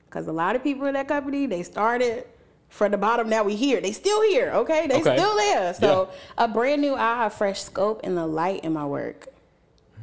because 0.06 0.26
a 0.26 0.32
lot 0.32 0.56
of 0.56 0.62
people 0.62 0.86
in 0.86 0.94
that 0.94 1.08
company 1.08 1.46
they 1.46 1.62
started 1.62 2.26
from 2.68 2.92
the 2.92 2.98
bottom. 2.98 3.28
Now 3.28 3.44
we 3.44 3.56
here. 3.56 3.80
They 3.80 3.92
still 3.92 4.20
here. 4.22 4.50
Okay, 4.52 4.86
they 4.86 5.00
Okay. 5.00 5.16
still 5.16 5.36
there. 5.36 5.72
So 5.74 6.10
a 6.36 6.48
brand 6.48 6.82
new 6.82 6.94
eye, 6.94 7.26
a 7.26 7.30
fresh 7.30 7.62
scope, 7.62 8.00
and 8.04 8.16
the 8.16 8.26
light 8.26 8.64
in 8.64 8.72
my 8.72 8.84
work. 8.86 9.28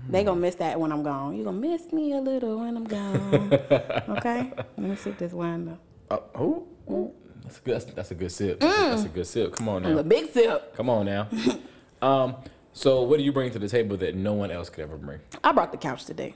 They 0.09 0.23
gonna 0.23 0.39
miss 0.39 0.55
that 0.55 0.79
when 0.79 0.91
I'm 0.91 1.03
gone. 1.03 1.35
You 1.35 1.43
gonna 1.43 1.57
miss 1.59 1.91
me 1.93 2.13
a 2.13 2.19
little 2.21 2.59
when 2.59 2.75
I'm 2.77 2.85
gone. 2.85 3.53
okay. 4.09 4.51
Let 4.55 4.79
me 4.79 4.95
sip 4.95 5.17
this 5.19 5.33
wine 5.33 5.65
though. 5.65 5.77
Uh, 6.09 6.19
oh, 6.35 6.67
oh, 6.89 7.13
that's 7.43 7.57
a 7.57 7.61
good. 7.61 7.73
That's, 7.75 7.85
that's 7.85 8.11
a 8.11 8.15
good 8.15 8.31
sip. 8.31 8.59
That's 8.59 9.03
a 9.03 9.09
good 9.09 9.27
sip. 9.27 9.55
Come 9.55 9.69
on 9.69 9.83
now. 9.83 9.97
A 9.97 10.03
big 10.03 10.31
sip. 10.31 10.75
Come 10.75 10.89
on 10.89 11.05
now. 11.05 11.27
um, 12.01 12.35
so 12.73 13.01
what 13.03 13.17
do 13.17 13.23
you 13.23 13.31
bring 13.31 13.51
to 13.51 13.59
the 13.59 13.67
table 13.67 13.97
that 13.97 14.15
no 14.15 14.33
one 14.33 14.51
else 14.51 14.69
could 14.69 14.83
ever 14.83 14.97
bring? 14.97 15.19
I 15.43 15.51
brought 15.51 15.71
the 15.71 15.77
couch 15.77 16.05
today. 16.05 16.35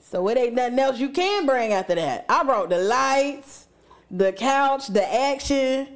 So 0.00 0.28
it 0.28 0.38
ain't 0.38 0.54
nothing 0.54 0.78
else 0.78 0.98
you 0.98 1.08
can 1.10 1.44
bring 1.46 1.72
after 1.72 1.94
that. 1.96 2.26
I 2.28 2.44
brought 2.44 2.68
the 2.68 2.78
lights, 2.78 3.66
the 4.10 4.32
couch, 4.32 4.88
the 4.88 5.04
action. 5.12 5.88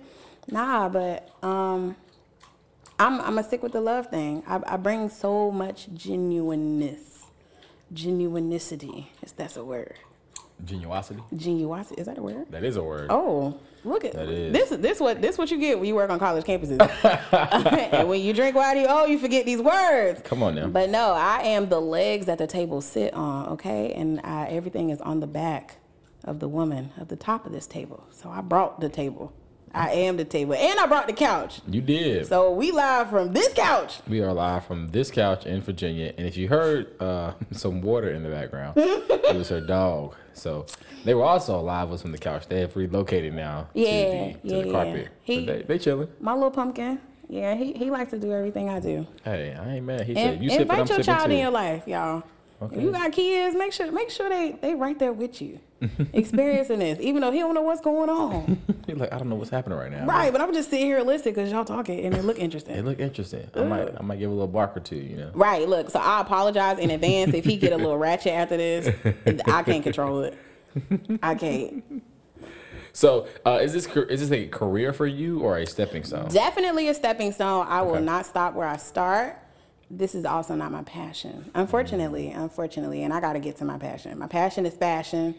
Nah, 0.51 0.89
but 0.89 1.31
um, 1.43 1.95
I'm 2.99 3.21
I'm 3.21 3.35
gonna 3.35 3.45
stick 3.45 3.63
with 3.63 3.73
the 3.73 3.81
love 3.81 4.09
thing. 4.09 4.43
I, 4.47 4.61
I 4.67 4.77
bring 4.77 5.09
so 5.09 5.51
much 5.51 5.89
genuineness, 5.95 7.27
genuinicity. 7.95 9.07
If 9.23 9.37
that's 9.37 9.57
a 9.57 9.65
word. 9.65 9.95
Genuosity. 10.65 11.23
Genuosity 11.35 11.99
is 11.99 12.07
that 12.07 12.19
a 12.19 12.23
word? 12.23 12.47
That 12.51 12.65
is 12.65 12.77
a 12.77 12.83
word. 12.83 13.07
Oh, 13.11 13.59
look 13.85 14.05
at 14.05 14.13
That 14.13 14.29
is. 14.29 14.53
this. 14.53 14.71
This 14.81 15.01
what 15.01 15.21
this 15.23 15.39
what 15.39 15.51
you 15.51 15.59
get 15.59 15.79
when 15.79 15.89
you 15.89 15.95
work 15.95 16.11
on 16.11 16.19
college 16.19 16.45
campuses. 16.45 16.79
and 17.93 18.09
when 18.09 18.21
you 18.21 18.33
drink 18.33 18.57
whitey, 18.57 18.87
oh, 18.89 19.07
you 19.07 19.19
forget 19.19 19.47
these 19.47 19.61
words. 19.63 20.21
Come 20.25 20.43
on 20.43 20.55
now. 20.57 20.67
But 20.67 20.91
no, 20.91 21.13
I 21.13 21.43
am 21.43 21.69
the 21.69 21.81
legs 21.81 22.27
that 22.27 22.39
the 22.39 22.47
table 22.47 22.81
sit 22.81 23.15
on. 23.15 23.49
Okay, 23.51 23.93
and 23.93 24.21
I, 24.25 24.47
everything 24.47 24.91
is 24.91 25.01
on 25.01 25.21
the 25.21 25.27
back 25.29 25.77
of 26.25 26.41
the 26.41 26.49
woman 26.49 26.91
of 26.99 27.09
the 27.09 27.17
top 27.17 27.47
of 27.47 27.53
this 27.53 27.67
table. 27.67 28.05
So 28.11 28.29
I 28.29 28.41
brought 28.41 28.81
the 28.81 28.89
table. 28.89 29.33
I 29.75 29.91
am 29.91 30.17
the 30.17 30.25
table, 30.25 30.55
and 30.55 30.79
I 30.81 30.87
brought 30.87 31.07
the 31.07 31.13
couch. 31.13 31.61
You 31.69 31.81
did. 31.81 32.27
So 32.27 32.53
we 32.53 32.71
live 32.73 33.11
from 33.11 33.33
this 33.33 33.53
couch. 33.55 34.01
We 34.09 34.21
are 34.23 34.33
live 34.33 34.65
from 34.67 34.89
this 34.89 35.11
couch 35.11 35.47
in 35.47 35.61
Virginia, 35.63 36.13
and 36.17 36.27
if 36.27 36.37
you 36.37 36.49
heard 36.49 37.01
uh, 37.01 37.33
some 37.53 37.83
water 37.83 38.11
in 38.11 38.23
the 38.23 38.31
background, 38.31 38.75
it 38.77 39.37
was 39.37 39.49
her 39.51 39.61
dog. 39.61 40.15
So 40.35 40.67
they 41.05 41.15
were 41.15 41.25
also 41.25 41.61
live 41.61 41.89
with 41.91 42.03
from 42.03 42.13
the 42.13 42.19
couch. 42.19 42.47
They 42.49 42.61
have 42.61 42.77
relocated 42.77 43.35
now 43.35 43.69
Yeah, 43.75 43.87
to 43.87 43.91
the, 43.93 43.99
to 43.99 44.39
yeah, 44.57 44.61
the 44.63 44.67
yeah. 44.67 44.73
carpet. 44.73 45.09
He- 45.23 45.47
they, 45.47 45.63
they 45.63 45.79
chilling. 45.79 46.09
My 46.21 46.33
little 46.35 46.51
pumpkin. 46.51 47.01
Yeah, 47.31 47.55
he, 47.57 47.73
he 47.75 47.91
likes 47.91 48.11
to 48.13 48.19
do 48.19 48.33
everything 48.33 48.71
I 48.71 48.81
do. 48.81 49.07
Hey, 49.23 49.55
I 49.55 49.75
ain't 49.75 49.85
mad. 49.85 50.07
He 50.07 50.17
And, 50.17 50.41
said, 50.41 50.43
"You 50.43 50.51
invite 50.61 50.89
your 50.89 51.03
child 51.03 51.27
too." 51.27 51.33
in 51.33 51.41
your 51.41 51.51
life, 51.51 51.87
y'all. 51.87 52.23
Okay. 52.61 52.77
If 52.77 52.83
you 52.83 52.91
got 52.91 53.13
kids, 53.13 53.57
make 53.57 53.73
sure 53.73 53.91
make 53.93 54.11
sure 54.11 54.29
they 54.29 54.59
they 54.61 54.75
right 54.75 54.99
there 54.99 55.13
with 55.13 55.41
you, 55.41 55.61
experiencing 56.13 56.81
this, 56.81 56.99
even 57.01 57.21
though 57.21 57.31
he 57.31 57.39
don't 57.39 57.55
know 57.55 57.63
what's 57.63 57.81
going 57.81 58.11
on. 58.11 58.61
He's 58.87 58.97
like, 58.97 59.13
I 59.13 59.19
don't 59.19 59.29
know 59.29 59.37
what's 59.37 59.51
happening 59.51 59.79
right 59.79 59.93
now. 59.93 60.05
right, 60.07 60.33
but 60.33 60.41
I'm 60.41 60.53
just 60.53 60.71
sitting 60.71 60.87
here 60.87 61.01
listening 61.03 61.35
because 61.35 61.53
y'all 61.53 61.65
talking 61.65 62.01
and 62.05 62.15
it 62.15 62.25
look 62.25 62.39
interesting. 62.39 62.75
It 62.75 62.85
look 62.85 62.99
interesting. 62.99 63.49
I 63.55 63.63
might, 63.63 63.95
I 63.97 64.03
might 64.03 64.19
give 64.19 64.31
a 64.31 64.33
little 64.33 64.49
bark 64.49 64.77
or 64.77 64.81
two. 64.81 64.97
You 64.97 65.17
know. 65.17 65.31
Right, 65.35 65.69
look. 65.69 65.91
So 65.91 66.01
I 66.01 66.21
apologize 66.21 66.79
in 66.79 66.91
advance 66.91 67.33
if 67.33 67.45
he 67.45 67.57
get 67.57 67.73
a 67.73 67.77
little 67.77 67.99
ratchet 68.07 68.33
after 68.33 68.57
this. 68.57 68.89
I 69.47 69.63
can't 69.63 69.85
control 69.85 70.23
it. 70.23 70.37
I 71.23 71.35
can't. 71.37 72.03
So, 72.93 73.29
uh, 73.47 73.61
is 73.63 73.73
this 73.73 73.87
is 73.87 74.29
this 74.29 74.33
a 74.33 74.49
career 74.49 74.93
for 74.93 75.07
you 75.07 75.41
or 75.41 75.59
a 75.59 75.67
stepping 75.67 76.03
stone? 76.03 76.29
Definitely 76.31 76.89
a 76.89 76.95
stepping 76.95 77.31
stone. 77.31 77.67
I 77.69 77.83
will 77.83 78.01
not 78.01 78.27
stop 78.27 78.55
where 78.55 78.67
I 78.67 78.77
start. 78.79 79.39
This 79.91 80.15
is 80.15 80.25
also 80.25 80.55
not 80.55 80.71
my 80.71 80.83
passion. 80.83 81.51
Unfortunately, 81.55 82.31
unfortunately, 82.31 83.05
and 83.05 83.13
I 83.13 83.21
got 83.21 83.33
to 83.35 83.41
get 83.41 83.57
to 83.59 83.65
my 83.65 83.79
passion. 83.79 84.19
My 84.19 84.27
passion 84.27 84.67
is 84.67 84.75
fashion. 84.75 85.35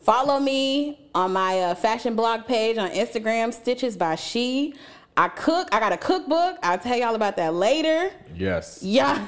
Follow 0.00 0.40
me 0.40 0.98
on 1.14 1.32
my 1.32 1.60
uh, 1.60 1.74
fashion 1.74 2.16
blog 2.16 2.46
page 2.46 2.78
on 2.78 2.90
Instagram, 2.90 3.52
Stitches 3.52 3.96
by 3.96 4.16
She. 4.16 4.74
I 5.16 5.28
cook. 5.28 5.68
I 5.72 5.78
got 5.78 5.92
a 5.92 5.98
cookbook. 5.98 6.58
I'll 6.62 6.78
tell 6.78 6.96
y'all 6.96 7.14
about 7.14 7.36
that 7.36 7.52
later. 7.54 8.10
Yes. 8.34 8.82
Yeah, 8.82 9.14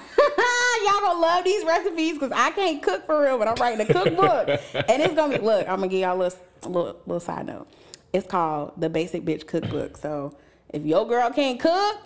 y'all 0.85 1.01
gonna 1.01 1.21
love 1.21 1.45
these 1.45 1.65
recipes 1.65 2.15
because 2.15 2.33
I 2.33 2.51
can't 2.53 2.83
cook 2.83 3.05
for 3.05 3.23
real, 3.23 3.39
but 3.39 3.49
I'm 3.49 3.55
writing 3.57 3.89
a 3.89 3.93
cookbook, 3.93 4.49
and 4.89 5.03
it's 5.03 5.15
gonna 5.15 5.39
be. 5.39 5.45
Look, 5.45 5.69
I'm 5.69 5.77
gonna 5.77 5.89
give 5.89 6.01
y'all 6.01 6.17
a 6.17 6.19
little, 6.19 6.39
little, 6.63 6.97
little 7.07 7.21
side 7.21 7.47
note. 7.47 7.69
It's 8.15 8.27
called 8.27 8.73
the 8.79 8.89
Basic 8.89 9.25
Bitch 9.25 9.47
Cookbook. 9.47 9.97
So 9.99 10.35
if 10.73 10.85
your 10.85 11.07
girl 11.07 11.31
can't 11.31 11.61
cook, 11.61 11.99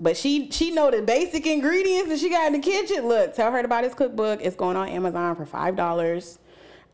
but 0.00 0.16
she 0.16 0.50
she 0.50 0.70
know 0.70 0.90
the 0.90 1.02
basic 1.02 1.46
ingredients 1.46 2.08
that 2.08 2.18
she 2.18 2.30
got 2.30 2.46
in 2.46 2.54
the 2.54 2.58
kitchen, 2.58 3.06
look, 3.06 3.34
tell 3.34 3.50
her 3.52 3.58
about 3.60 3.84
this 3.84 3.94
cookbook. 3.94 4.40
It's 4.42 4.56
going 4.56 4.76
on 4.76 4.88
Amazon 4.88 5.36
for 5.36 5.46
five 5.46 5.76
dollars. 5.76 6.38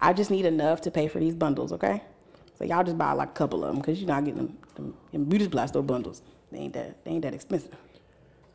I 0.00 0.12
just 0.12 0.30
need 0.30 0.44
enough 0.44 0.82
to 0.82 0.90
pay 0.90 1.08
for 1.08 1.18
these 1.18 1.34
bundles, 1.34 1.72
okay? 1.72 2.02
So 2.58 2.64
y'all 2.64 2.84
just 2.84 2.98
buy 2.98 3.12
like 3.12 3.30
a 3.30 3.32
couple 3.32 3.64
of 3.64 3.70
them 3.70 3.80
because 3.80 4.00
you're 4.00 4.08
not 4.08 4.24
getting 4.24 4.38
them, 4.38 4.58
them, 4.74 4.94
them 5.12 5.24
beauty 5.24 5.44
supply 5.44 5.66
store 5.66 5.82
bundles. 5.82 6.22
They 6.50 6.58
ain't 6.58 6.72
that 6.74 7.04
they 7.04 7.12
ain't 7.12 7.22
that 7.22 7.34
expensive. 7.34 7.74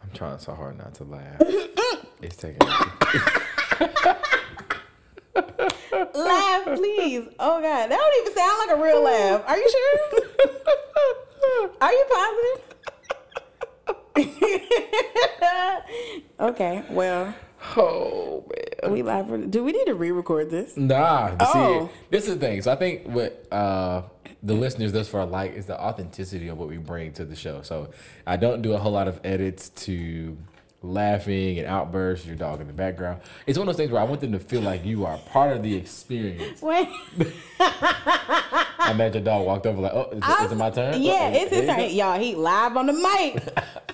I'm 0.02 0.12
trying 0.12 0.40
so 0.40 0.54
hard 0.54 0.78
not 0.78 0.94
to 0.96 1.04
laugh. 1.06 1.38
it's 2.22 2.36
taking. 2.36 2.60
laugh, 6.14 6.66
please. 6.66 7.28
Oh 7.40 7.62
God, 7.62 7.88
that 7.88 7.90
don't 7.90 8.22
even 8.22 8.36
sound 8.36 8.60
like 8.60 8.78
a 8.78 8.82
real 8.82 9.02
laugh. 9.04 9.44
Are 9.48 9.58
you 9.58 9.70
sure? 9.70 10.00
Are 11.82 11.92
you 11.92 12.06
positive? 12.10 12.73
okay, 16.40 16.84
well, 16.90 17.34
Oh 17.76 18.44
man. 18.84 18.92
we 18.92 19.02
live. 19.04 19.28
For, 19.30 19.38
do 19.38 19.64
we 19.64 19.72
need 19.72 19.86
to 19.86 19.96
re-record 19.96 20.50
this? 20.50 20.76
Nah, 20.76 21.36
Oh. 21.40 21.88
see, 21.88 21.94
this 22.10 22.28
is 22.28 22.36
the 22.36 22.40
thing. 22.40 22.62
So 22.62 22.72
I 22.72 22.76
think 22.76 23.08
what 23.08 23.46
uh, 23.52 24.04
the 24.42 24.54
listeners 24.54 24.92
thus 24.92 25.08
far 25.08 25.26
like 25.26 25.54
is 25.54 25.66
the 25.66 25.80
authenticity 25.80 26.50
of 26.50 26.58
what 26.58 26.68
we 26.68 26.78
bring 26.78 27.14
to 27.14 27.26
the 27.26 27.36
show. 27.36 27.62
So 27.62 27.92
I 28.28 28.36
don't 28.36 28.62
do 28.62 28.74
a 28.74 28.78
whole 28.78 28.92
lot 28.92 29.08
of 29.08 29.20
edits 29.24 29.70
to 29.70 30.38
laughing 30.84 31.58
and 31.58 31.68
outbursts, 31.68 32.28
your 32.28 32.36
dog 32.36 32.62
in 32.62 32.68
the 32.68 32.74
background. 32.74 33.22
It's 33.48 33.58
one 33.58 33.68
of 33.68 33.74
those 33.74 33.80
things 33.80 33.92
where 33.92 34.02
I 34.02 34.06
want 34.06 34.22
them 34.22 34.34
to 34.34 34.40
feel 34.40 34.62
like 34.62 34.86
you 34.86 35.06
are 35.06 35.18
part 35.18 35.56
of 35.56 35.64
the 35.64 35.76
experience. 35.76 36.62
Wait. 36.62 36.90
I 37.60 38.90
imagine 38.92 39.24
your 39.24 39.34
dog 39.34 39.46
walked 39.48 39.66
over 39.66 39.82
like, 39.82 39.94
oh, 39.94 40.10
is, 40.12 40.18
it- 40.18 40.46
is 40.46 40.52
it 40.52 40.56
my 40.56 40.70
turn? 40.70 41.02
Yeah, 41.02 41.32
Oh, 41.34 41.42
it's 41.42 41.52
his 41.56 41.66
turn. 41.68 41.90
Y'all, 41.90 42.20
he 42.20 42.36
live 42.36 42.76
on 42.76 42.88
the 42.88 42.94
mic. 42.94 43.44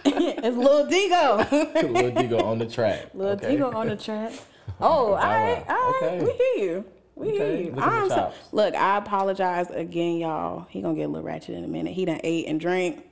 it's 0.06 0.58
Lil 0.58 0.88
Digo. 0.88 1.50
go. 1.82 1.88
Little 1.88 2.12
Digo 2.12 2.44
on 2.44 2.58
the 2.58 2.66
track. 2.66 3.10
Lil 3.14 3.30
okay. 3.30 3.56
Digo 3.56 3.74
on 3.74 3.88
the 3.88 3.96
track. 3.96 4.34
Oh, 4.82 5.14
all 5.14 5.16
right, 5.16 5.64
all 5.68 5.76
right. 5.76 6.04
Okay. 6.04 6.24
We 6.24 6.32
hear 6.32 6.66
you. 6.66 6.86
We 7.16 7.32
hear 7.32 7.56
you. 7.56 7.76
I'm 7.78 8.08
so, 8.10 8.34
look, 8.52 8.74
I 8.76 8.98
apologize 8.98 9.70
again, 9.72 10.18
y'all. 10.18 10.66
He 10.70 10.82
gonna 10.82 10.96
get 10.96 11.04
a 11.04 11.08
little 11.10 11.26
ratchet 11.28 11.56
in 11.56 11.64
a 11.66 11.68
minute. 11.68 11.94
He 11.94 12.06
done 12.06 12.22
ate 12.24 12.48
and 12.48 12.60
drank, 12.60 13.06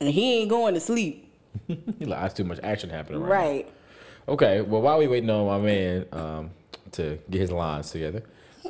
and 0.00 0.10
he 0.10 0.40
ain't 0.40 0.50
going 0.50 0.74
to 0.74 0.80
sleep. 0.80 1.25
Like, 2.00 2.20
"That's 2.20 2.34
too 2.34 2.44
much 2.44 2.60
action 2.62 2.90
happening 2.90 3.20
right, 3.22 3.30
Right. 3.30 3.66
now." 3.66 4.32
Okay, 4.34 4.60
well, 4.60 4.82
while 4.82 4.98
we 4.98 5.06
waiting 5.06 5.30
on 5.30 5.46
my 5.46 5.58
man 5.58 6.06
um, 6.12 6.50
to 6.92 7.18
get 7.30 7.40
his 7.40 7.52
lines 7.52 7.90
together, 7.90 8.22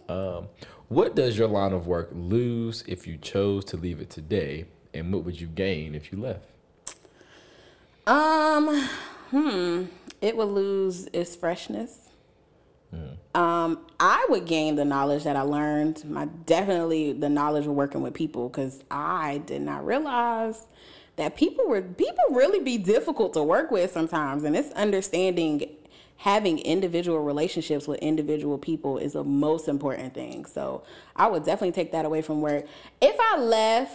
um, 0.09 0.49
what 0.88 1.14
does 1.16 1.37
your 1.38 1.49
line 1.49 1.72
of 1.72 1.87
work 1.87 2.11
lose 2.12 2.85
if 2.87 3.07
you 3.07 3.16
chose 3.16 3.64
to 3.66 3.77
leave 3.77 4.01
it 4.01 4.11
today, 4.11 4.66
and 4.92 5.12
what 5.12 5.25
would 5.25 5.40
you 5.40 5.46
gain 5.46 5.94
if 5.94 6.12
you 6.12 6.20
left? 6.20 6.44
Um, 8.07 8.88
hmm. 9.31 9.85
It 10.20 10.37
would 10.37 10.49
lose 10.49 11.09
its 11.12 11.35
freshness. 11.37 12.01
Um, 13.35 13.81
I 14.01 14.27
would 14.31 14.46
gain 14.46 14.77
the 14.77 14.85
knowledge 14.87 15.25
that 15.25 15.37
I 15.37 15.42
learned. 15.42 16.03
My 16.07 16.25
definitely 16.25 17.12
the 17.12 17.29
knowledge 17.29 17.66
of 17.66 17.72
working 17.72 18.01
with 18.01 18.14
people 18.14 18.49
because 18.49 18.83
I 18.90 19.42
did 19.44 19.61
not 19.61 19.85
realize 19.85 20.62
that 21.16 21.37
people 21.37 21.66
were 21.66 21.83
people 21.83 22.24
really 22.31 22.61
be 22.61 22.79
difficult 22.79 23.33
to 23.35 23.42
work 23.42 23.70
with 23.70 23.90
sometimes, 23.92 24.44
and 24.44 24.57
it's 24.57 24.70
understanding 24.72 25.76
having 26.18 26.59
individual 26.61 27.20
relationships 27.20 27.87
with 27.87 27.98
individual 28.00 28.59
people 28.59 28.98
is 28.98 29.12
the 29.12 29.24
most 29.24 29.68
important 29.68 30.14
thing. 30.14 30.44
So 30.46 30.83
I 31.14 31.26
would 31.26 31.44
definitely 31.44 31.72
take 31.72 31.92
that 31.92 32.05
away 32.05 32.22
from 32.22 32.40
work. 32.40 32.66
If 33.00 33.16
I 33.20 33.38
left, 33.38 33.94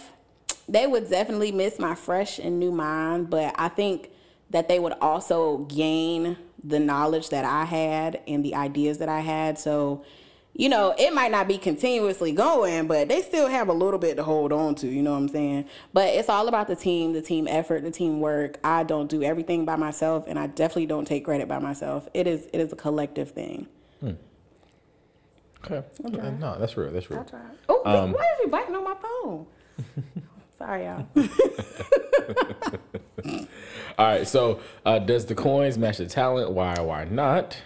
they 0.68 0.86
would 0.86 1.10
definitely 1.10 1.52
miss 1.52 1.78
my 1.78 1.94
fresh 1.94 2.38
and 2.38 2.58
new 2.60 2.70
mind, 2.70 3.28
but 3.30 3.54
I 3.58 3.68
think 3.68 4.10
that 4.50 4.68
they 4.68 4.78
would 4.78 4.92
also 5.00 5.58
gain 5.58 6.36
the 6.62 6.78
knowledge 6.78 7.30
that 7.30 7.44
I 7.44 7.64
had 7.64 8.20
and 8.28 8.44
the 8.44 8.54
ideas 8.54 8.98
that 8.98 9.08
I 9.08 9.20
had. 9.20 9.58
So, 9.58 10.04
you 10.54 10.68
know, 10.68 10.94
it 10.98 11.14
might 11.14 11.30
not 11.30 11.48
be 11.48 11.56
continuously 11.56 12.32
going, 12.32 12.86
but 12.86 13.08
they 13.08 13.22
still 13.22 13.48
have 13.48 13.68
a 13.68 13.72
little 13.72 13.98
bit 13.98 14.16
to 14.16 14.22
hold 14.22 14.52
on 14.52 14.74
to, 14.76 14.86
you 14.86 15.02
know 15.02 15.12
what 15.12 15.18
I'm 15.18 15.28
saying? 15.28 15.64
But 15.92 16.08
it's 16.08 16.28
all 16.28 16.46
about 16.48 16.68
the 16.68 16.76
team, 16.76 17.14
the 17.14 17.22
team 17.22 17.48
effort, 17.48 17.82
the 17.82 17.90
teamwork. 17.90 18.58
I 18.62 18.82
don't 18.82 19.08
do 19.08 19.22
everything 19.22 19.64
by 19.64 19.76
myself 19.76 20.24
and 20.28 20.38
I 20.38 20.48
definitely 20.48 20.86
don't 20.86 21.06
take 21.06 21.24
credit 21.24 21.48
by 21.48 21.58
myself. 21.58 22.06
It 22.12 22.26
is 22.26 22.46
it 22.52 22.60
is 22.60 22.72
a 22.72 22.76
collective 22.76 23.30
thing. 23.30 23.66
Okay, 25.64 25.86
Uh, 26.04 26.30
no, 26.30 26.56
that's 26.58 26.76
real. 26.76 26.90
That's 26.90 27.08
real. 27.08 27.24
Oh, 27.68 27.82
why 27.84 28.08
is 28.08 28.40
you 28.42 28.48
biting 28.48 28.74
on 28.74 28.82
my 28.82 28.96
phone? 28.96 29.46
Sorry, 30.58 30.86
y'all. 30.86 31.06
All 33.98 34.06
right, 34.06 34.26
so 34.26 34.58
uh, 34.84 34.98
does 34.98 35.26
the 35.26 35.36
coins 35.36 35.78
match 35.78 35.98
the 35.98 36.06
talent? 36.06 36.50
Why 36.50 36.74
why 36.80 37.04
not? 37.04 37.62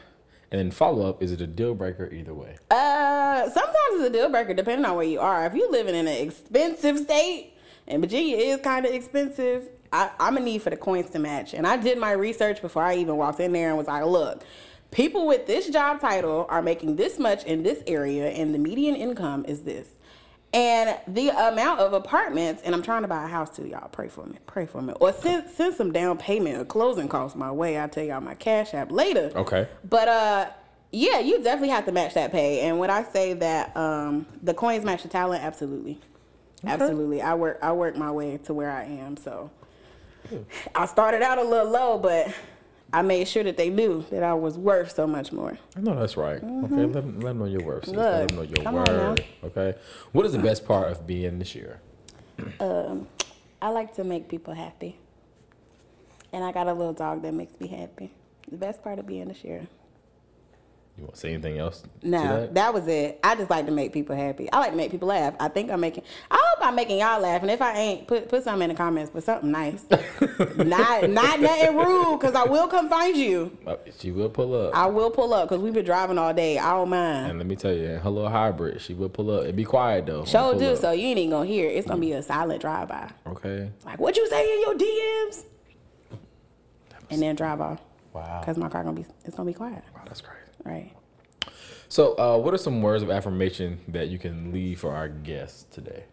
And 0.50 0.58
then 0.60 0.70
follow 0.70 1.08
up: 1.08 1.22
Is 1.22 1.32
it 1.32 1.40
a 1.40 1.46
deal 1.46 1.74
breaker 1.74 2.08
either 2.12 2.34
way? 2.34 2.56
Uh, 2.70 3.48
sometimes 3.50 3.76
it's 3.92 4.04
a 4.04 4.10
deal 4.10 4.28
breaker 4.28 4.54
depending 4.54 4.84
on 4.84 4.96
where 4.96 5.06
you 5.06 5.20
are. 5.20 5.44
If 5.46 5.54
you're 5.54 5.70
living 5.70 5.94
in 5.94 6.06
an 6.06 6.16
expensive 6.26 6.98
state, 6.98 7.54
and 7.88 8.00
Virginia 8.00 8.36
is 8.36 8.60
kind 8.60 8.86
of 8.86 8.92
expensive, 8.92 9.68
I, 9.92 10.10
I'm 10.20 10.34
gonna 10.34 10.44
need 10.44 10.62
for 10.62 10.70
the 10.70 10.76
coins 10.76 11.10
to 11.10 11.18
match. 11.18 11.54
And 11.54 11.66
I 11.66 11.76
did 11.76 11.98
my 11.98 12.12
research 12.12 12.62
before 12.62 12.82
I 12.82 12.96
even 12.96 13.16
walked 13.16 13.40
in 13.40 13.52
there 13.52 13.68
and 13.68 13.78
was 13.78 13.86
like, 13.88 14.04
look, 14.04 14.44
people 14.90 15.26
with 15.26 15.46
this 15.46 15.68
job 15.68 16.00
title 16.00 16.46
are 16.48 16.62
making 16.62 16.96
this 16.96 17.18
much 17.18 17.44
in 17.44 17.62
this 17.62 17.82
area, 17.86 18.28
and 18.28 18.54
the 18.54 18.58
median 18.58 18.94
income 18.94 19.44
is 19.46 19.62
this. 19.62 19.88
And 20.56 20.98
the 21.06 21.28
amount 21.28 21.80
of 21.80 21.92
apartments, 21.92 22.62
and 22.62 22.74
I'm 22.74 22.80
trying 22.80 23.02
to 23.02 23.08
buy 23.08 23.24
a 23.24 23.26
house 23.26 23.54
too, 23.54 23.66
y'all. 23.66 23.88
Pray 23.88 24.08
for 24.08 24.24
me. 24.24 24.38
Pray 24.46 24.64
for 24.64 24.80
me. 24.80 24.94
Or 25.00 25.12
send 25.12 25.50
send 25.50 25.74
some 25.74 25.92
down 25.92 26.16
payment 26.16 26.58
or 26.58 26.64
closing 26.64 27.08
costs 27.08 27.36
my 27.36 27.52
way. 27.52 27.76
I'll 27.76 27.90
tell 27.90 28.04
y'all 28.04 28.22
my 28.22 28.34
cash 28.34 28.72
app 28.72 28.90
later. 28.90 29.30
Okay. 29.36 29.68
But 29.84 30.08
uh 30.08 30.50
yeah, 30.92 31.18
you 31.18 31.42
definitely 31.42 31.68
have 31.68 31.84
to 31.84 31.92
match 31.92 32.14
that 32.14 32.32
pay. 32.32 32.60
And 32.62 32.78
when 32.78 32.88
I 32.88 33.02
say 33.02 33.34
that 33.34 33.76
um 33.76 34.24
the 34.42 34.54
coins 34.54 34.82
match 34.82 35.02
the 35.02 35.10
talent, 35.10 35.44
absolutely. 35.44 36.00
Absolutely. 36.64 37.20
I 37.20 37.34
work 37.34 37.58
I 37.60 37.72
work 37.72 37.94
my 37.94 38.10
way 38.10 38.38
to 38.44 38.54
where 38.54 38.70
I 38.70 38.84
am. 38.84 39.18
So 39.18 39.50
I 40.74 40.86
started 40.86 41.20
out 41.20 41.36
a 41.36 41.44
little 41.44 41.70
low, 41.70 41.98
but 41.98 42.32
I 42.92 43.02
made 43.02 43.26
sure 43.28 43.42
that 43.42 43.56
they 43.56 43.68
knew 43.68 44.04
that 44.10 44.22
I 44.22 44.34
was 44.34 44.56
worth 44.56 44.94
so 44.94 45.06
much 45.06 45.32
more. 45.32 45.58
I 45.76 45.80
know 45.80 45.98
that's 45.98 46.16
right. 46.16 46.42
Okay, 46.42 46.74
let 46.74 46.92
them, 46.92 47.20
let 47.20 47.30
them 47.30 47.38
know 47.40 47.44
your 47.46 47.62
worth. 47.62 47.86
sis. 47.86 47.94
let 47.94 48.28
them 48.28 48.36
know 48.36 48.42
your 48.42 48.56
come 48.62 48.76
on 48.76 48.84
now. 48.84 49.08
word. 49.10 49.24
Okay. 49.44 49.74
What 50.12 50.24
is 50.24 50.32
the 50.32 50.38
best 50.38 50.66
part 50.66 50.90
of 50.92 51.06
being 51.06 51.38
this 51.38 51.54
year? 51.54 51.80
Um, 52.60 53.08
I 53.60 53.68
like 53.70 53.94
to 53.96 54.04
make 54.04 54.28
people 54.28 54.54
happy. 54.54 54.98
And 56.32 56.44
I 56.44 56.52
got 56.52 56.68
a 56.68 56.72
little 56.72 56.92
dog 56.92 57.22
that 57.22 57.32
makes 57.32 57.58
me 57.60 57.68
happy. 57.68 58.12
The 58.50 58.56
best 58.56 58.82
part 58.82 58.98
of 58.98 59.06
being 59.06 59.30
a 59.30 59.34
share. 59.34 59.66
You 60.96 61.04
want 61.04 61.14
to 61.14 61.20
say 61.20 61.34
anything 61.34 61.58
else? 61.58 61.82
No, 62.02 62.22
that? 62.22 62.54
that? 62.54 62.72
was 62.72 62.86
it. 62.88 63.20
I 63.22 63.34
just 63.34 63.50
like 63.50 63.66
to 63.66 63.72
make 63.72 63.92
people 63.92 64.16
happy. 64.16 64.50
I 64.50 64.58
like 64.60 64.70
to 64.70 64.76
make 64.78 64.90
people 64.90 65.08
laugh. 65.08 65.34
I 65.38 65.48
think 65.48 65.70
I'm 65.70 65.78
making. 65.80 66.04
I 66.30 66.36
hope 66.42 66.66
I'm 66.66 66.74
making 66.74 67.00
y'all 67.00 67.20
laugh. 67.20 67.42
And 67.42 67.50
if 67.50 67.60
I 67.60 67.74
ain't, 67.76 68.06
put 68.06 68.30
put 68.30 68.44
something 68.44 68.62
in 68.62 68.68
the 68.70 68.74
comments. 68.74 69.10
but 69.12 69.22
something 69.22 69.50
nice. 69.50 69.84
not 70.56 71.10
not 71.10 71.38
nothing 71.40 71.76
rude, 71.76 72.18
cause 72.18 72.34
I 72.34 72.44
will 72.44 72.66
come 72.68 72.88
find 72.88 73.14
you. 73.14 73.54
Uh, 73.66 73.76
she 73.98 74.10
will 74.10 74.30
pull 74.30 74.54
up. 74.54 74.74
I 74.74 74.86
will 74.86 75.10
pull 75.10 75.34
up, 75.34 75.50
cause 75.50 75.60
we've 75.60 75.74
been 75.74 75.84
driving 75.84 76.16
all 76.16 76.32
day. 76.32 76.58
I 76.58 76.70
don't 76.70 76.88
mind. 76.88 77.28
and 77.30 77.38
let 77.40 77.46
me 77.46 77.56
tell 77.56 77.74
you, 77.74 78.00
little 78.02 78.30
hybrid, 78.30 78.80
she 78.80 78.94
will 78.94 79.10
pull 79.10 79.30
up. 79.32 79.44
And 79.44 79.54
be 79.54 79.64
quiet 79.64 80.06
though. 80.06 80.24
Show 80.24 80.52
pull 80.52 80.60
do 80.60 80.76
so 80.76 80.92
you 80.92 81.08
ain't 81.08 81.18
even 81.18 81.30
gonna 81.30 81.46
hear. 81.46 81.68
it. 81.68 81.74
It's 81.74 81.86
gonna 81.86 82.00
be 82.00 82.12
a 82.12 82.22
silent 82.22 82.62
drive 82.62 82.88
by. 82.88 83.10
Okay. 83.26 83.70
Like 83.84 83.98
what 84.00 84.16
you 84.16 84.26
say 84.30 84.54
in 84.54 84.60
your 84.62 84.74
DMs, 84.74 85.44
and 87.10 87.20
then 87.20 87.36
drive 87.36 87.60
off, 87.60 87.80
Wow. 88.14 88.40
cause 88.42 88.56
my 88.56 88.70
car 88.70 88.82
gonna 88.82 88.96
be 88.96 89.04
it's 89.26 89.36
gonna 89.36 89.46
be 89.46 89.52
quiet. 89.54 89.84
Wow, 89.94 90.00
that's 90.06 90.22
great. 90.22 90.38
Right. 90.66 90.92
So, 91.88 92.14
uh, 92.18 92.36
what 92.38 92.52
are 92.52 92.58
some 92.58 92.82
words 92.82 93.02
of 93.02 93.10
affirmation 93.10 93.78
that 93.88 94.08
you 94.08 94.18
can 94.18 94.52
leave 94.52 94.80
for 94.80 94.92
our 94.92 95.08
guests 95.08 95.62
today? 95.70 96.04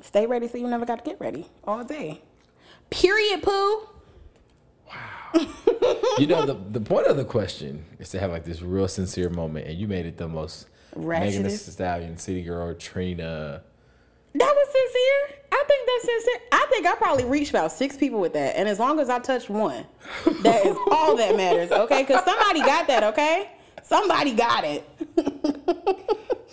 Stay 0.00 0.26
ready 0.26 0.48
so 0.48 0.58
you 0.58 0.66
never 0.66 0.84
got 0.84 0.98
to 0.98 1.04
get 1.04 1.20
ready 1.20 1.46
all 1.64 1.84
day. 1.84 2.22
Period. 2.90 3.42
Pooh. 3.42 3.88
Wow. 4.88 5.46
You 6.18 6.26
know, 6.26 6.46
the, 6.46 6.54
the 6.54 6.80
point 6.80 7.06
of 7.06 7.18
the 7.18 7.26
question 7.26 7.84
is 7.98 8.08
to 8.08 8.18
have 8.18 8.30
like 8.30 8.44
this 8.44 8.62
real 8.62 8.88
sincere 8.88 9.28
moment, 9.28 9.66
and 9.66 9.76
you 9.78 9.86
made 9.86 10.06
it 10.06 10.16
the 10.16 10.26
most 10.26 10.66
Megan 10.96 11.42
Thee. 11.42 11.50
Stallion, 11.50 12.16
City 12.16 12.42
Girl, 12.42 12.74
Trina. 12.74 13.62
That 14.32 14.54
was 14.56 14.68
sincere. 14.72 15.42
I 15.66 15.68
think 15.68 15.88
that's 15.88 16.04
sincere. 16.04 16.40
I 16.52 16.66
think 16.70 16.86
I 16.86 16.94
probably 16.94 17.24
reached 17.24 17.50
about 17.50 17.72
six 17.72 17.96
people 17.96 18.20
with 18.20 18.34
that, 18.34 18.56
and 18.56 18.68
as 18.68 18.78
long 18.78 19.00
as 19.00 19.10
I 19.10 19.18
touched 19.18 19.50
one, 19.50 19.84
that 20.42 20.64
is 20.64 20.76
all 20.90 21.16
that 21.16 21.36
matters. 21.36 21.72
Okay, 21.72 22.02
because 22.02 22.24
somebody 22.24 22.60
got 22.60 22.86
that. 22.86 23.02
Okay, 23.04 23.50
somebody 23.82 24.32
got 24.32 24.64
it. 24.64 24.88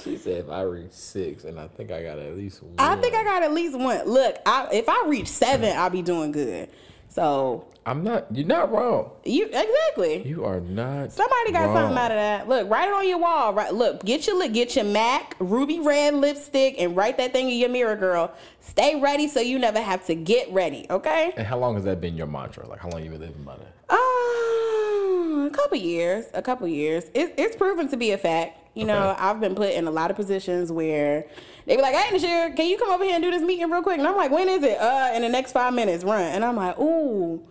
She 0.04 0.18
said 0.18 0.44
if 0.44 0.50
I 0.50 0.64
reach 0.64 0.92
six, 0.92 1.46
and 1.46 1.58
I 1.58 1.68
think 1.70 1.90
I 1.90 2.04
got 2.04 2.20
at 2.20 2.36
least 2.36 2.62
one. 2.62 2.76
I 2.78 2.98
think 2.98 3.16
I 3.16 3.24
got 3.24 3.42
at 3.42 3.54
least 3.54 3.80
one. 3.80 4.06
Look, 4.06 4.36
I, 4.46 4.68
if 4.74 4.90
I 4.90 5.06
reach 5.08 5.28
seven, 5.30 5.78
I'll 5.78 5.90
be 5.90 6.02
doing 6.02 6.34
good. 6.34 6.68
So 7.10 7.68
I'm 7.86 8.04
not. 8.04 8.28
You're 8.32 8.48
not 8.48 8.72
wrong. 8.72 9.12
you 9.26 9.46
exactly. 9.46 10.28
You 10.28 10.46
are 10.46 10.62
not. 10.62 11.12
Somebody 11.12 11.52
got 11.52 11.68
wrong. 11.68 11.76
something 11.76 11.98
out 11.98 12.12
of 12.12 12.18
that. 12.18 12.48
Look, 12.48 12.70
write 12.70 12.88
it 12.88 12.94
on 12.94 13.08
your 13.08 13.18
wall. 13.18 13.54
Right, 13.54 13.74
look, 13.74 14.04
get 14.06 14.26
your 14.26 14.48
get 14.50 14.76
your 14.76 14.86
MAC 14.86 15.36
ruby 15.40 15.80
red 15.80 16.14
lipstick, 16.14 16.76
and 16.80 16.96
write 16.96 17.18
that 17.18 17.34
thing 17.34 17.50
in 17.50 17.58
your 17.58 17.70
mirror, 17.70 17.96
girl. 17.96 18.34
Stay 18.62 19.00
ready 19.00 19.28
so 19.28 19.42
you 19.42 19.60
never 19.60 19.82
have 19.82 20.06
to 20.08 20.16
get 20.16 20.52
ready. 20.52 20.86
Okay. 20.90 21.34
And 21.36 21.46
how 21.46 21.58
long 21.58 21.76
has 21.76 21.84
that 21.84 22.00
been 22.00 22.16
your 22.16 22.28
mantra? 22.28 22.68
Like 22.68 22.80
how 22.80 22.90
long 22.90 23.04
you 23.04 23.10
been 23.10 23.20
living 23.20 23.44
by 23.44 23.58
that? 23.58 23.94
Um, 23.94 25.46
a 25.48 25.52
couple 25.54 25.78
years. 25.78 26.26
A 26.34 26.42
couple 26.42 26.68
years. 26.68 27.06
It, 27.14 27.34
it's 27.38 27.56
proven 27.56 27.90
to 27.90 27.98
be 27.98 28.12
a 28.12 28.18
fact. 28.18 28.60
You 28.76 28.86
know, 28.86 29.16
I've 29.20 29.40
been 29.40 29.54
put 29.54 29.72
in 29.72 29.86
a 29.86 29.92
lot 29.92 30.10
of 30.10 30.18
positions 30.18 30.72
where 30.72 31.28
they 31.66 31.76
be 31.76 31.82
like, 31.82 31.96
"Hey, 31.96 32.16
Nashir, 32.18 32.56
can 32.56 32.68
you 32.68 32.78
come 32.78 32.90
over 32.90 33.04
here 33.04 33.16
and 33.16 33.24
do 33.24 33.32
this 33.32 33.42
meeting 33.42 33.70
real 33.70 33.82
quick?" 33.82 33.98
And 34.00 34.08
I'm 34.08 34.16
like, 34.18 34.32
"When 34.32 34.50
is 34.50 34.64
it?" 34.64 34.80
Uh, 34.80 35.12
in 35.16 35.22
the 35.22 35.30
next 35.30 35.52
five 35.52 35.74
minutes. 35.74 36.04
Run. 36.04 36.22
And 36.22 36.44
I'm 36.44 36.56
like, 36.56 36.78
"Ooh, 36.80 37.42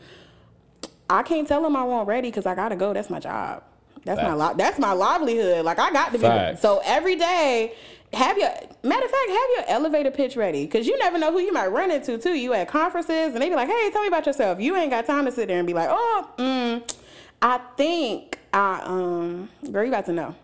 I 1.09 1.23
can't 1.23 1.47
tell 1.47 1.63
them 1.63 1.77
I 1.77 1.83
won't 1.85 2.07
ready 2.09 2.29
because 2.29 2.47
I 2.47 2.55
gotta 2.55 2.77
go. 2.77 2.93
That's 2.93 3.11
my 3.11 3.21
job. 3.21 3.63
That's 4.05 4.21
my 4.21 4.37
Facts. 4.37 4.41
li- 4.41 4.55
That's 4.59 4.79
my 4.79 4.93
livelihood. 4.93 5.65
Like 5.65 5.79
I 5.79 5.91
got 5.93 6.07
to 6.13 6.19
be. 6.19 6.23
Facts. 6.25 6.61
So 6.63 6.81
every 6.85 7.17
day." 7.17 7.75
have 8.15 8.37
your 8.37 8.51
matter 8.83 9.07
of 9.07 9.11
fact, 9.11 9.29
have 9.31 9.49
your 9.57 9.65
elevator 9.69 10.11
pitch 10.11 10.37
ready 10.37 10.67
because 10.67 10.87
you 10.87 10.99
never 10.99 11.17
know 11.17 11.33
who 11.33 11.39
you 11.39 11.51
might 11.51 11.69
run 11.69 11.91
into 11.91 12.19
too. 12.19 12.35
You 12.35 12.53
at 12.53 12.69
conferences 12.69 13.33
and 13.33 13.41
they 13.41 13.49
be 13.49 13.55
like, 13.55 13.69
"Hey, 13.71 13.91
tell 13.91 14.03
me 14.03 14.09
about 14.09 14.27
yourself." 14.27 14.61
You 14.61 14.77
ain't 14.77 14.91
got 14.91 15.07
time 15.07 15.25
to 15.25 15.33
sit 15.33 15.49
there 15.49 15.57
and 15.57 15.67
be 15.67 15.73
like, 15.73 15.89
"Oh, 15.91 16.29
mm, 16.37 16.95
I 17.41 17.59
think 17.79 18.39
I 18.53 18.83
um, 18.85 19.49
girl, 19.71 19.83
you 19.83 19.91
got 19.91 20.05
to 20.05 20.13
know." 20.13 20.35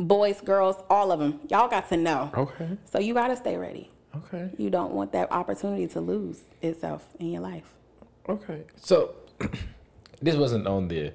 Boys, 0.00 0.40
girls, 0.40 0.76
all 0.88 1.12
of 1.12 1.20
them, 1.20 1.40
y'all 1.50 1.68
got 1.68 1.88
to 1.90 1.96
know. 1.96 2.30
Okay. 2.34 2.78
So 2.86 2.98
you 2.98 3.12
got 3.14 3.28
to 3.28 3.36
stay 3.36 3.56
ready. 3.58 3.90
Okay. 4.16 4.50
You 4.56 4.70
don't 4.70 4.92
want 4.94 5.12
that 5.12 5.30
opportunity 5.30 5.86
to 5.88 6.00
lose 6.00 6.40
itself 6.62 7.06
in 7.18 7.30
your 7.30 7.42
life. 7.42 7.74
Okay. 8.28 8.62
So 8.76 9.14
this 10.22 10.36
wasn't 10.36 10.66
on 10.66 10.88
the 10.88 11.12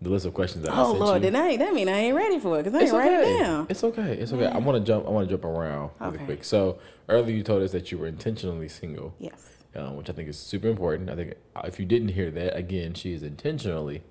the 0.00 0.08
list 0.10 0.24
of 0.26 0.32
questions 0.32 0.64
that 0.64 0.72
I 0.72 0.80
Oh 0.80 0.92
sent 0.92 1.00
Lord, 1.00 1.24
you. 1.24 1.36
I 1.36 1.48
ain't, 1.48 1.58
that 1.58 1.74
mean 1.74 1.88
I 1.88 1.98
ain't 1.98 2.14
ready 2.14 2.38
for 2.38 2.60
it 2.60 2.62
because 2.62 2.74
I 2.80 2.84
It's 2.84 2.92
ain't 2.92 3.02
okay. 3.04 3.34
it 3.34 3.38
down. 3.40 3.66
It's 3.68 3.82
okay. 3.82 4.12
It's 4.12 4.32
okay. 4.32 4.46
I 4.46 4.58
want 4.58 4.78
to 4.78 4.84
jump. 4.86 5.04
I 5.08 5.10
want 5.10 5.28
to 5.28 5.34
jump 5.34 5.44
around 5.44 5.90
really 5.98 6.14
Okay. 6.14 6.24
quick. 6.24 6.44
So 6.44 6.78
earlier 7.08 7.34
you 7.34 7.42
told 7.42 7.62
us 7.64 7.72
that 7.72 7.90
you 7.90 7.98
were 7.98 8.06
intentionally 8.06 8.68
single, 8.68 9.14
Yes. 9.18 9.64
um, 9.74 9.96
which 9.96 10.08
I 10.08 10.12
think 10.12 10.28
is 10.28 10.38
super 10.38 10.68
important. 10.68 11.10
I 11.10 11.16
think 11.16 11.34
uh, 11.56 11.62
if 11.64 11.80
you 11.80 11.84
didn't 11.86 12.10
hear 12.10 12.30
that, 12.30 12.56
again, 12.56 12.94
she 12.94 13.12
is 13.12 13.24
intentionally 13.24 14.02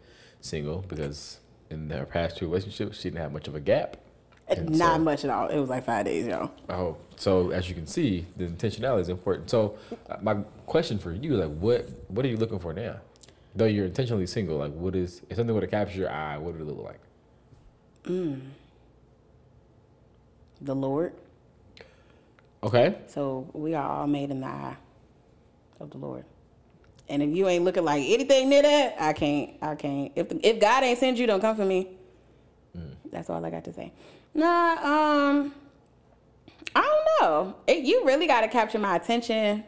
single 0.42 0.84
because 0.90 1.40
in 1.70 1.90
her 1.92 2.06
past 2.06 2.36
two 2.36 2.48
relationships, 2.48 2.98
she 2.98 3.04
didn't 3.10 3.22
have 3.22 3.32
much 3.32 3.48
of 3.48 3.56
a 3.56 3.62
gap. 3.62 3.96
And 4.50 4.78
Not 4.78 4.98
so- 4.98 5.04
much 5.04 5.24
at 5.26 5.30
all. 5.30 5.48
It 5.50 5.60
was 5.60 5.70
like 5.70 5.84
five 5.86 6.06
days, 6.06 6.26
y'all. 6.26 6.52
Oh, 6.70 6.96
so 7.18 7.50
as 7.52 7.68
you 7.68 7.76
can 7.76 7.86
see, 7.88 8.26
the 8.38 8.46
intentionality 8.46 9.02
is 9.02 9.10
important. 9.10 9.50
So, 9.50 9.78
uh, 10.10 10.18
my 10.22 10.36
question 10.66 11.00
for 11.00 11.12
you, 11.12 11.36
like, 11.36 11.50
what 11.60 11.90
what 12.08 12.26
are 12.26 12.30
you 12.30 12.38
looking 12.38 12.60
for 12.60 12.72
now? 12.74 12.98
Though 13.56 13.66
you're 13.66 13.86
intentionally 13.88 14.28
single, 14.28 14.58
like, 14.58 14.72
what 14.74 14.96
is 14.96 15.22
if 15.30 15.36
something 15.38 15.54
were 15.54 15.62
to 15.62 15.68
capture 15.68 15.98
your 16.00 16.10
eye? 16.12 16.38
What 16.38 16.54
would 16.54 16.62
it 16.62 16.66
look 16.66 16.84
like? 16.84 17.00
The 20.62 20.74
Lord. 20.76 21.14
Okay. 22.64 22.96
So 23.08 23.50
we 23.54 23.76
are 23.76 23.88
all 23.88 24.08
made 24.08 24.32
in 24.32 24.42
the 24.42 24.48
eye 24.48 24.78
of 25.80 25.92
the 25.92 25.98
Lord. 25.98 26.24
And 27.10 27.22
if 27.22 27.30
you 27.36 27.48
ain't 27.48 27.64
looking 27.64 27.84
like 27.86 28.04
anything 28.08 28.50
near 28.50 28.62
that, 28.64 28.96
I 29.00 29.14
can't. 29.14 29.52
I 29.62 29.76
can't. 29.76 30.12
If 30.16 30.28
if 30.44 30.60
God 30.60 30.84
ain't 30.84 31.00
sent 31.00 31.18
you, 31.18 31.28
don't 31.28 31.42
come 31.42 31.56
for 31.56 31.66
me. 31.66 31.90
That's 33.12 33.30
all 33.30 33.44
I 33.44 33.50
got 33.50 33.64
to 33.66 33.74
say. 33.74 33.92
Nah. 34.38 34.72
Um. 34.84 35.54
I 36.76 36.82
don't 36.82 37.22
know. 37.22 37.56
It, 37.66 37.84
you 37.84 38.06
really 38.06 38.28
got 38.28 38.42
to 38.42 38.48
capture 38.48 38.80
my 38.80 38.96
attention 38.96 39.66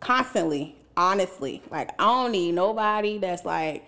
constantly. 0.00 0.76
Honestly, 0.96 1.60
like 1.72 1.90
I 2.00 2.04
don't 2.04 2.30
need 2.30 2.52
nobody 2.52 3.18
that's 3.18 3.44
like 3.44 3.84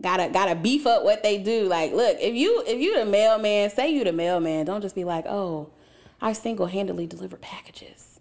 gotta 0.00 0.30
gotta 0.32 0.54
beef 0.54 0.86
up 0.86 1.02
what 1.02 1.24
they 1.24 1.38
do. 1.38 1.64
Like, 1.64 1.92
look, 1.92 2.16
if 2.20 2.36
you 2.36 2.62
if 2.66 2.80
you 2.80 2.96
the 2.96 3.04
mailman, 3.04 3.70
say 3.70 3.90
you 3.90 4.04
the 4.04 4.12
mailman. 4.12 4.64
Don't 4.66 4.80
just 4.80 4.94
be 4.94 5.02
like, 5.02 5.26
oh, 5.26 5.70
I 6.20 6.32
single 6.32 6.66
handedly 6.66 7.08
deliver 7.08 7.36
packages 7.36 8.15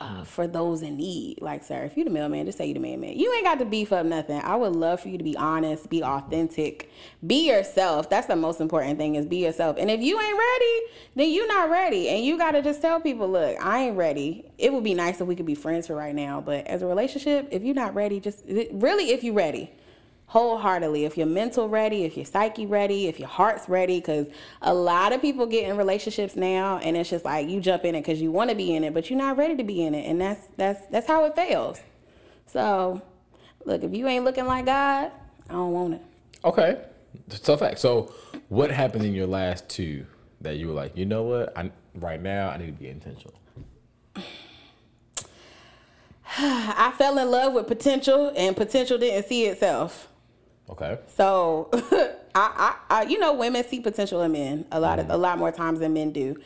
uh, 0.00 0.24
for 0.24 0.46
those 0.46 0.82
in 0.82 0.96
need. 0.96 1.40
Like, 1.40 1.64
sir, 1.64 1.84
if 1.84 1.96
you 1.96 2.04
the 2.04 2.10
mailman, 2.10 2.46
just 2.46 2.58
say 2.58 2.66
you 2.66 2.74
the 2.74 2.80
mailman. 2.80 3.18
You 3.18 3.32
ain't 3.34 3.44
got 3.44 3.58
to 3.58 3.64
beef 3.64 3.92
up 3.92 4.06
nothing. 4.06 4.40
I 4.40 4.56
would 4.56 4.74
love 4.74 5.00
for 5.00 5.08
you 5.08 5.18
to 5.18 5.24
be 5.24 5.36
honest, 5.36 5.88
be 5.90 6.02
authentic, 6.02 6.90
be 7.26 7.48
yourself. 7.48 8.10
That's 8.10 8.26
the 8.26 8.36
most 8.36 8.60
important 8.60 8.98
thing 8.98 9.14
is 9.14 9.26
be 9.26 9.38
yourself. 9.38 9.76
And 9.78 9.90
if 9.90 10.00
you 10.00 10.20
ain't 10.20 10.38
ready, 10.38 10.80
then 11.14 11.30
you 11.30 11.46
not 11.46 11.70
ready. 11.70 12.08
And 12.08 12.24
you 12.24 12.38
gotta 12.38 12.62
just 12.62 12.80
tell 12.80 13.00
people, 13.00 13.28
look, 13.28 13.56
I 13.60 13.84
ain't 13.84 13.96
ready. 13.96 14.44
It 14.58 14.72
would 14.72 14.84
be 14.84 14.94
nice 14.94 15.20
if 15.20 15.26
we 15.26 15.36
could 15.36 15.46
be 15.46 15.54
friends 15.54 15.86
for 15.86 15.94
right 15.94 16.14
now. 16.14 16.40
But 16.40 16.66
as 16.66 16.82
a 16.82 16.86
relationship, 16.86 17.48
if 17.50 17.62
you're 17.62 17.74
not 17.74 17.94
ready, 17.94 18.20
just 18.20 18.44
really 18.46 19.10
if 19.10 19.24
you're 19.24 19.34
ready 19.34 19.70
wholeheartedly 20.26 21.04
if 21.04 21.16
your 21.16 21.26
mental 21.26 21.68
ready 21.68 22.04
if 22.04 22.16
your 22.16 22.26
psyche 22.26 22.66
ready 22.66 23.06
if 23.06 23.18
your 23.20 23.28
heart's 23.28 23.68
ready 23.68 24.00
because 24.00 24.26
a 24.62 24.74
lot 24.74 25.12
of 25.12 25.20
people 25.20 25.46
get 25.46 25.68
in 25.68 25.76
relationships 25.76 26.34
now 26.34 26.78
and 26.78 26.96
it's 26.96 27.10
just 27.10 27.24
like 27.24 27.48
you 27.48 27.60
jump 27.60 27.84
in 27.84 27.94
it 27.94 28.00
because 28.00 28.20
you 28.20 28.32
want 28.32 28.50
to 28.50 28.56
be 28.56 28.74
in 28.74 28.82
it 28.82 28.92
but 28.94 29.10
you're 29.10 29.18
not 29.18 29.36
ready 29.36 29.56
to 29.56 29.64
be 29.64 29.82
in 29.82 29.94
it 29.94 30.08
and 30.08 30.20
that's 30.20 30.40
that's 30.56 30.86
that's 30.86 31.06
how 31.06 31.24
it 31.24 31.34
fails 31.36 31.80
so 32.46 33.00
look 33.64 33.82
if 33.84 33.94
you 33.94 34.08
ain't 34.08 34.24
looking 34.24 34.46
like 34.46 34.64
god 34.64 35.12
i 35.48 35.52
don't 35.52 35.72
want 35.72 35.94
it 35.94 36.02
Okay. 36.44 36.78
So 37.28 37.56
fact. 37.56 37.78
So, 37.78 38.12
what 38.48 38.70
happened 38.70 39.04
in 39.04 39.14
your 39.14 39.26
last 39.26 39.68
two 39.68 40.06
that 40.42 40.56
you 40.58 40.68
were 40.68 40.74
like, 40.74 40.96
you 40.96 41.06
know 41.06 41.22
what? 41.22 41.56
I 41.56 41.70
right 41.94 42.20
now 42.20 42.50
I 42.50 42.58
need 42.58 42.66
to 42.66 42.72
be 42.72 42.88
intentional. 42.88 43.34
i 46.36 46.92
fell 46.98 47.16
in 47.18 47.30
love 47.30 47.52
with 47.52 47.68
potential 47.68 48.32
and 48.36 48.56
potential 48.56 48.98
didn't 48.98 49.28
see 49.28 49.46
itself 49.46 50.08
Okay. 50.70 50.98
So 51.08 51.68
I, 51.74 52.16
I, 52.34 52.76
I, 52.90 53.02
you 53.04 53.18
know, 53.18 53.34
women 53.34 53.64
see 53.64 53.80
potential 53.80 54.22
in 54.22 54.32
men 54.32 54.64
a 54.72 54.80
lot 54.80 54.98
of 54.98 55.10
a 55.10 55.16
lot 55.16 55.38
more 55.38 55.52
times 55.52 55.80
than 55.80 55.92
men 55.92 56.12
do. 56.12 56.36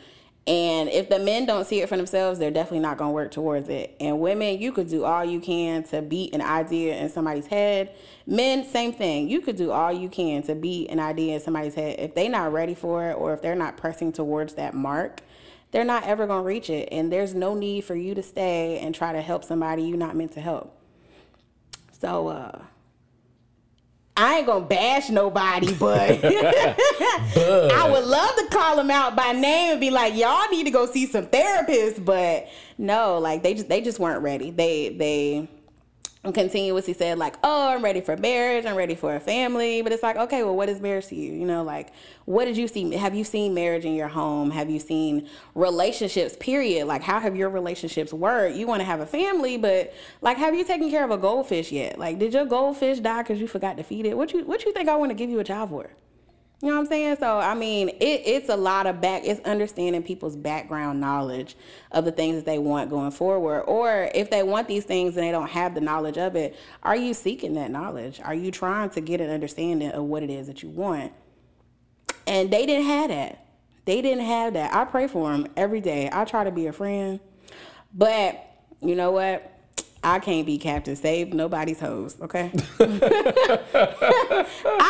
And 0.47 0.89
if 0.89 1.09
the 1.09 1.19
men 1.19 1.45
don't 1.45 1.67
see 1.67 1.81
it 1.81 1.89
for 1.89 1.95
themselves, 1.95 2.39
they're 2.39 2.49
definitely 2.49 2.79
not 2.79 2.97
gonna 2.97 3.11
work 3.11 3.29
towards 3.29 3.69
it. 3.69 3.95
And 3.99 4.19
women, 4.19 4.59
you 4.59 4.71
could 4.71 4.89
do 4.89 5.03
all 5.03 5.23
you 5.23 5.39
can 5.39 5.83
to 5.83 6.01
beat 6.01 6.33
an 6.33 6.41
idea 6.41 6.97
in 6.97 7.09
somebody's 7.09 7.45
head. 7.45 7.95
Men, 8.25 8.65
same 8.65 8.91
thing. 8.91 9.29
You 9.29 9.41
could 9.41 9.57
do 9.57 9.71
all 9.71 9.91
you 9.91 10.09
can 10.09 10.41
to 10.43 10.55
beat 10.55 10.89
an 10.89 10.99
idea 10.99 11.35
in 11.35 11.39
somebody's 11.39 11.75
head. 11.75 11.99
If 11.99 12.15
they're 12.15 12.29
not 12.29 12.51
ready 12.51 12.73
for 12.73 13.11
it 13.11 13.13
or 13.13 13.33
if 13.33 13.43
they're 13.43 13.53
not 13.53 13.77
pressing 13.77 14.11
towards 14.11 14.55
that 14.55 14.73
mark, 14.73 15.21
they're 15.71 15.85
not 15.85 16.03
ever 16.03 16.25
gonna 16.25 16.41
reach 16.41 16.71
it. 16.71 16.89
And 16.91 17.11
there's 17.11 17.35
no 17.35 17.53
need 17.53 17.83
for 17.83 17.95
you 17.95 18.15
to 18.15 18.23
stay 18.23 18.79
and 18.79 18.95
try 18.95 19.13
to 19.13 19.21
help 19.21 19.43
somebody 19.43 19.83
you're 19.83 19.97
not 19.97 20.15
meant 20.15 20.31
to 20.31 20.41
help. 20.41 20.75
So 21.91 22.29
uh 22.29 22.61
I 24.19 24.39
ain't 24.39 24.47
gonna 24.47 24.65
bash 24.65 25.09
nobody, 25.09 25.73
but 25.79 26.23
I 26.25 27.89
would 27.89 28.03
love 28.03 28.35
to 28.35 28.47
call 28.51 28.75
them 28.75 28.91
out 28.91 29.15
by 29.15 29.31
name 29.31 29.71
and 29.71 29.79
be 29.79 29.91
like, 29.91 30.13
y'all 30.13 30.49
need 30.49 30.65
to 30.65 30.71
go 30.71 30.85
see 30.85 31.05
some 31.05 31.27
therapists. 31.27 32.03
But 32.03 32.49
no, 32.77 33.17
like 33.17 33.43
they 33.43 33.53
just 33.53 33.69
they 33.69 33.79
just 33.79 33.97
weren't 33.97 34.21
ready. 34.21 34.51
They 34.51 34.89
they 34.89 35.47
continuously 36.23 36.93
said 36.93 37.17
like, 37.17 37.35
oh, 37.43 37.69
I'm 37.69 37.83
ready 37.83 38.01
for 38.01 38.17
marriage, 38.17 38.65
I'm 38.65 38.75
ready 38.75 38.95
for 38.95 39.15
a 39.15 39.19
family. 39.19 39.81
But 39.81 39.93
it's 39.93 40.03
like, 40.03 40.17
okay, 40.17 40.43
well, 40.43 40.55
what 40.55 40.67
is 40.67 40.81
marriage 40.81 41.07
to 41.07 41.15
you? 41.15 41.31
You 41.33 41.45
know, 41.45 41.63
like, 41.63 41.93
what 42.25 42.45
did 42.45 42.57
you 42.57 42.67
see? 42.67 42.93
Have 42.95 43.15
you 43.15 43.23
seen 43.23 43.53
marriage 43.53 43.85
in 43.85 43.93
your 43.95 44.09
home? 44.09 44.51
Have 44.51 44.69
you 44.69 44.79
seen 44.79 45.29
relationships? 45.55 46.35
Period. 46.37 46.87
Like, 46.87 47.01
how 47.01 47.19
have 47.19 47.35
your 47.35 47.49
relationships 47.49 48.11
worked? 48.11 48.55
You 48.55 48.67
want 48.67 48.81
to 48.81 48.85
have 48.85 48.99
a 48.99 49.05
family, 49.05 49.57
but 49.57 49.93
like, 50.21 50.37
have 50.37 50.53
you 50.53 50.65
taken 50.65 50.89
care 50.89 51.05
of 51.05 51.11
a 51.11 51.17
goldfish 51.17 51.71
yet? 51.71 51.97
Like, 51.97 52.19
did 52.19 52.33
your 52.33 52.45
goldfish 52.45 52.99
die 52.99 53.23
because 53.23 53.39
you 53.39 53.47
forgot 53.47 53.77
to 53.77 53.83
feed 53.83 54.05
it? 54.05 54.17
What 54.17 54.33
you 54.33 54.43
what 54.43 54.65
you 54.65 54.73
think 54.73 54.89
I 54.89 54.95
want 54.97 55.11
to 55.11 55.15
give 55.15 55.29
you 55.29 55.39
a 55.39 55.43
child 55.43 55.69
for? 55.69 55.89
You 56.61 56.67
know 56.67 56.75
what 56.75 56.81
I'm 56.81 56.87
saying? 56.87 57.17
So 57.19 57.37
I 57.37 57.55
mean, 57.55 57.87
it, 57.87 58.21
it's 58.25 58.49
a 58.49 58.57
lot 58.57 58.85
of 58.85 58.99
back. 58.99 59.23
It's 59.23 59.39
understanding 59.47 60.03
people's 60.03 60.35
background 60.35 60.99
knowledge 60.99 61.55
of 61.91 62.03
the 62.03 62.11
things 62.11 62.35
that 62.35 62.45
they 62.45 62.59
want 62.59 62.89
going 62.89 63.11
forward, 63.11 63.61
or 63.61 64.11
if 64.13 64.29
they 64.29 64.43
want 64.43 64.67
these 64.67 64.83
things 64.83 65.15
and 65.15 65.25
they 65.25 65.31
don't 65.31 65.49
have 65.49 65.73
the 65.73 65.79
knowledge 65.79 66.17
of 66.17 66.35
it, 66.35 66.57
are 66.83 66.97
you 66.97 67.13
seeking 67.13 67.53
that 67.53 67.71
knowledge? 67.71 68.19
Are 68.23 68.33
you 68.33 68.51
trying 68.51 68.89
to 68.91 69.01
get 69.01 69.21
an 69.21 69.29
understanding 69.29 69.91
of 69.91 70.03
what 70.03 70.21
it 70.21 70.29
is 70.29 70.47
that 70.47 70.61
you 70.61 70.69
want? 70.69 71.13
And 72.27 72.51
they 72.51 72.65
didn't 72.65 72.87
have 72.87 73.09
that. 73.09 73.45
They 73.85 74.01
didn't 74.01 74.25
have 74.25 74.53
that. 74.53 74.75
I 74.75 74.83
pray 74.83 75.07
for 75.07 75.31
them 75.31 75.47
every 75.55 75.79
day. 75.79 76.09
I 76.11 76.25
try 76.25 76.43
to 76.43 76.51
be 76.51 76.67
a 76.67 76.73
friend, 76.73 77.21
but 77.93 78.45
you 78.81 78.95
know 78.95 79.11
what? 79.11 79.58
I 80.03 80.19
can't 80.19 80.45
be 80.45 80.57
Captain 80.57 80.95
Save 80.95 81.33
nobody's 81.33 81.79
hose, 81.79 82.15
okay? 82.21 82.51
I 82.79 84.45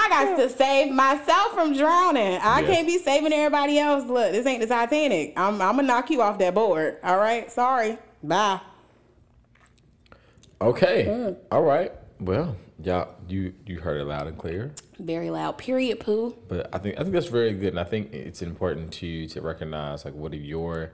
got 0.10 0.38
to 0.38 0.50
save 0.50 0.92
myself 0.94 1.54
from 1.54 1.74
drowning. 1.76 2.40
I 2.42 2.62
Yeah. 2.62 2.68
can't 2.68 2.88
be 2.88 3.00
saving 3.00 3.34
everybody 3.34 3.80
else. 3.80 4.06
Look, 4.08 4.32
this 4.32 4.46
ain't 4.46 4.62
the 4.62 4.68
Titanic. 4.68 5.34
I'm, 5.36 5.56
I'm 5.62 5.76
gonna 5.78 5.84
knock 5.84 6.10
you 6.12 6.22
off 6.22 6.38
that 6.40 6.54
board. 6.54 6.98
All 7.04 7.18
right, 7.18 7.52
sorry. 7.52 7.98
Bye. 8.22 8.60
Okay. 10.62 11.06
Mm. 11.08 11.38
All 11.52 11.64
right. 11.64 11.92
Well, 12.20 12.56
y'all, 12.84 13.16
you 13.28 13.54
you 13.66 13.80
heard 13.80 14.02
it 14.02 14.06
loud 14.06 14.28
and 14.28 14.38
clear. 14.38 14.72
Very 15.00 15.30
loud. 15.30 15.58
Period. 15.58 16.00
Poo. 16.02 16.36
But 16.48 16.70
I 16.76 16.78
think 16.80 17.00
I 17.00 17.02
think 17.04 17.14
that's 17.14 17.28
very 17.28 17.54
good, 17.54 17.70
and 17.70 17.80
I 17.80 17.86
think 17.86 18.14
it's 18.14 18.42
important 18.42 18.92
to 18.94 19.26
to 19.28 19.42
recognize 19.42 20.04
like 20.06 20.14
what 20.14 20.34
are 20.34 20.38
your 20.38 20.92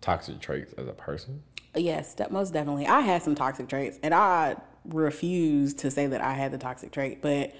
toxic 0.00 0.40
traits 0.40 0.72
as 0.74 0.86
a 0.86 0.92
person. 0.92 1.42
Yes, 1.74 2.14
that 2.14 2.32
most 2.32 2.52
definitely. 2.52 2.86
I 2.86 3.00
had 3.00 3.22
some 3.22 3.34
toxic 3.34 3.68
traits, 3.68 3.98
and 4.02 4.14
I 4.14 4.56
refuse 4.84 5.74
to 5.74 5.90
say 5.90 6.06
that 6.06 6.20
I 6.20 6.32
had 6.34 6.50
the 6.52 6.58
toxic 6.58 6.90
trait. 6.92 7.20
But 7.22 7.54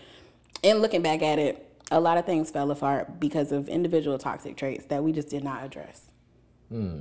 in 0.63 0.79
looking 0.79 1.03
back 1.03 1.23
at 1.23 1.39
it, 1.39 1.65
a 1.91 2.01
lot 2.01 2.19
of 2.19 2.27
things 2.27 2.51
fell 2.51 2.71
apart 2.71 3.21
because 3.21 3.53
of 3.53 3.69
individual 3.69 4.19
toxic 4.19 4.57
traits 4.57 4.87
that 4.87 5.03
we 5.05 5.13
just 5.13 5.29
did 5.29 5.45
not 5.45 5.63
address. 5.65 6.07
Hmm. 6.69 7.01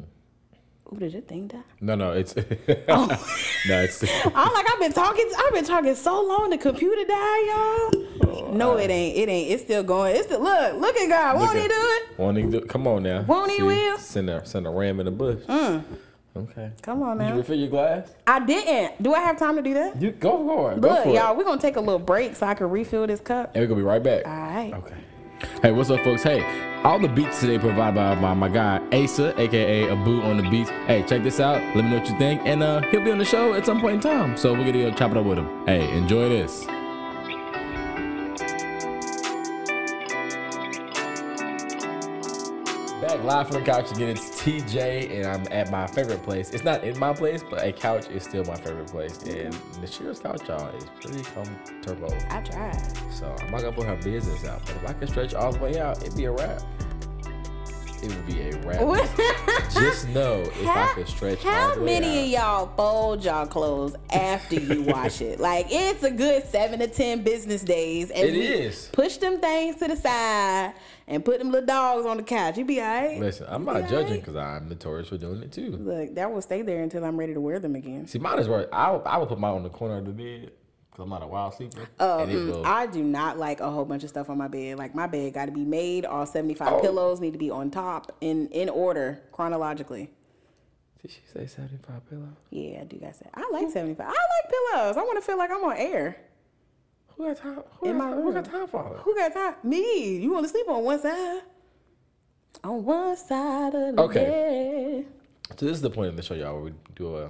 Ooh, 0.93 0.97
did 0.99 1.11
your 1.11 1.21
thing 1.23 1.47
die? 1.47 1.59
No, 1.81 1.95
no, 1.95 2.11
it's 2.13 2.33
Oh. 2.87 3.07
no, 3.67 3.81
it's 3.81 4.01
I'm 4.25 4.53
like, 4.53 4.65
I've 4.71 4.79
been 4.79 4.93
talking, 4.93 5.29
I've 5.37 5.53
been 5.53 5.65
talking 5.65 5.95
so 5.95 6.21
long. 6.25 6.49
The 6.49 6.57
computer 6.57 7.03
died, 7.05 7.45
y'all. 8.23 8.53
no, 8.53 8.77
it 8.77 8.89
ain't. 8.89 9.17
It 9.17 9.27
ain't. 9.27 9.51
It's 9.51 9.63
still 9.63 9.83
going. 9.83 10.15
It's 10.15 10.27
still 10.27 10.41
look. 10.41 10.75
Look 10.75 10.95
at 10.95 11.09
God. 11.09 11.37
Won't 11.39 11.53
Look 11.55 11.61
he 11.63 11.67
do 11.67 11.73
it? 11.75 12.19
Won't 12.19 12.37
he 12.37 12.43
do? 12.43 12.61
Come 12.61 12.87
on 12.87 13.03
now. 13.03 13.21
Won't 13.23 13.51
he 13.51 13.57
See? 13.57 13.63
will? 13.63 13.97
Send 13.97 14.29
a 14.29 14.45
send 14.45 14.65
a 14.65 14.69
ram 14.69 14.99
in 15.01 15.05
the 15.07 15.11
bush. 15.11 15.41
Okay. 16.37 16.71
Come 16.81 17.03
on 17.03 17.17
Did 17.17 17.29
you 17.29 17.35
refill 17.35 17.57
your 17.57 17.69
glass? 17.69 18.09
I 18.25 18.39
didn't. 18.45 19.01
Do 19.01 19.13
I 19.13 19.19
have 19.21 19.37
time 19.37 19.55
to 19.55 19.61
do 19.61 19.73
that? 19.73 20.01
You 20.01 20.11
go 20.11 20.37
for 20.45 20.71
it. 20.73 20.81
Go 20.81 20.89
Look, 20.89 21.03
for 21.03 21.09
y'all, 21.13 21.31
it. 21.31 21.37
we're 21.37 21.43
gonna 21.43 21.61
take 21.61 21.75
a 21.75 21.81
little 21.81 21.99
break 21.99 22.35
so 22.35 22.45
I 22.45 22.53
can 22.53 22.69
refill 22.69 23.07
this 23.07 23.19
cup. 23.19 23.51
And 23.55 23.61
we're 23.63 23.67
gonna 23.67 23.81
be 23.81 23.85
right 23.85 24.03
back. 24.03 24.25
All 24.27 24.33
right. 24.33 24.73
Okay. 24.73 24.95
Hey, 25.61 25.71
what's 25.71 25.89
up, 25.91 25.99
folks? 26.01 26.23
Hey, 26.23 26.41
all 26.83 26.97
the 26.99 27.07
beats 27.07 27.39
today 27.41 27.59
provided 27.59 27.95
by 27.95 28.15
my, 28.15 28.33
my 28.33 28.49
guy 28.49 28.81
Asa, 28.91 29.39
aka 29.39 29.89
Abu 29.89 30.21
on 30.23 30.37
the 30.37 30.49
beats. 30.49 30.69
Hey, 30.87 31.03
check 31.07 31.21
this 31.21 31.39
out. 31.39 31.61
Let 31.75 31.83
me 31.85 31.91
know 31.91 31.99
what 31.99 32.09
you 32.09 32.17
think, 32.17 32.41
and 32.45 32.63
uh, 32.63 32.81
he'll 32.89 33.03
be 33.03 33.11
on 33.11 33.19
the 33.19 33.25
show 33.25 33.53
at 33.53 33.65
some 33.65 33.79
point 33.79 33.95
in 33.95 34.01
time. 34.01 34.35
So 34.35 34.53
we're 34.53 34.59
gonna 34.59 34.89
go 34.89 34.91
chop 34.91 35.11
it 35.11 35.17
up 35.17 35.25
with 35.25 35.37
him. 35.37 35.65
Hey, 35.67 35.95
enjoy 35.95 36.29
this. 36.29 36.65
Back 43.07 43.23
live 43.23 43.47
from 43.47 43.63
the 43.63 43.71
couch 43.71 43.89
again. 43.93 44.09
It's 44.09 44.41
TJ, 44.41 45.15
and 45.15 45.27
I'm 45.27 45.47
at 45.49 45.71
my 45.71 45.87
favorite 45.87 46.21
place. 46.23 46.49
It's 46.49 46.65
not 46.65 46.83
in 46.83 46.99
my 46.99 47.13
place, 47.13 47.41
but 47.41 47.63
a 47.63 47.71
couch 47.71 48.09
is 48.09 48.23
still 48.23 48.43
my 48.43 48.57
favorite 48.57 48.87
place. 48.87 49.19
Mm-hmm. 49.19 49.45
And 49.45 49.53
Nashira's 49.81 50.19
couch, 50.19 50.45
y'all, 50.45 50.75
is 50.75 50.83
pretty 50.99 51.23
comfortable. 51.23 52.13
I 52.29 52.41
tried. 52.41 52.75
So 53.09 53.33
I'm 53.39 53.51
not 53.51 53.61
gonna 53.61 53.71
put 53.71 53.85
her 53.85 53.95
business 53.95 54.43
out, 54.43 54.59
but 54.65 54.75
if 54.75 54.89
I 54.89 54.91
can 54.91 55.07
stretch 55.07 55.33
all 55.33 55.53
the 55.53 55.59
way 55.59 55.79
out, 55.79 56.03
it'd 56.03 56.17
be 56.17 56.25
a 56.25 56.31
wrap. 56.33 56.61
It 58.03 58.09
would 58.09 58.25
be 58.27 58.41
a 58.41 58.57
wrap. 58.59 58.79
Just 59.73 60.07
know 60.09 60.41
if 60.41 60.67
I 60.67 60.91
could 60.93 61.07
stretch 61.07 61.43
all 61.45 61.51
How 61.51 61.75
many 61.75 62.25
of 62.25 62.27
y'all 62.27 62.67
fold 62.75 63.23
y'all 63.23 63.47
clothes 63.47 63.95
after 64.11 64.59
you 64.59 64.83
wash 64.83 65.19
it? 65.21 65.39
Like 65.39 65.67
it's 65.69 66.03
a 66.03 66.11
good 66.11 66.45
seven 66.47 66.79
to 66.79 66.87
ten 66.87 67.23
business 67.23 67.63
days, 67.63 68.11
and 68.11 68.29
It 68.29 68.35
is. 68.35 68.89
Push 68.93 69.17
them 69.17 69.39
things 69.39 69.77
to 69.77 69.87
the 69.87 69.95
side 69.95 70.73
and 71.07 71.25
put 71.25 71.39
them 71.39 71.51
little 71.51 71.65
dogs 71.65 72.05
on 72.05 72.17
the 72.17 72.23
couch. 72.23 72.57
You 72.57 72.65
be 72.65 72.79
alright. 72.79 73.19
Listen, 73.19 73.47
I'm 73.49 73.65
not 73.65 73.83
be 73.83 73.89
judging 73.89 74.19
because 74.19 74.35
I'm 74.35 74.69
notorious 74.69 75.09
for 75.09 75.17
doing 75.17 75.41
it 75.41 75.51
too. 75.51 75.71
Look, 75.71 76.13
that 76.15 76.31
will 76.31 76.41
stay 76.41 76.61
there 76.61 76.83
until 76.83 77.03
I'm 77.03 77.17
ready 77.17 77.33
to 77.33 77.41
wear 77.41 77.59
them 77.59 77.75
again. 77.75 78.07
See, 78.07 78.19
mine 78.19 78.39
is 78.39 78.47
right. 78.47 78.67
I 78.71 78.91
I 78.91 79.17
would 79.17 79.29
put 79.29 79.39
mine 79.39 79.55
on 79.55 79.63
the 79.63 79.69
corner 79.69 79.97
of 79.97 80.05
the 80.05 80.11
bed 80.11 80.51
because 80.97 81.03
I'm 81.03 81.09
not 81.09 81.23
a 81.23 81.27
wild 81.27 81.53
sleeper. 81.53 81.87
Uh, 81.99 82.17
and 82.21 82.31
it 82.31 82.35
mm, 82.35 82.47
will. 82.47 82.65
I 82.65 82.87
do 82.87 83.03
not 83.03 83.37
like 83.37 83.59
a 83.59 83.69
whole 83.69 83.85
bunch 83.85 84.03
of 84.03 84.09
stuff 84.09 84.29
on 84.29 84.37
my 84.37 84.47
bed. 84.47 84.77
Like 84.77 84.95
my 84.95 85.05
bed 85.05 85.33
got 85.33 85.45
to 85.45 85.51
be 85.51 85.63
made. 85.63 86.05
All 86.05 86.25
seventy 86.25 86.55
five 86.55 86.73
Oh. 86.73 86.79
pillows 86.81 87.19
need 87.19 87.33
to 87.33 87.39
be 87.39 87.51
on 87.51 87.69
top 87.69 88.11
in 88.21 88.47
in 88.49 88.67
order 88.69 89.21
chronologically. 89.31 90.09
Did 91.01 91.11
she 91.11 91.19
say 91.31 91.45
75 91.45 92.09
pillows? 92.09 92.25
Yeah, 92.49 92.79
I 92.81 92.83
do 92.85 92.97
got 92.97 93.13
that. 93.19 93.29
I 93.35 93.47
like 93.51 93.69
seventy 93.69 93.93
five. 93.93 94.07
I 94.07 94.11
like 94.11 94.73
pillows. 94.73 94.97
I 94.97 95.01
want 95.03 95.17
to 95.19 95.21
feel 95.21 95.37
like 95.37 95.51
I'm 95.51 95.63
on 95.63 95.77
air. 95.77 96.17
Who 97.15 97.27
got 97.27 97.37
time? 97.37 97.63
Who, 97.79 97.89
In 97.89 97.97
got, 97.97 98.13
who 98.15 98.33
got 98.33 98.45
time 98.45 98.67
for 98.67 98.83
all 98.83 98.93
that? 98.93 99.01
Who 99.03 99.15
got 99.15 99.33
time? 99.33 99.55
Me. 99.63 100.17
You 100.17 100.31
want 100.31 100.45
to 100.45 100.49
sleep 100.49 100.67
on 100.67 100.83
one 100.83 100.99
side? 100.99 101.41
On 102.63 102.83
one 102.83 103.15
side 103.15 103.75
of 103.75 103.95
the 103.95 104.01
Okay. 104.03 104.25
bed. 104.25 105.05
So 105.59 105.65
this 105.65 105.75
is 105.75 105.81
the 105.81 105.89
point 105.91 106.09
of 106.09 106.15
the 106.17 106.23
show, 106.23 106.33
y'all, 106.33 106.53
where 106.55 106.63
we 106.63 106.73
do 106.95 107.15
a 107.17 107.29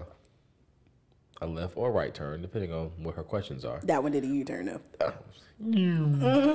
a 1.42 1.48
left 1.48 1.74
or 1.78 1.92
right 1.92 2.14
turn, 2.14 2.42
depending 2.42 2.74
on 2.74 2.92
what 2.98 3.16
her 3.16 3.24
questions 3.24 3.64
are. 3.66 3.80
That 3.84 4.02
one 4.04 4.12
did 4.12 4.24
a 4.24 4.28
U 4.28 4.44
turn 4.44 4.66
though. 5.00 5.14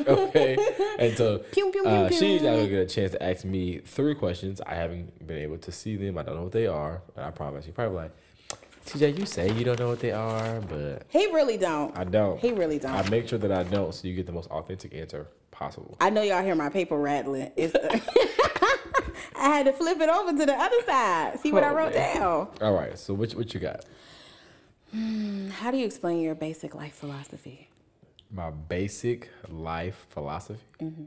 okay. 0.08 0.56
And 0.98 1.16
so 1.16 1.38
Pew, 1.38 1.70
pew, 1.72 1.82
pew, 1.82 1.86
uh, 1.90 2.08
pew. 2.08 2.18
she's 2.18 2.42
now 2.42 2.56
gonna 2.56 2.68
get 2.68 2.78
a 2.78 2.86
chance 2.86 3.12
to 3.12 3.22
ask 3.22 3.44
me 3.44 3.78
three 3.78 4.14
questions. 4.14 4.60
I 4.64 4.74
haven't 4.74 5.26
been 5.26 5.38
able 5.38 5.58
to 5.58 5.72
see 5.72 5.96
them. 5.96 6.18
I 6.18 6.22
don't 6.22 6.36
know 6.36 6.42
what 6.44 6.52
they 6.52 6.66
are. 6.66 7.02
I 7.16 7.30
promise. 7.30 7.66
You 7.66 7.72
probably 7.72 7.96
like, 7.96 8.12
TJ, 8.86 9.18
you 9.18 9.26
say 9.26 9.50
you 9.52 9.64
don't 9.64 9.78
know 9.78 9.88
what 9.88 10.00
they 10.00 10.12
are, 10.12 10.60
but 10.60 11.02
He 11.08 11.26
really 11.32 11.56
don't. 11.56 11.96
I 11.96 12.04
don't. 12.04 12.38
He 12.40 12.52
really 12.52 12.78
don't. 12.78 12.92
I 12.92 13.08
make 13.10 13.28
sure 13.28 13.38
that 13.38 13.50
I 13.52 13.62
don't, 13.64 13.94
so 13.94 14.06
you 14.08 14.14
get 14.14 14.26
the 14.26 14.32
most 14.32 14.50
authentic 14.50 14.94
answer 14.94 15.26
possible. 15.50 15.96
I 16.00 16.10
know 16.10 16.22
y'all 16.22 16.42
hear 16.42 16.54
my 16.54 16.68
paper 16.68 16.96
rattling. 16.96 17.50
It's 17.56 17.74
I 19.36 19.46
had 19.48 19.66
to 19.66 19.72
flip 19.72 20.00
it 20.00 20.08
over 20.08 20.30
to 20.38 20.46
the 20.46 20.54
other 20.54 20.76
side. 20.86 21.40
See 21.40 21.52
what 21.52 21.64
I 21.64 21.70
Oh, 21.70 21.74
wrote 21.74 21.94
man. 21.94 22.16
down. 22.16 22.48
All 22.60 22.72
right. 22.74 22.96
So 22.98 23.14
what 23.14 23.32
what 23.32 23.52
you 23.54 23.60
got? 23.60 23.84
How 24.92 25.70
do 25.70 25.78
you 25.78 25.86
explain 25.86 26.20
your 26.20 26.34
basic 26.34 26.74
life 26.74 26.94
philosophy? 26.94 27.68
My 28.30 28.50
basic 28.50 29.30
life 29.48 30.06
philosophy. 30.10 30.60
Mm-hmm. 30.80 31.04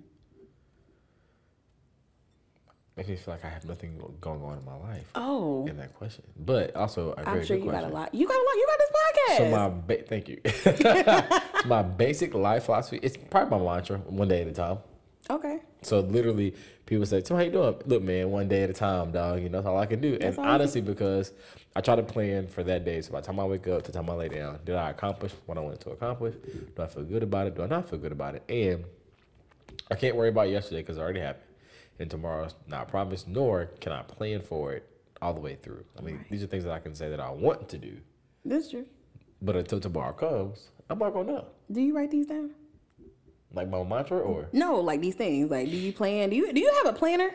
Makes 2.98 3.10
me 3.10 3.16
feel 3.18 3.34
like 3.34 3.44
I 3.44 3.50
have 3.50 3.66
nothing 3.66 4.02
going 4.22 4.42
on 4.42 4.58
in 4.58 4.66
my 4.66 4.76
life. 4.78 5.06
Oh, 5.16 5.68
In 5.68 5.76
that 5.78 5.94
question, 5.96 6.24
but 6.40 6.74
also 6.78 7.12
a 7.12 7.24
very 7.26 7.40
I'm 7.42 7.46
sure 7.46 7.58
good 7.58 7.66
you 7.66 7.70
question. 7.70 7.90
got 7.90 7.92
a 7.92 7.94
lot. 7.94 8.16
You 8.16 8.26
got 8.28 8.36
a 8.38 8.46
lot. 8.46 8.56
You 8.56 8.68
got 8.68 8.80
this 8.80 8.92
podcast. 9.04 9.38
So 9.38 9.50
my 9.50 9.70
ba- 9.70 10.04
thank 10.08 10.30
you. 10.30 11.66
my 11.70 11.82
basic 11.84 12.34
life 12.34 12.64
philosophy 12.64 13.00
it's 13.04 13.18
probably 13.18 13.60
my 13.60 13.66
mantra, 13.76 13.98
one 13.98 14.30
day 14.30 14.42
at 14.44 14.48
a 14.48 14.54
time. 14.54 14.78
okay. 15.30 15.60
So 15.82 16.00
literally, 16.00 16.56
people 16.88 17.06
say, 17.06 17.22
"So 17.24 17.36
how 17.36 17.42
you 17.44 17.52
doing?" 17.52 17.76
Look, 17.86 18.02
man, 18.02 18.32
one 18.32 18.48
day 18.48 18.64
at 18.64 18.70
a 18.72 18.74
time, 18.74 19.12
dog. 19.12 19.44
You 19.44 19.50
know 19.50 19.58
that's 19.60 19.68
all 19.68 19.78
I 19.78 19.86
can 19.86 20.00
do. 20.02 20.18
That's 20.18 20.38
and 20.38 20.48
honestly, 20.48 20.82
because 20.82 21.32
I 21.76 21.82
try 21.82 21.96
to 21.96 22.04
plan 22.04 22.48
for 22.48 22.64
that 22.64 22.86
day. 22.86 23.02
So 23.02 23.12
by 23.12 23.20
the 23.20 23.28
time 23.28 23.40
I 23.40 23.44
wake 23.46 23.68
up 23.68 23.84
to 23.84 23.92
the 23.92 23.98
time 23.98 24.10
I 24.10 24.14
lay 24.14 24.30
down, 24.30 24.60
did 24.64 24.76
I 24.76 24.92
accomplish 24.92 25.34
what 25.46 25.58
I 25.58 25.62
wanted 25.62 25.82
to 25.82 25.90
accomplish? 25.92 26.34
Do 26.76 26.82
I 26.82 26.88
feel 26.88 27.04
good 27.04 27.24
about 27.24 27.48
it? 27.48 27.56
Do 27.56 27.64
I 27.64 27.68
not 27.68 27.90
feel 27.90 28.00
good 28.00 28.14
about 28.14 28.36
it? 28.36 28.44
And 28.48 28.86
I 29.92 29.96
can't 29.96 30.16
worry 30.16 30.30
about 30.30 30.50
yesterday 30.50 30.82
because 30.82 30.98
it 30.98 31.02
already 31.02 31.20
happened, 31.20 31.44
and 32.00 32.10
tomorrow's 32.10 32.56
not 32.68 32.88
promised. 32.88 33.28
Nor 33.28 33.66
can 33.82 33.92
I 33.92 34.04
plan 34.04 34.42
for 34.42 34.74
it 34.74 34.88
all 35.22 35.34
the 35.34 35.42
way 35.42 35.56
through. 35.56 35.84
I 35.98 36.02
mean, 36.02 36.24
these 36.30 36.44
are 36.44 36.48
things 36.48 36.64
that 36.64 36.72
I 36.72 36.80
can 36.80 36.96
say 36.96 37.10
that 37.10 37.20
I 37.20 37.30
want 37.30 37.68
to 37.70 37.78
do, 37.78 37.98
This 38.46 38.66
is 38.66 38.72
true. 38.72 38.86
but 39.42 39.56
until 39.58 39.80
tomorrow 39.80 40.14
comes, 40.14 40.70
I'm 40.90 40.98
not 41.00 41.14
gonna 41.14 41.32
know. 41.32 41.46
Do 41.72 41.82
you 41.82 41.96
write 41.96 42.12
these 42.12 42.28
down? 42.28 42.52
Like 43.54 43.70
my 43.70 43.84
mantra, 43.84 44.20
or 44.20 44.48
No, 44.54 44.80
like 44.80 45.02
these 45.02 45.16
things. 45.16 45.50
Like, 45.52 45.70
do 45.70 45.76
you 45.78 45.92
plan? 45.94 46.30
Do 46.30 46.36
you 46.36 46.52
do 46.54 46.60
you 46.60 46.72
have 46.84 46.94
a 46.96 46.98
planner? 46.98 47.32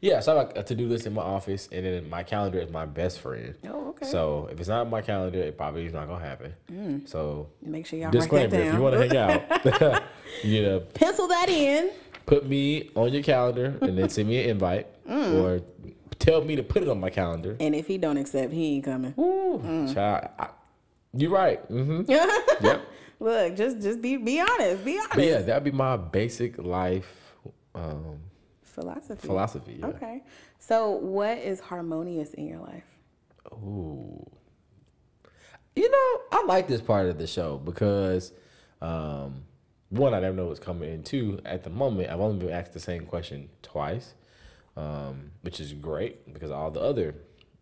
Yeah, 0.00 0.18
so 0.20 0.34
I 0.36 0.38
have 0.40 0.52
a 0.56 0.62
to 0.64 0.74
do 0.74 0.88
list 0.88 1.06
in 1.06 1.14
my 1.14 1.22
office, 1.22 1.68
and 1.70 1.86
then 1.86 2.10
my 2.10 2.24
calendar 2.24 2.58
is 2.58 2.70
my 2.70 2.86
best 2.86 3.20
friend. 3.20 3.54
Oh, 3.68 3.90
okay. 3.90 4.04
Mm. 4.06 4.10
So 4.10 4.48
if 4.50 4.58
it's 4.58 4.68
not 4.68 4.90
my 4.90 5.00
calendar, 5.00 5.38
it 5.38 5.56
probably 5.56 5.86
is 5.86 5.92
not 5.92 6.08
gonna 6.08 6.24
happen. 6.24 7.06
So 7.06 7.48
Make 7.62 7.86
sure 7.86 7.98
y'all 8.00 8.10
disclaimer: 8.10 8.56
if 8.56 8.74
you 8.74 8.80
want 8.80 8.94
to 8.96 9.06
hang 9.06 9.16
out, 9.16 10.02
you 10.42 10.62
know, 10.62 10.80
Pencil 10.94 11.28
that 11.28 11.48
in. 11.48 11.90
put 12.26 12.48
me 12.48 12.90
on 12.96 13.12
your 13.12 13.22
calendar, 13.22 13.78
and 13.80 13.96
then 13.96 14.08
send 14.08 14.28
me 14.28 14.42
an 14.42 14.50
invite, 14.50 14.86
Mm. 15.08 15.34
or 15.42 15.60
tell 16.18 16.42
me 16.44 16.56
to 16.56 16.62
put 16.64 16.82
it 16.82 16.88
on 16.88 16.98
my 17.00 17.10
calendar. 17.10 17.56
And 17.60 17.74
if 17.74 17.86
he 17.86 17.96
don't 17.98 18.16
accept, 18.16 18.52
he 18.52 18.76
ain't 18.76 18.84
coming. 18.84 19.14
Ooh, 19.18 19.60
Mm. 19.64 19.94
child, 19.94 20.28
I, 20.38 20.48
you're 21.12 21.30
right. 21.30 21.60
hmm 21.66 22.02
yep. 22.08 22.80
Look, 23.20 23.56
just 23.56 23.80
just 23.80 24.02
be 24.02 24.16
be 24.16 24.40
honest. 24.40 24.84
Be 24.84 24.98
honest. 24.98 25.14
But 25.14 25.24
yeah, 25.24 25.38
that'd 25.42 25.62
be 25.62 25.70
my 25.70 25.96
basic 25.96 26.58
life 26.58 27.34
um, 27.76 28.18
Philosophy. 28.72 29.26
philosophy. 29.26 29.76
Yeah. 29.78 29.86
Okay. 29.86 30.22
So, 30.58 30.92
what 30.92 31.38
is 31.38 31.60
harmonious 31.60 32.32
in 32.34 32.46
your 32.46 32.60
life? 32.60 32.84
Ooh. 33.52 34.30
You 35.76 35.90
know, 35.90 36.38
I 36.38 36.44
like 36.46 36.68
this 36.68 36.80
part 36.80 37.06
of 37.06 37.18
the 37.18 37.26
show 37.26 37.58
because 37.58 38.32
um, 38.80 39.44
one, 39.90 40.14
I 40.14 40.20
never 40.20 40.34
know 40.34 40.46
what's 40.46 40.58
coming 40.58 40.90
in. 40.90 41.02
Two, 41.02 41.40
at 41.44 41.64
the 41.64 41.70
moment, 41.70 42.10
I've 42.10 42.20
only 42.20 42.38
been 42.46 42.54
asked 42.54 42.72
the 42.72 42.80
same 42.80 43.04
question 43.04 43.50
twice, 43.60 44.14
um, 44.74 45.32
which 45.42 45.60
is 45.60 45.74
great 45.74 46.32
because 46.32 46.50
all 46.50 46.70
the 46.70 46.80
other 46.80 47.14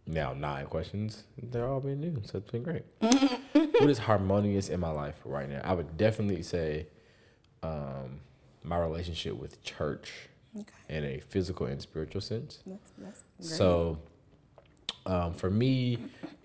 now 0.07 0.33
nine 0.33 0.67
questions, 0.67 1.25
they're 1.43 1.67
all 1.67 1.81
been 1.81 2.01
new. 2.01 2.23
So 2.25 2.39
it's 2.39 2.51
been 2.51 2.63
great. 2.63 2.85
what 3.01 3.91
is 3.91 3.99
harmonious 3.99 4.69
in 4.69 4.79
my 4.79 4.91
life 4.91 5.17
right 5.25 5.49
now? 5.49 5.61
I 5.65 5.73
would 5.73 5.97
definitely 5.97 6.43
say 6.43 6.87
um, 7.65 8.21
my 8.63 8.79
relationship 8.79 9.37
with 9.37 9.63
church 9.63 10.30
Okay. 10.59 10.73
in 10.89 11.05
a 11.05 11.21
physical 11.21 11.67
and 11.67 11.81
spiritual 11.81 12.21
sense. 12.21 12.61
That's, 12.67 12.91
that's 12.99 13.23
great. 13.39 13.49
So, 13.49 13.99
um, 15.07 15.33
for 15.35 15.51
me, 15.51 15.99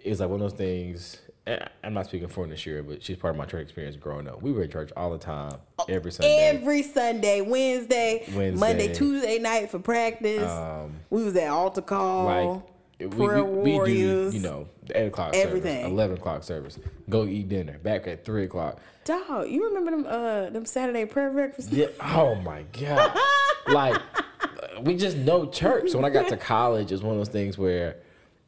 it's 0.03 0.19
like 0.19 0.29
one 0.29 0.41
of 0.41 0.49
those 0.51 0.57
things. 0.57 1.21
I'm 1.83 1.93
not 1.93 2.07
speaking 2.07 2.27
for 2.27 2.47
Nashira, 2.47 2.87
but 2.87 3.03
she's 3.03 3.17
part 3.17 3.35
of 3.35 3.37
my 3.37 3.45
church 3.45 3.61
experience 3.61 3.95
growing 3.97 4.27
up. 4.27 4.41
We 4.41 4.51
were 4.51 4.63
in 4.63 4.71
church 4.71 4.91
all 4.97 5.11
the 5.11 5.19
time, 5.19 5.53
every 5.87 6.11
Sunday. 6.11 6.37
Every 6.55 6.81
Sunday, 6.81 7.41
Wednesday, 7.41 8.23
Wednesday. 8.33 8.59
Monday, 8.59 8.93
Tuesday 8.93 9.37
night 9.37 9.69
for 9.69 9.77
practice. 9.77 10.49
Um, 10.49 10.95
we 11.11 11.23
was 11.23 11.35
at 11.35 11.49
altar 11.49 11.83
call. 11.83 12.25
like 12.25 12.61
we, 12.99 13.05
we, 13.05 13.27
prayer 13.27 13.43
we 13.43 13.79
do, 13.85 14.29
you 14.33 14.39
know, 14.39 14.67
eight 14.95 15.07
o'clock 15.07 15.35
Everything. 15.35 15.81
service, 15.81 15.91
eleven 15.91 16.17
o'clock 16.17 16.43
service. 16.43 16.79
Go 17.09 17.25
eat 17.25 17.47
dinner. 17.49 17.77
Back 17.77 18.07
at 18.07 18.25
three 18.25 18.45
o'clock. 18.45 18.79
Dog, 19.03 19.47
you 19.49 19.65
remember 19.67 19.91
them 19.91 20.05
uh 20.07 20.49
them 20.49 20.65
Saturday 20.65 21.05
prayer 21.05 21.29
breakfasts? 21.29 21.71
Yeah. 21.71 21.87
Oh 22.01 22.35
my 22.35 22.63
god. 22.73 23.15
like 23.67 24.01
we 24.81 24.95
just 24.95 25.17
know 25.17 25.45
church. 25.49 25.89
So 25.91 25.97
when 25.97 26.05
I 26.05 26.09
got 26.09 26.27
to 26.29 26.37
college, 26.37 26.91
it's 26.91 27.01
one 27.03 27.13
of 27.13 27.17
those 27.19 27.29
things 27.29 27.57
where 27.57 27.97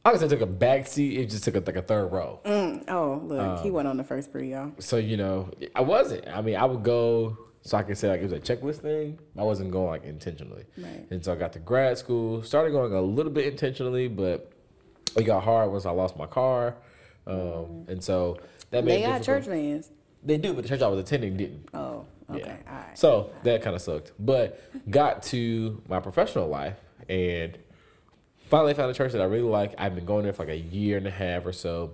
I 0.06 0.12
guess 0.12 0.24
I 0.24 0.28
took 0.28 0.42
a 0.42 0.46
back 0.46 0.88
seat. 0.88 1.20
It 1.20 1.30
just 1.30 1.44
took 1.44 1.56
a, 1.56 1.60
like 1.60 1.76
a 1.76 1.82
third 1.82 2.08
row. 2.12 2.40
Oh, 2.46 3.22
look, 3.26 3.40
Um, 3.40 3.64
he 3.64 3.72
went 3.72 3.88
on 3.88 3.98
the 3.98 4.04
first 4.04 4.32
pre, 4.32 4.52
y'all. 4.52 4.72
So 4.80 4.98
you 4.98 5.18
know, 5.18 5.50
I 5.76 5.82
wasn't. 5.82 6.28
I 6.28 6.42
mean, 6.42 6.56
I 6.56 6.66
would 6.66 6.84
go 6.84 7.38
so 7.62 7.78
I 7.78 7.84
could 7.84 7.98
say 7.98 8.08
like 8.10 8.22
it 8.22 8.24
was 8.24 8.34
a 8.34 8.40
checklist 8.40 8.78
thing. 8.82 9.20
I 9.38 9.44
wasn't 9.44 9.72
going 9.72 9.88
like 9.88 10.04
intentionally. 10.06 10.64
Right. 10.78 11.06
And 11.12 11.24
so 11.26 11.34
I 11.34 11.36
got 11.36 11.54
to 11.54 11.60
grad 11.60 11.98
school, 11.98 12.42
started 12.44 12.72
going 12.72 12.94
a 12.94 13.02
little 13.02 13.32
bit 13.32 13.46
intentionally, 13.48 14.08
but 14.08 14.52
it 15.18 15.24
got 15.24 15.44
hard 15.44 15.72
once 15.72 15.86
I 15.86 15.92
lost 15.92 16.16
my 16.18 16.28
car. 16.28 16.76
Um, 17.26 17.86
and 17.90 18.02
so 18.02 18.38
that 18.72 18.86
made 18.86 18.98
They 19.02 19.04
it 19.04 19.08
got 19.08 19.18
difficult. 19.22 19.44
church 19.44 19.46
vans. 19.48 19.92
They 20.24 20.38
do, 20.38 20.54
but 20.54 20.64
the 20.64 20.70
church 20.70 20.82
I 20.82 20.88
was 20.88 21.00
attending 21.00 21.36
didn't. 21.38 21.68
Oh, 21.74 21.87
okay, 22.30 22.40
Yeah. 22.66 22.72
all 22.72 22.78
right. 22.78 22.98
So 22.98 23.32
that 23.44 23.62
kind 23.62 23.76
of 23.76 23.82
sucked. 23.82 24.12
But 24.20 24.60
got 24.90 25.24
to 25.24 25.82
my 25.88 26.00
professional 26.00 26.48
life 26.48 26.76
and 27.10 27.58
finally 28.50 28.74
found 28.74 28.92
a 28.92 28.94
church 28.94 29.12
that 29.14 29.22
I 29.22 29.26
really 29.26 29.44
like. 29.50 29.74
I've 29.78 29.96
been 29.96 30.06
going 30.06 30.24
there 30.24 30.34
for 30.34 30.44
like 30.44 30.54
a 30.54 30.58
year 30.60 30.98
and 30.98 31.08
a 31.08 31.12
half 31.12 31.46
or 31.46 31.54
so. 31.54 31.94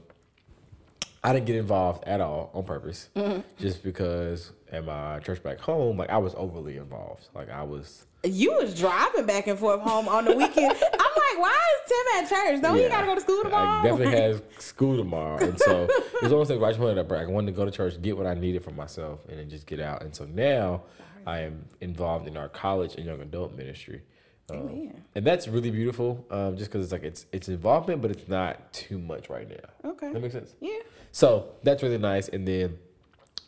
I 1.24 1.32
didn't 1.32 1.46
get 1.46 1.56
involved 1.56 2.04
at 2.06 2.20
all 2.20 2.52
on 2.54 2.64
purpose, 2.64 3.10
Mm-hmm. 3.16 3.42
just 3.58 3.82
because 3.84 4.52
at 4.72 4.84
my 4.86 5.20
church 5.20 5.42
back 5.42 5.60
home, 5.60 5.98
like 5.98 6.10
I 6.10 6.18
was 6.18 6.34
overly 6.36 6.76
involved. 6.78 7.30
Like 7.34 7.50
I 7.50 7.64
was. 7.64 8.06
You 8.26 8.54
was 8.54 8.78
driving 8.78 9.26
back 9.26 9.48
and 9.48 9.58
forth 9.60 9.82
home 9.82 10.08
on 10.10 10.26
the 10.26 10.36
weekend. 10.36 10.76
I'm 11.00 11.13
like, 11.34 11.42
why 11.42 11.60
is 11.76 11.92
Tim 11.92 12.24
at 12.24 12.30
church? 12.30 12.62
Don't 12.62 12.78
he 12.78 12.88
gotta 12.88 13.06
go 13.06 13.16
to 13.16 13.22
school 13.22 13.44
tomorrow? 13.44 13.80
I 13.80 13.84
definitely 13.84 14.12
had 14.22 14.62
school 14.62 14.98
tomorrow, 14.98 15.38
and 15.38 15.60
so 15.60 15.84
it's 15.90 16.14
one 16.14 16.24
of 16.24 16.30
those 16.30 16.48
things 16.48 16.60
where 16.60 16.70
I 16.70 16.72
just 16.72 16.82
wanted 16.82 16.96
to 16.96 17.04
break. 17.04 17.24
I 17.24 17.26
wanted 17.28 17.48
to 17.48 17.58
go 17.58 17.66
to 17.66 17.72
church, 17.72 18.02
get 18.02 18.18
what 18.18 18.26
I 18.28 18.34
needed 18.34 18.64
for 18.64 18.72
myself, 18.72 19.20
and 19.30 19.40
then 19.40 19.50
just 19.50 19.68
get 19.68 19.80
out. 19.80 20.02
And 20.04 20.16
so 20.16 20.26
now 20.26 20.84
I 21.26 21.40
am 21.40 21.66
involved 21.82 22.28
in 22.28 22.38
our 22.38 22.50
college 22.50 22.96
and 22.96 23.06
young 23.06 23.22
adult 23.22 23.56
ministry. 23.56 24.02
Um, 24.50 24.94
and 25.16 25.26
that's 25.26 25.48
really 25.48 25.72
beautiful, 25.72 26.26
um, 26.30 26.58
just 26.58 26.70
because 26.70 26.84
it's 26.84 26.92
like 26.92 27.04
it's 27.04 27.26
it's 27.32 27.48
involvement, 27.48 28.02
but 28.02 28.12
it's 28.12 28.28
not 28.28 28.74
too 28.74 29.00
much 29.00 29.30
right 29.30 29.50
now. 29.50 29.92
Okay. 29.92 30.12
that 30.12 30.22
makes 30.22 30.34
sense. 30.34 30.54
Yeah. 30.60 30.80
So 31.12 31.54
that's 31.64 31.82
really 31.82 31.98
nice. 31.98 32.28
And 32.28 32.48
then 32.48 32.78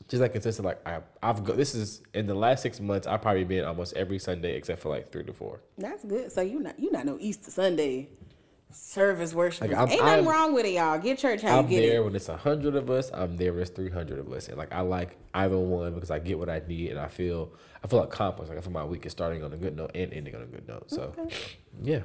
just 0.07 0.21
like 0.21 0.33
consistent, 0.33 0.65
like 0.65 0.87
I, 0.87 0.99
I've 1.23 1.43
go. 1.43 1.53
This 1.53 1.73
is 1.75 2.01
in 2.13 2.27
the 2.27 2.35
last 2.35 2.61
six 2.61 2.79
months. 2.79 3.07
I've 3.07 3.21
probably 3.21 3.43
been 3.43 3.65
almost 3.65 3.93
every 3.95 4.19
Sunday 4.19 4.55
except 4.55 4.81
for 4.81 4.89
like 4.89 5.11
three 5.11 5.23
to 5.23 5.33
four. 5.33 5.61
That's 5.77 6.03
good. 6.05 6.31
So 6.31 6.41
you 6.41 6.59
not 6.59 6.79
you 6.79 6.91
not 6.91 7.05
no 7.05 7.17
Easter 7.19 7.49
Sunday 7.51 8.09
service 8.71 9.33
worship. 9.33 9.61
Like, 9.61 9.71
Ain't 9.71 9.89
nothing 9.89 10.01
I'm- 10.01 10.27
wrong 10.27 10.53
with 10.53 10.65
it, 10.65 10.73
y'all. 10.73 10.99
Get 10.99 11.17
church 11.19 11.41
how 11.41 11.59
I'm 11.59 11.65
you 11.69 11.79
get 11.81 11.87
there 11.87 12.01
it. 12.01 12.03
when 12.03 12.15
it's 12.15 12.29
a 12.29 12.37
hundred 12.37 12.75
of 12.75 12.89
us. 12.89 13.09
I'm 13.13 13.37
there 13.37 13.53
when 13.53 13.61
it's 13.61 13.71
three 13.71 13.89
hundred 13.89 14.19
of 14.19 14.31
us, 14.31 14.47
and 14.47 14.57
like 14.57 14.73
I 14.73 14.81
like 14.81 15.17
either 15.33 15.57
one 15.57 15.93
because 15.93 16.11
I 16.11 16.19
get 16.19 16.37
what 16.37 16.49
I 16.49 16.61
need, 16.67 16.91
and 16.91 16.99
I 16.99 17.07
feel 17.07 17.51
I 17.83 17.87
feel 17.87 18.01
accomplished. 18.03 18.49
Like 18.49 18.57
I 18.57 18.61
feel 18.61 18.71
my 18.71 18.83
week 18.85 19.05
is 19.05 19.11
starting 19.11 19.43
on 19.43 19.53
a 19.53 19.57
good 19.57 19.75
note 19.75 19.91
and 19.95 20.11
ending 20.13 20.35
on 20.35 20.41
a 20.41 20.45
good 20.45 20.67
note. 20.67 20.89
So, 20.91 21.13
yeah, 21.83 22.01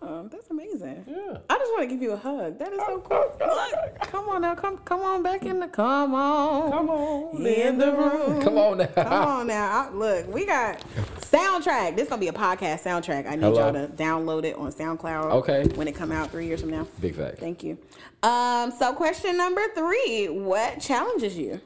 Oh, 0.00 0.28
that's 0.30 0.48
amazing. 0.50 1.04
yeah. 1.06 1.38
I 1.50 1.58
just 1.58 1.72
want 1.72 1.82
to 1.82 1.86
give 1.86 2.00
you 2.00 2.12
a 2.12 2.16
hug. 2.16 2.58
That 2.58 2.72
is 2.72 2.80
so 2.86 3.00
cool. 3.00 3.32
Look, 3.40 4.00
come 4.00 4.28
on 4.28 4.42
now, 4.42 4.54
come 4.54 4.78
come 4.78 5.00
on 5.00 5.22
back 5.22 5.44
in 5.44 5.58
the 5.60 5.66
come 5.68 6.14
on. 6.14 6.70
Come 6.70 6.88
on 6.90 7.46
in 7.46 7.78
the 7.78 7.92
room. 7.92 8.40
Come 8.40 8.58
on 8.58 8.78
now. 8.78 8.86
Come 8.86 9.12
on 9.12 9.46
now. 9.48 9.70
I, 9.70 9.90
look, 9.92 10.32
we 10.32 10.46
got 10.46 10.80
soundtrack. 11.20 11.96
This 11.96 12.08
gonna 12.08 12.20
be 12.20 12.28
a 12.28 12.32
podcast 12.32 12.82
soundtrack. 12.84 13.26
I 13.26 13.34
need 13.34 13.42
Hello. 13.42 13.70
y'all 13.70 13.72
to 13.72 13.88
download 13.88 14.44
it 14.44 14.56
on 14.56 14.72
SoundCloud. 14.72 15.32
Okay. 15.32 15.64
When 15.74 15.88
it 15.88 15.94
come 15.94 16.12
out 16.12 16.30
three 16.30 16.46
years 16.46 16.60
from 16.60 16.70
now. 16.70 16.86
Big 17.00 17.14
fact. 17.14 17.38
Thank 17.38 17.62
you. 17.64 17.76
Um. 18.22 18.70
So 18.78 18.92
question 18.94 19.36
number 19.36 19.62
three: 19.74 20.28
What 20.28 20.80
challenges 20.80 21.36
you? 21.36 21.60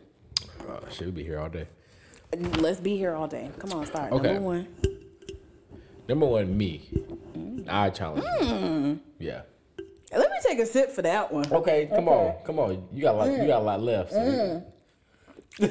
Uh, 0.68 0.80
shit, 0.90 1.06
we 1.06 1.12
be 1.12 1.22
here 1.22 1.38
all 1.38 1.48
day. 1.48 1.66
Let's 2.58 2.80
be 2.80 2.96
here 2.96 3.14
all 3.14 3.28
day. 3.28 3.50
Come 3.58 3.72
on, 3.72 3.86
start. 3.86 4.10
Okay. 4.12 4.32
Number 4.34 4.40
one. 4.40 4.68
Number 6.08 6.26
one, 6.26 6.56
me. 6.56 6.88
Mm. 7.36 7.51
I 7.68 7.90
challenge. 7.90 8.24
you. 8.40 9.00
Yeah. 9.18 9.42
Let 10.12 10.30
me 10.30 10.36
take 10.46 10.58
a 10.58 10.66
sip 10.66 10.90
for 10.90 11.02
that 11.02 11.32
one. 11.32 11.50
Okay, 11.50 11.88
come 11.94 12.08
on, 12.08 12.34
come 12.44 12.58
on. 12.58 12.86
You 12.92 13.02
got 13.02 13.14
a 13.14 13.18
lot. 13.18 13.30
You 13.30 13.46
got 13.46 13.62
a 13.62 13.64
lot 13.64 13.82
left. 13.82 14.12
So, 14.12 14.62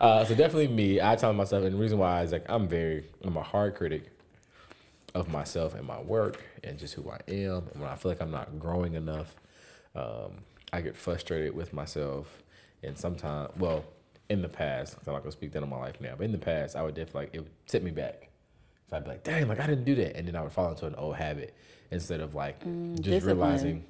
uh, 0.00 0.24
so 0.24 0.34
definitely 0.34 0.68
me. 0.68 1.00
I 1.00 1.16
challenge 1.16 1.36
myself, 1.36 1.64
and 1.64 1.74
the 1.74 1.78
reason 1.78 1.98
why 1.98 2.22
is 2.22 2.32
like 2.32 2.44
I'm 2.48 2.68
very, 2.68 3.04
I'm 3.22 3.36
a 3.36 3.42
hard 3.42 3.74
critic 3.74 4.10
of 5.14 5.28
myself 5.28 5.74
and 5.74 5.86
my 5.86 6.00
work 6.00 6.42
and 6.64 6.78
just 6.78 6.94
who 6.94 7.10
I 7.10 7.20
am. 7.28 7.68
And 7.72 7.82
when 7.82 7.90
I 7.90 7.96
feel 7.96 8.10
like 8.10 8.22
I'm 8.22 8.30
not 8.30 8.58
growing 8.58 8.94
enough, 8.94 9.34
um, 9.94 10.38
I 10.72 10.80
get 10.80 10.96
frustrated 10.96 11.54
with 11.54 11.72
myself. 11.72 12.42
And 12.82 12.96
sometimes, 12.98 13.50
well, 13.58 13.84
in 14.30 14.42
the 14.42 14.48
past, 14.48 14.96
I'm 15.06 15.12
not 15.12 15.20
gonna 15.20 15.32
speak 15.32 15.52
that 15.52 15.62
on 15.62 15.68
my 15.68 15.76
life 15.76 16.00
now, 16.00 16.14
but 16.16 16.24
in 16.24 16.32
the 16.32 16.38
past, 16.38 16.74
I 16.74 16.82
would 16.82 16.94
definitely 16.94 17.20
like 17.22 17.34
it 17.34 17.40
would 17.40 17.50
set 17.66 17.82
me 17.82 17.90
back. 17.90 18.28
So 18.92 18.98
I'd 18.98 19.04
be 19.04 19.10
like, 19.10 19.24
dang, 19.24 19.48
like 19.48 19.58
I 19.58 19.66
didn't 19.66 19.84
do 19.84 19.94
that, 19.94 20.18
and 20.18 20.28
then 20.28 20.36
I 20.36 20.42
would 20.42 20.52
fall 20.52 20.68
into 20.68 20.84
an 20.84 20.94
old 20.96 21.16
habit 21.16 21.54
instead 21.90 22.20
of 22.20 22.34
like 22.34 22.58
just 22.60 22.68
Mm, 22.68 22.96
discipline. 23.02 23.24
realizing, 23.38 23.84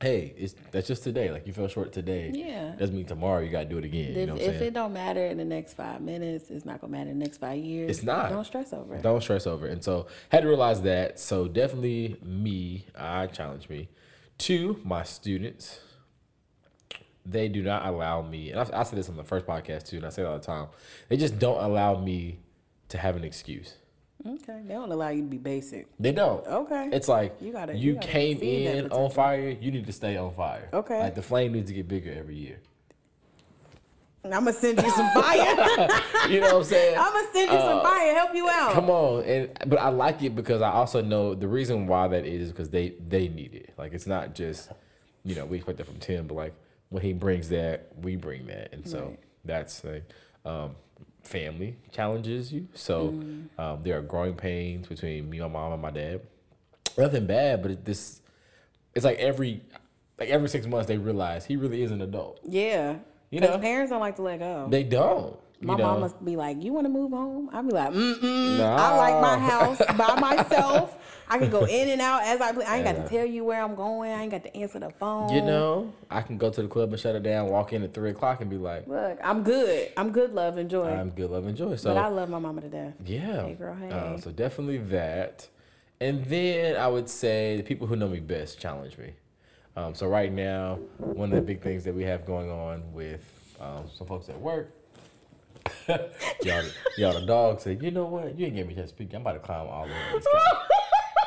hey, 0.00 0.32
it's 0.38 0.54
that's 0.70 0.86
just 0.86 1.02
today. 1.02 1.32
Like 1.32 1.48
you 1.48 1.52
fell 1.52 1.66
short 1.66 1.92
today, 1.92 2.30
Yeah. 2.32 2.76
doesn't 2.78 2.94
mean 2.94 3.06
tomorrow 3.06 3.40
you 3.40 3.50
gotta 3.50 3.64
do 3.68 3.78
it 3.78 3.84
again. 3.84 4.12
you 4.14 4.20
If, 4.20 4.26
know 4.28 4.34
what 4.34 4.42
if 4.42 4.50
saying? 4.52 4.62
it 4.68 4.74
don't 4.74 4.92
matter 4.92 5.26
in 5.26 5.36
the 5.36 5.44
next 5.44 5.74
five 5.74 6.00
minutes, 6.00 6.48
it's 6.48 6.64
not 6.64 6.80
gonna 6.80 6.92
matter 6.92 7.10
in 7.10 7.18
the 7.18 7.24
next 7.24 7.38
five 7.38 7.58
years. 7.58 7.90
It's 7.90 8.04
not. 8.04 8.30
Don't 8.30 8.44
stress 8.44 8.72
over 8.72 8.94
it. 8.94 9.02
Don't 9.02 9.20
stress 9.20 9.48
over 9.48 9.66
it. 9.66 9.72
And 9.72 9.82
so 9.82 10.06
had 10.28 10.42
to 10.42 10.48
realize 10.48 10.82
that. 10.82 11.18
So 11.18 11.48
definitely 11.48 12.16
me, 12.22 12.86
I 12.96 13.26
challenge 13.26 13.68
me. 13.68 13.88
to 14.38 14.80
my 14.84 15.02
students, 15.02 15.80
they 17.26 17.48
do 17.48 17.62
not 17.64 17.84
allow 17.84 18.22
me, 18.22 18.52
and 18.52 18.60
I, 18.60 18.80
I 18.80 18.82
said 18.84 18.96
this 18.96 19.08
on 19.08 19.16
the 19.16 19.24
first 19.24 19.44
podcast 19.44 19.88
too, 19.88 19.96
and 19.96 20.06
I 20.06 20.10
say 20.10 20.22
it 20.22 20.26
all 20.26 20.38
the 20.38 20.44
time. 20.44 20.68
They 21.08 21.16
just 21.16 21.38
don't 21.40 21.62
allow 21.62 21.98
me 22.00 22.38
to 22.90 22.96
have 22.98 23.16
an 23.16 23.24
excuse. 23.24 23.74
Okay. 24.26 24.60
They 24.66 24.74
don't 24.74 24.92
allow 24.92 25.08
you 25.08 25.22
to 25.22 25.28
be 25.28 25.38
basic. 25.38 25.86
They 25.98 26.12
don't. 26.12 26.46
Okay. 26.46 26.90
It's 26.92 27.08
like 27.08 27.36
You 27.40 27.52
gotta- 27.52 27.74
you 27.74 27.80
you 27.92 27.94
gotta 27.94 28.06
came 28.06 28.38
in 28.42 28.90
on 28.92 29.10
fire. 29.10 29.48
You 29.60 29.70
need 29.70 29.86
to 29.86 29.92
stay 29.92 30.16
on 30.16 30.32
fire. 30.34 30.68
Okay. 30.72 31.00
Like 31.00 31.14
the 31.14 31.22
flame 31.22 31.52
needs 31.52 31.68
to 31.70 31.74
get 31.74 31.88
bigger 31.88 32.12
every 32.12 32.36
year. 32.36 32.58
I'm 34.22 34.30
gonna 34.30 34.52
send 34.52 34.80
you 34.82 34.90
some 34.90 35.10
fire. 35.12 35.88
You 36.28 36.40
know 36.40 36.48
what 36.48 36.56
I'm 36.56 36.64
saying? 36.64 36.98
I'm 36.98 37.12
gonna 37.12 37.28
send 37.32 37.50
you 37.50 37.58
some 37.58 37.82
fire. 37.82 38.14
Help 38.14 38.34
you 38.34 38.48
out. 38.48 38.70
Uh, 38.70 38.74
Come 38.74 38.90
on, 38.90 39.24
and 39.24 39.50
but 39.66 39.78
I 39.80 39.88
like 39.88 40.22
it 40.22 40.36
because 40.36 40.60
I 40.60 40.70
also 40.70 41.00
know 41.00 41.34
the 41.34 41.48
reason 41.48 41.86
why 41.86 42.06
that 42.08 42.26
is 42.26 42.50
because 42.50 42.68
they 42.68 42.90
they 43.08 43.28
need 43.28 43.54
it. 43.54 43.70
Like 43.78 43.94
it's 43.94 44.06
not 44.06 44.34
just 44.34 44.70
you 45.24 45.34
know 45.34 45.46
we 45.46 45.56
expect 45.56 45.78
that 45.78 45.86
from 45.86 45.96
Tim, 45.96 46.26
but 46.26 46.34
like 46.34 46.54
when 46.90 47.02
he 47.02 47.14
brings 47.14 47.48
that, 47.48 47.88
we 48.02 48.16
bring 48.16 48.46
that, 48.48 48.72
and 48.74 48.86
so 48.86 48.98
Right. 49.06 49.18
that's 49.46 49.82
like 49.82 50.04
um, 50.44 50.76
family 51.22 51.76
challenges 51.92 52.52
you. 52.52 52.66
So 52.74 53.08
Mm. 53.10 53.48
um, 53.58 53.82
there 53.82 53.98
are 53.98 54.02
growing 54.02 54.34
pains 54.34 54.86
between 54.88 55.28
me, 55.30 55.38
my 55.40 55.48
mom, 55.48 55.72
and 55.72 55.82
my 55.82 55.90
dad. 55.90 56.20
Nothing 56.98 57.26
bad, 57.26 57.62
but 57.62 57.70
it, 57.72 57.84
this 57.84 58.20
it's 58.94 59.04
like 59.04 59.18
every 59.18 59.62
like 60.18 60.28
every 60.28 60.48
six 60.48 60.66
months 60.66 60.86
they 60.88 60.98
realize 60.98 61.44
he 61.46 61.56
really 61.56 61.82
is 61.82 61.90
an 61.92 62.02
adult. 62.02 62.40
Yeah. 62.44 62.96
You 63.30 63.40
know? 63.40 63.58
parents 63.58 63.90
don't 63.90 64.00
like 64.00 64.16
to 64.16 64.22
let 64.22 64.40
go. 64.40 64.66
They 64.68 64.82
don't. 64.82 65.38
my 65.60 65.76
mom 65.76 66.00
must 66.00 66.22
be 66.24 66.34
like, 66.36 66.62
"You 66.62 66.72
want 66.72 66.86
to 66.86 66.88
move 66.88 67.12
home?" 67.12 67.48
I'd 67.52 67.66
be 67.66 67.72
like, 67.72 67.92
"Mm-mm. 67.92 68.58
Nah. 68.58 68.76
I 68.76 68.96
like 68.96 69.20
my 69.20 69.38
house 69.38 69.78
by 69.96 70.18
myself. 70.20 70.98
I 71.30 71.38
can 71.38 71.48
go 71.50 71.64
in 71.78 71.88
and 71.88 72.00
out 72.00 72.22
as 72.24 72.40
I 72.40 72.52
please. 72.52 72.66
I 72.66 72.76
ain't 72.76 72.84
got 72.84 72.96
to 73.02 73.08
tell 73.08 73.24
you 73.24 73.44
where 73.44 73.62
I'm 73.62 73.74
going. 73.74 74.10
I 74.12 74.22
ain't 74.22 74.30
got 74.30 74.42
to 74.42 74.56
answer 74.56 74.80
the 74.80 74.90
phone. 74.90 75.30
You 75.32 75.42
know, 75.42 75.92
I 76.10 76.22
can 76.22 76.36
go 76.36 76.50
to 76.50 76.60
the 76.62 76.68
club 76.68 76.90
and 76.92 77.00
shut 77.00 77.14
it 77.14 77.22
down, 77.22 77.48
walk 77.48 77.72
in 77.72 77.82
at 77.82 77.94
three 77.94 78.10
o'clock, 78.10 78.40
and 78.40 78.50
be 78.50 78.56
like, 78.58 78.86
Look, 78.86 79.18
I'm 79.22 79.42
good. 79.42 79.92
I'm 79.96 80.10
good. 80.10 80.34
Love 80.34 80.56
and 80.58 80.68
joy. 80.68 80.88
I'm 80.88 81.10
good, 81.10 81.30
love, 81.30 81.46
and 81.46 81.56
joy. 81.56 81.76
So 81.76 81.94
but 81.94 82.04
I 82.04 82.08
love 82.08 82.28
my 82.28 82.38
mama 82.38 82.60
to 82.62 82.68
death. 82.68 82.94
yeah, 83.06 83.44
Hey, 83.46 83.54
girl, 83.54 83.74
hey. 83.76 83.90
Uh, 83.90 84.18
so 84.18 84.30
definitely 84.32 84.78
that, 84.78 85.48
and 86.00 86.24
then 86.26 86.76
I 86.76 86.88
would 86.88 87.08
say 87.08 87.56
the 87.56 87.62
people 87.62 87.86
who 87.86 87.94
know 87.96 88.08
me 88.08 88.20
best 88.20 88.58
challenge 88.60 88.98
me. 88.98 89.12
Um, 89.76 89.94
so 89.94 90.08
right 90.08 90.32
now, 90.32 90.80
one 90.98 91.30
of 91.30 91.36
the 91.36 91.42
big 91.42 91.62
things 91.62 91.84
that 91.84 91.94
we 91.94 92.02
have 92.02 92.26
going 92.26 92.50
on 92.50 92.92
with 92.92 93.22
um, 93.60 93.84
some 93.96 94.06
folks 94.06 94.28
at 94.28 94.38
work, 94.40 94.72
y'all, 95.88 96.64
y'all 96.98 97.12
the 97.12 97.24
dog 97.26 97.60
said, 97.60 97.82
you 97.82 97.90
know 97.90 98.04
what, 98.04 98.36
you 98.38 98.46
ain't 98.46 98.56
gave 98.56 98.66
me 98.66 98.72
a 98.72 98.76
chance 98.76 98.90
to 98.90 98.96
speak. 98.96 99.14
I'm 99.14 99.20
about 99.20 99.34
to 99.34 99.38
climb 99.38 99.66
all 99.68 99.84
over 99.84 99.92
this 100.12 100.24
couch. 100.32 100.66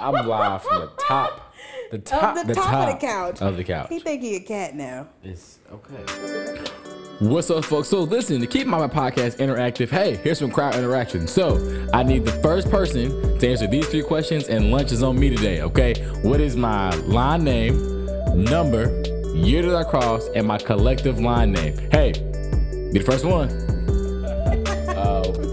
I'm 0.04 0.28
live 0.28 0.62
from 0.64 0.82
the 0.82 0.91
top, 0.99 1.54
the 1.89 1.97
top, 1.97 2.45
the 2.45 2.54
top 2.54 2.89
of 2.89 2.99
the 2.99 3.08
couch. 3.08 3.41
of 3.41 3.56
the 3.56 3.64
couch. 3.64 3.88
He 3.88 3.99
think 3.99 4.22
he 4.22 4.36
a 4.36 4.41
cat 4.41 4.76
now. 4.76 5.08
It's 5.24 5.60
okay. 5.72 6.62
What's 7.20 7.49
up, 7.49 7.64
folks? 7.64 7.88
So, 7.88 8.01
listen, 8.01 8.41
to 8.41 8.47
keep 8.47 8.68
my 8.68 8.86
podcast 8.88 9.38
interactive, 9.38 9.89
hey, 9.89 10.18
here's 10.18 10.39
some 10.39 10.51
crowd 10.51 10.76
interaction. 10.76 11.26
So, 11.26 11.88
I 11.93 12.04
need 12.04 12.26
the 12.26 12.34
first 12.41 12.70
person 12.70 13.39
to 13.39 13.47
answer 13.47 13.66
these 13.66 13.88
three 13.88 14.04
questions, 14.04 14.49
and 14.49 14.72
lunch 14.72 14.91
is 14.91 15.04
on 15.04 15.18
me 15.18 15.30
today, 15.30 15.62
okay? 15.62 15.93
What 16.24 16.41
is 16.41 16.58
my 16.58 16.89
line 16.95 17.45
name, 17.45 18.06
number, 18.36 19.01
year 19.34 19.62
that 19.62 19.76
I 19.76 19.89
crossed, 19.89 20.32
and 20.36 20.45
my 20.45 20.58
collective 20.58 21.22
line 21.22 21.54
name? 21.54 21.78
Hey, 21.91 22.12
be 22.91 22.99
the 22.99 23.06
first 23.06 23.24
one. 23.24 23.49
uh, 24.89 25.49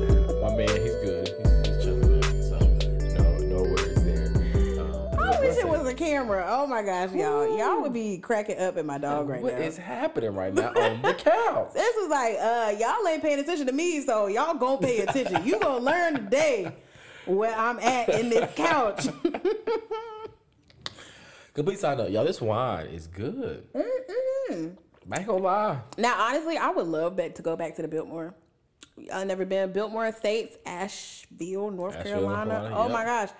camera. 6.30 6.46
Oh 6.48 6.66
my 6.66 6.82
gosh, 6.82 7.12
y'all. 7.12 7.56
Y'all 7.58 7.80
would 7.82 7.92
be 7.92 8.18
cracking 8.18 8.58
up 8.58 8.76
at 8.76 8.84
my 8.86 8.98
dog 8.98 9.28
right 9.28 9.42
What 9.42 9.54
now. 9.58 9.64
is 9.64 9.76
happening 9.76 10.34
right 10.34 10.52
now 10.54 10.68
on 10.68 11.02
the 11.02 11.14
couch? 11.14 11.70
This 11.74 11.96
was 11.96 12.08
like, 12.10 12.36
uh, 12.40 12.74
y'all 12.78 13.06
ain't 13.08 13.22
paying 13.22 13.38
attention 13.38 13.66
to 13.66 13.72
me, 13.72 14.00
so 14.02 14.26
y'all 14.26 14.54
gonna 14.54 14.78
pay 14.78 15.00
attention. 15.00 15.44
you 15.44 15.58
gonna 15.58 15.82
learn 15.84 16.14
today 16.14 16.72
where 17.26 17.54
I'm 17.54 17.78
at 17.78 18.08
in 18.08 18.30
this 18.30 18.50
couch. 18.54 19.06
Complete 21.54 21.78
side 21.80 21.98
note, 21.98 22.10
y'all. 22.10 22.24
This 22.24 22.40
wine 22.40 22.86
is 22.86 23.06
good. 23.06 23.66
Mm-hmm. 23.74 24.68
I 25.12 25.16
ain't 25.18 25.26
gonna 25.26 25.42
lie. 25.42 25.78
now, 25.98 26.14
honestly, 26.28 26.56
I 26.56 26.70
would 26.70 26.86
love 26.86 27.16
back 27.16 27.34
to 27.36 27.42
go 27.42 27.56
back 27.56 27.74
to 27.76 27.82
the 27.82 27.88
Biltmore. 27.88 28.34
I've 29.12 29.26
never 29.26 29.44
been 29.44 29.72
Biltmore 29.72 30.06
Estates, 30.06 30.56
Asheville, 30.66 31.70
North 31.70 31.96
Asheville, 31.96 32.12
Carolina. 32.20 32.50
Carolina, 32.50 32.76
Oh 32.76 32.82
yep. 32.84 32.92
my 32.92 33.04
gosh. 33.04 33.30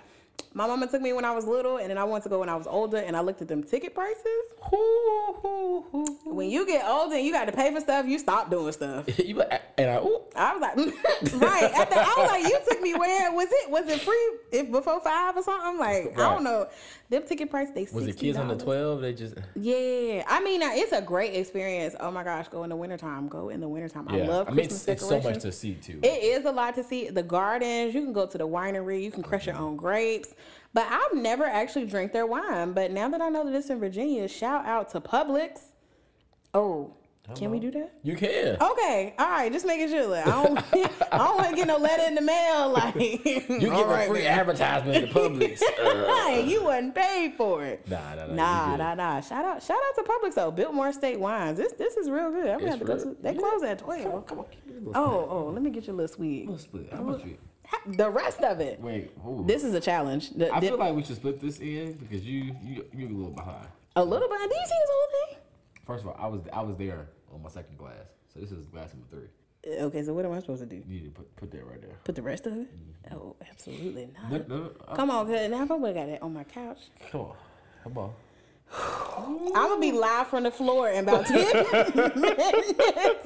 My 0.53 0.67
mama 0.67 0.89
took 0.89 1.01
me 1.01 1.13
when 1.13 1.25
I 1.25 1.31
was 1.31 1.47
little, 1.47 1.77
and 1.77 1.89
then 1.89 1.99
I 1.99 2.03
wanted 2.03 2.25
to 2.25 2.29
go 2.29 2.41
when 2.41 2.49
I 2.49 2.57
was 2.57 2.67
older, 2.67 2.97
and 2.97 3.17
I 3.17 3.21
looked 3.21 3.41
at 3.41 3.47
them 3.47 3.63
ticket 3.63 3.95
prices. 3.95 4.25
When 6.25 6.51
you 6.51 6.67
get 6.67 6.85
older 6.85 7.15
and 7.17 7.25
you 7.25 7.33
got 7.33 7.45
to 7.45 7.53
pay 7.53 7.73
for 7.73 7.81
stuff, 7.81 8.07
you 8.07 8.19
stop 8.19 8.51
doing 8.51 8.73
stuff. 8.73 9.07
you 9.19 9.41
and 9.79 9.91
I, 9.91 9.97
I 10.37 10.57
was 10.57 10.61
like, 10.61 10.77
right. 11.41 11.73
After, 11.73 11.95
I 11.97 12.15
was 12.19 12.31
like, 12.31 12.45
you 12.45 12.59
took 12.69 12.83
me 12.83 12.95
where? 12.95 13.33
Was 13.33 13.49
it 13.51 13.71
was 13.71 13.89
it 13.89 14.01
free 14.01 14.39
if 14.53 14.71
before 14.71 15.01
five 15.01 15.37
or 15.37 15.43
something? 15.43 15.67
I'm 15.67 15.79
like, 15.79 16.19
I 16.19 16.35
don't 16.35 16.45
know. 16.45 16.69
Them 17.09 17.23
ticket 17.25 17.51
prices 17.51 17.75
they 17.75 17.87
was 17.93 18.07
it 18.07 18.17
kids 18.17 18.39
under 18.39 18.57
twelve? 18.57 19.01
They 19.01 19.13
just 19.13 19.35
Yeah, 19.55 20.25
I 20.29 20.41
mean, 20.43 20.63
uh, 20.63 20.71
it's 20.73 20.93
a 20.93 21.01
great 21.01 21.35
experience. 21.35 21.95
Oh 21.99 22.11
my 22.11 22.25
gosh, 22.25 22.49
go 22.49 22.65
in 22.65 22.71
the 22.71 22.77
wintertime. 22.77 23.29
Go 23.29 23.49
in 23.49 23.61
the 23.61 23.69
wintertime. 23.69 24.07
I 24.09 24.19
love 24.19 24.49
I 24.49 24.51
mean, 24.51 24.67
Christmas 24.67 24.89
it's, 24.89 25.03
it's 25.03 25.09
so 25.09 25.21
much 25.21 25.43
to 25.43 25.53
see 25.53 25.75
too. 25.75 26.01
It 26.03 26.23
is 26.23 26.45
a 26.45 26.53
lot 26.53 26.75
to 26.75 26.85
see. 26.85 27.09
The 27.09 27.23
gardens, 27.23 27.95
you 27.95 28.03
can 28.03 28.13
go 28.13 28.27
to 28.27 28.39
the 28.39 28.47
winery, 28.47 29.03
you 29.03 29.11
can 29.11 29.23
crush 29.23 29.47
your 29.47 29.57
own 29.57 29.77
grapes. 29.77 30.35
But 30.73 30.87
I've 30.89 31.15
never 31.15 31.45
actually 31.45 31.87
drank 31.87 32.13
their 32.13 32.27
wine. 32.27 32.73
But 32.73 32.91
now 32.93 33.09
that 33.09 33.21
I 33.21 33.29
know 33.29 33.45
that 33.45 33.55
it's 33.55 33.71
in 33.71 33.81
Virginia, 33.81 34.29
shout 34.29 34.65
out 34.67 34.91
to 34.91 35.01
Publix. 35.01 35.61
Oh, 36.55 36.95
can 37.37 37.53
we 37.53 37.61
do 37.61 37.71
that? 37.73 37.93
you 38.03 38.17
can. 38.17 38.57
Okay, 38.61 39.15
all 39.17 39.29
right, 39.31 39.53
just 39.53 39.65
making 39.65 39.89
sure. 39.89 40.05
Like, 40.07 40.27
I 40.27 40.43
don't, 40.45 40.59
I 41.13 41.19
don't 41.19 41.37
want 41.37 41.51
to 41.51 41.55
get 41.57 41.69
no 41.69 41.77
letter 41.77 42.03
in 42.09 42.15
the 42.17 42.21
mail. 42.23 42.71
Like 42.81 42.95
You 42.97 43.71
get 43.71 43.89
a 43.89 44.07
free 44.09 44.27
advertisement 44.27 45.09
to 45.09 45.15
Publix. 45.15 45.61
Uh, 45.81 46.39
you 46.45 46.63
wasn't 46.65 46.95
paid 46.95 47.35
for 47.37 47.65
it. 47.65 47.89
Nah, 47.89 48.15
nah, 48.15 48.27
nah, 48.27 48.35
Nah, 48.35 48.77
nah, 48.77 48.95
nah. 48.95 49.21
Shout 49.21 49.45
out, 49.45 49.63
shout 49.63 49.77
out 49.77 49.95
to 49.97 50.03
Publix 50.11 50.35
though. 50.35 50.51
Biltmore 50.51 50.89
Estate 50.89 51.19
Wines. 51.21 51.57
This, 51.59 51.73
this 51.73 51.97
is 51.97 52.09
real 52.11 52.31
good. 52.31 52.47
I'm 52.49 52.59
gonna 52.59 52.71
have 52.71 52.79
to 52.81 52.85
go 52.85 52.99
to. 52.99 53.17
They 53.21 53.35
close 53.35 53.63
at 53.65 53.79
twelve. 53.81 54.27
Come 54.27 54.41
on, 54.41 54.47
give 54.51 54.67
me 54.67 54.73
a 54.77 54.89
little 54.89 54.93
Oh, 54.97 55.29
oh, 55.31 55.51
let 55.53 55.63
me 55.63 55.71
get 55.71 55.87
you 55.89 55.93
a 55.93 55.97
little 55.97 56.15
sweet. 56.15 56.45
split. 56.47 56.61
split. 56.61 56.93
How 56.93 57.03
much? 57.03 57.23
The 57.87 58.11
rest 58.11 58.41
of 58.43 58.61
it. 58.61 58.81
Wait. 58.81 59.11
Ooh. 59.27 59.45
This 59.47 59.65
is 59.65 59.75
a 59.75 59.81
challenge. 59.81 60.31
The- 60.31 60.53
I 60.53 60.61
the- 60.61 60.69
feel 60.69 60.79
like 60.79 60.95
we 60.95 61.03
should 61.03 61.17
split 61.17 61.41
this 61.41 61.59
in 61.61 61.95
because 61.95 62.25
you 62.27 62.55
you 62.63 62.85
you're 62.93 63.09
a 63.09 63.13
little 63.13 63.31
behind. 63.33 63.67
a 63.97 64.05
little 64.05 64.29
behind. 64.29 64.51
Do 64.51 64.57
you 64.57 64.67
see 64.67 64.75
this 64.81 64.91
whole 64.93 65.27
thing? 65.29 65.39
First 65.87 66.05
of 66.05 66.11
all, 66.11 66.17
I 66.19 66.27
was 66.27 66.41
I 66.53 66.63
was 66.63 66.77
there 66.77 67.09
on 67.33 67.43
my 67.43 67.49
second 67.49 67.79
glass, 67.79 68.07
so 68.33 68.41
this 68.41 68.51
is 68.53 68.67
glass 68.67 68.91
number 68.93 69.07
three. 69.11 69.29
Okay, 69.79 70.03
so 70.03 70.15
what 70.15 70.25
am 70.25 70.33
I 70.33 70.41
supposed 70.41 70.61
to 70.63 70.67
do? 70.67 70.77
You 70.77 71.01
need 71.01 71.05
to 71.05 71.11
put 71.11 71.35
put 71.37 71.51
that 71.53 71.67
right 71.67 71.81
there. 71.81 71.97
Put 72.05 72.15
the 72.15 72.23
rest 72.23 72.47
of 72.47 72.57
it? 72.57 72.67
Oh, 73.13 73.37
absolutely 73.51 74.09
not. 74.31 74.49
No, 74.49 74.57
no, 74.57 74.71
uh, 74.89 74.95
Come 74.95 75.11
on, 75.11 75.27
cause 75.27 75.51
now 75.51 75.63
if 75.63 75.71
I 75.71 75.75
would 75.75 75.97
have 75.97 76.07
got 76.07 76.09
it 76.15 76.23
on 76.23 76.33
my 76.35 76.45
couch, 76.45 76.79
come 77.11 77.21
on, 77.23 77.37
come 77.85 77.99
on. 77.99 78.13
I'm 78.73 79.53
gonna 79.53 79.81
be 79.81 79.93
live 79.93 80.29
from 80.29 80.45
the 80.45 80.51
floor 80.51 80.89
in 80.91 81.05
about 81.09 81.27
10 81.27 81.37
minutes 81.45 81.67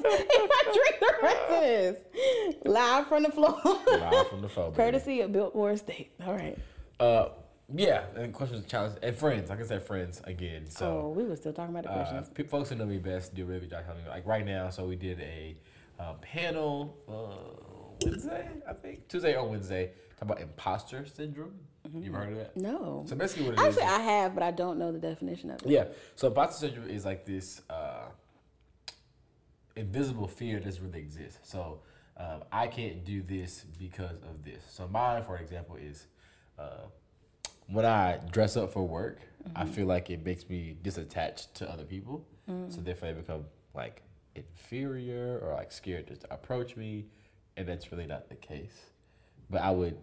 if 0.03 0.49
I 0.51 0.63
drink 0.73 0.99
the 0.99 1.13
rest 1.21 1.41
of 1.49 1.61
this. 1.61 2.55
Live 2.65 3.07
from 3.07 3.23
the 3.23 3.31
floor. 3.31 3.59
Live 3.63 4.27
from 4.27 4.41
the 4.41 4.47
baby. 4.47 4.75
Courtesy 4.75 5.21
of 5.21 5.31
Biltmore 5.31 5.71
Estate. 5.71 6.11
All 6.25 6.33
right. 6.33 6.57
Uh, 6.99 7.29
yeah, 7.73 8.03
and 8.15 8.33
questions, 8.33 8.65
challenge, 8.67 8.97
and 9.01 9.15
friends. 9.15 9.49
Like 9.49 9.59
I 9.59 9.65
said, 9.65 9.83
friends 9.83 10.21
again. 10.25 10.63
Oh, 10.67 10.69
So, 10.69 11.09
we 11.15 11.23
were 11.25 11.35
still 11.35 11.53
talking 11.53 11.75
about 11.75 11.83
the 11.83 11.91
uh, 11.91 11.95
questions. 12.09 12.29
pe- 12.33 12.43
folks 12.43 12.69
who 12.69 12.75
know 12.75 12.85
me 12.85 12.97
best 12.97 13.33
do 13.35 13.43
a 13.43 13.45
really 13.45 13.61
good 13.61 13.71
job 13.71 13.85
telling 13.85 14.03
me. 14.03 14.09
Like 14.09 14.25
right 14.25 14.45
now, 14.45 14.69
so 14.69 14.85
we 14.85 14.95
did 14.95 15.19
a 15.19 15.55
uh, 15.99 16.13
panel 16.21 16.95
uh, 17.07 18.03
Wednesday, 18.03 18.47
I 18.67 18.73
think 18.73 19.07
Tuesday 19.07 19.35
or 19.35 19.47
Wednesday, 19.47 19.91
talk 20.19 20.23
about 20.23 20.41
imposter 20.41 21.05
syndrome. 21.05 21.53
You 21.93 22.11
heard 22.11 22.31
of 22.33 22.37
that? 22.37 22.57
No. 22.57 23.05
So 23.07 23.15
basically, 23.15 23.45
what 23.49 23.53
it 23.53 23.59
is. 23.59 23.77
Actually, 23.77 23.83
I 23.83 23.99
have, 23.99 24.33
but 24.33 24.43
I 24.43 24.51
don't 24.51 24.77
know 24.79 24.91
the 24.91 24.99
definition 24.99 25.51
of 25.51 25.61
it. 25.61 25.69
Yeah. 25.69 25.85
So 26.15 26.27
imposter 26.27 26.67
syndrome 26.67 26.89
is 26.89 27.05
like 27.05 27.25
this 27.25 27.61
uh, 27.69 28.05
invisible 29.75 30.27
fear 30.27 30.59
that 30.59 30.65
doesn't 30.65 30.83
really 30.83 30.99
exist. 30.99 31.39
So 31.43 31.81
um, 32.17 32.43
I 32.51 32.67
can't 32.67 33.03
do 33.03 33.21
this 33.21 33.65
because 33.77 34.17
of 34.23 34.43
this. 34.43 34.63
So 34.69 34.87
mine, 34.87 35.23
for 35.23 35.37
example, 35.37 35.75
is 35.75 36.07
uh, 36.57 36.85
when 37.67 37.85
I 37.85 38.19
dress 38.31 38.55
up 38.57 38.71
for 38.71 38.87
work, 38.87 39.19
I 39.55 39.65
feel 39.65 39.85
like 39.85 40.09
it 40.09 40.25
makes 40.25 40.47
me 40.49 40.75
disattached 40.81 41.53
to 41.55 41.69
other 41.69 41.83
people. 41.83 42.25
So 42.69 42.79
therefore, 42.79 43.09
I 43.09 43.13
become 43.13 43.45
like 43.73 44.03
inferior 44.35 45.39
or 45.43 45.53
like 45.53 45.71
scared 45.71 46.07
to 46.07 46.17
approach 46.31 46.75
me, 46.75 47.05
and 47.57 47.67
that's 47.67 47.91
really 47.91 48.05
not 48.05 48.29
the 48.29 48.35
case. 48.35 48.91
But 49.49 49.61
I 49.61 49.71
would, 49.71 49.95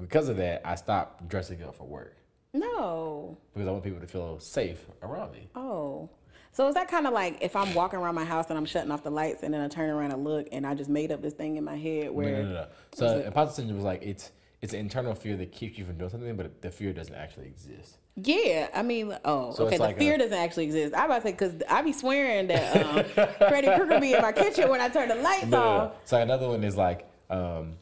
because 0.00 0.28
of 0.28 0.36
that, 0.36 0.62
I 0.64 0.74
stopped 0.74 1.28
dressing 1.28 1.62
up 1.62 1.76
for 1.76 1.84
work 1.84 2.16
No. 2.52 3.38
because 3.54 3.66
I 3.68 3.70
want 3.70 3.84
people 3.84 4.00
to 4.00 4.06
feel 4.06 4.38
safe 4.40 4.84
around 5.02 5.32
me. 5.32 5.48
Oh. 5.54 6.10
So 6.54 6.68
is 6.68 6.74
that 6.74 6.88
kind 6.88 7.06
of 7.06 7.14
like 7.14 7.38
if 7.40 7.56
I'm 7.56 7.72
walking 7.72 7.98
around 7.98 8.14
my 8.14 8.26
house 8.26 8.46
and 8.50 8.58
I'm 8.58 8.66
shutting 8.66 8.90
off 8.90 9.02
the 9.02 9.10
lights 9.10 9.42
and 9.42 9.54
then 9.54 9.62
I 9.62 9.68
turn 9.68 9.88
around 9.88 10.12
and 10.12 10.22
look 10.22 10.48
and 10.52 10.66
I 10.66 10.74
just 10.74 10.90
made 10.90 11.10
up 11.10 11.22
this 11.22 11.32
thing 11.32 11.56
in 11.56 11.64
my 11.64 11.76
head 11.76 12.10
where 12.10 12.30
no, 12.30 12.42
no, 12.42 12.48
no. 12.48 12.52
no. 12.54 12.66
So 12.92 13.20
imposter 13.20 13.54
syndrome 13.62 13.78
was 13.78 13.84
like 13.86 14.02
it's 14.02 14.32
it's 14.60 14.74
an 14.74 14.80
internal 14.80 15.14
fear 15.14 15.34
that 15.38 15.50
keeps 15.50 15.76
you 15.78 15.84
from 15.86 15.96
doing 15.96 16.10
something, 16.10 16.36
but 16.36 16.60
the 16.60 16.70
fear 16.70 16.92
doesn't 16.92 17.14
actually 17.14 17.46
exist. 17.46 17.96
Yeah, 18.16 18.68
I 18.74 18.82
mean, 18.82 19.16
oh, 19.24 19.52
So 19.54 19.64
okay. 19.66 19.78
The 19.78 19.82
like 19.82 19.98
fear 19.98 20.14
a- 20.14 20.18
doesn't 20.18 20.36
actually 20.38 20.66
exist. 20.66 20.94
I 20.94 21.06
about 21.06 21.16
to 21.16 21.22
say 21.22 21.32
because 21.32 21.54
I 21.70 21.80
be 21.80 21.92
swearing 21.92 22.46
that 22.48 22.76
um, 22.86 23.04
Freddy 23.48 23.68
Krueger 23.74 23.98
be 23.98 24.12
in 24.12 24.20
my 24.20 24.30
kitchen 24.32 24.68
when 24.68 24.80
I 24.82 24.88
turn 24.90 25.08
the 25.08 25.14
lights 25.16 25.46
No, 25.46 25.58
no, 25.58 25.64
no. 25.64 25.68
off. 25.86 25.92
So 26.04 26.18
another 26.20 26.48
one 26.48 26.62
is 26.64 26.76
like 26.76 27.08
um, 27.30 27.76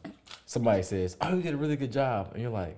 somebody 0.45 0.83
says, 0.83 1.17
"Oh, 1.21 1.35
you 1.35 1.41
did 1.41 1.53
a 1.53 1.57
really 1.57 1.75
good 1.75 1.91
job," 1.91 2.31
and 2.33 2.41
you're 2.41 2.51
like, 2.51 2.77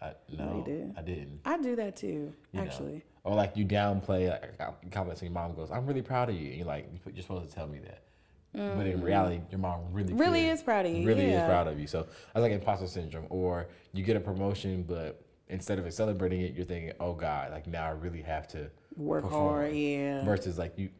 I, 0.00 0.12
"No, 0.36 0.56
you 0.58 0.64
did. 0.64 0.94
I 0.96 1.02
didn't." 1.02 1.40
I 1.44 1.58
do 1.58 1.76
that 1.76 1.96
too, 1.96 2.06
you 2.06 2.34
know? 2.52 2.62
actually. 2.62 3.02
Or 3.24 3.34
like 3.34 3.56
you 3.56 3.64
downplay 3.64 4.28
like 4.30 4.54
a 4.60 4.90
comment, 4.90 5.20
and 5.20 5.22
your 5.22 5.32
mom 5.32 5.54
goes, 5.54 5.70
"I'm 5.70 5.86
really 5.86 6.02
proud 6.02 6.28
of 6.28 6.34
you," 6.34 6.48
and 6.48 6.56
you're 6.56 6.66
like, 6.66 6.88
"You're 7.12 7.22
supposed 7.22 7.48
to 7.48 7.54
tell 7.54 7.66
me 7.66 7.78
that." 7.80 8.04
But 8.54 8.86
in 8.86 9.00
mm. 9.00 9.02
reality, 9.02 9.40
your 9.50 9.58
mom 9.58 9.80
really. 9.90 10.12
Really 10.12 10.42
cares, 10.42 10.60
is 10.60 10.64
proud 10.64 10.86
of 10.86 10.92
you, 10.92 11.04
Really 11.04 11.28
yeah. 11.28 11.42
is 11.42 11.48
proud 11.48 11.66
of 11.66 11.80
you. 11.80 11.88
So 11.88 12.02
that's 12.02 12.42
like 12.42 12.52
imposter 12.52 12.86
syndrome. 12.86 13.26
Or 13.28 13.66
you 13.92 14.04
get 14.04 14.16
a 14.16 14.20
promotion, 14.20 14.84
but 14.84 15.24
instead 15.48 15.80
of 15.80 15.92
celebrating 15.92 16.42
it, 16.42 16.54
you're 16.54 16.64
thinking, 16.64 16.92
"Oh 17.00 17.14
God, 17.14 17.50
like 17.50 17.66
now 17.66 17.86
I 17.86 17.90
really 17.90 18.22
have 18.22 18.46
to 18.48 18.70
Work 18.96 19.24
perform." 19.24 19.54
hard, 19.54 19.74
yeah. 19.74 20.24
Versus 20.24 20.56
like 20.56 20.78
you, 20.78 20.90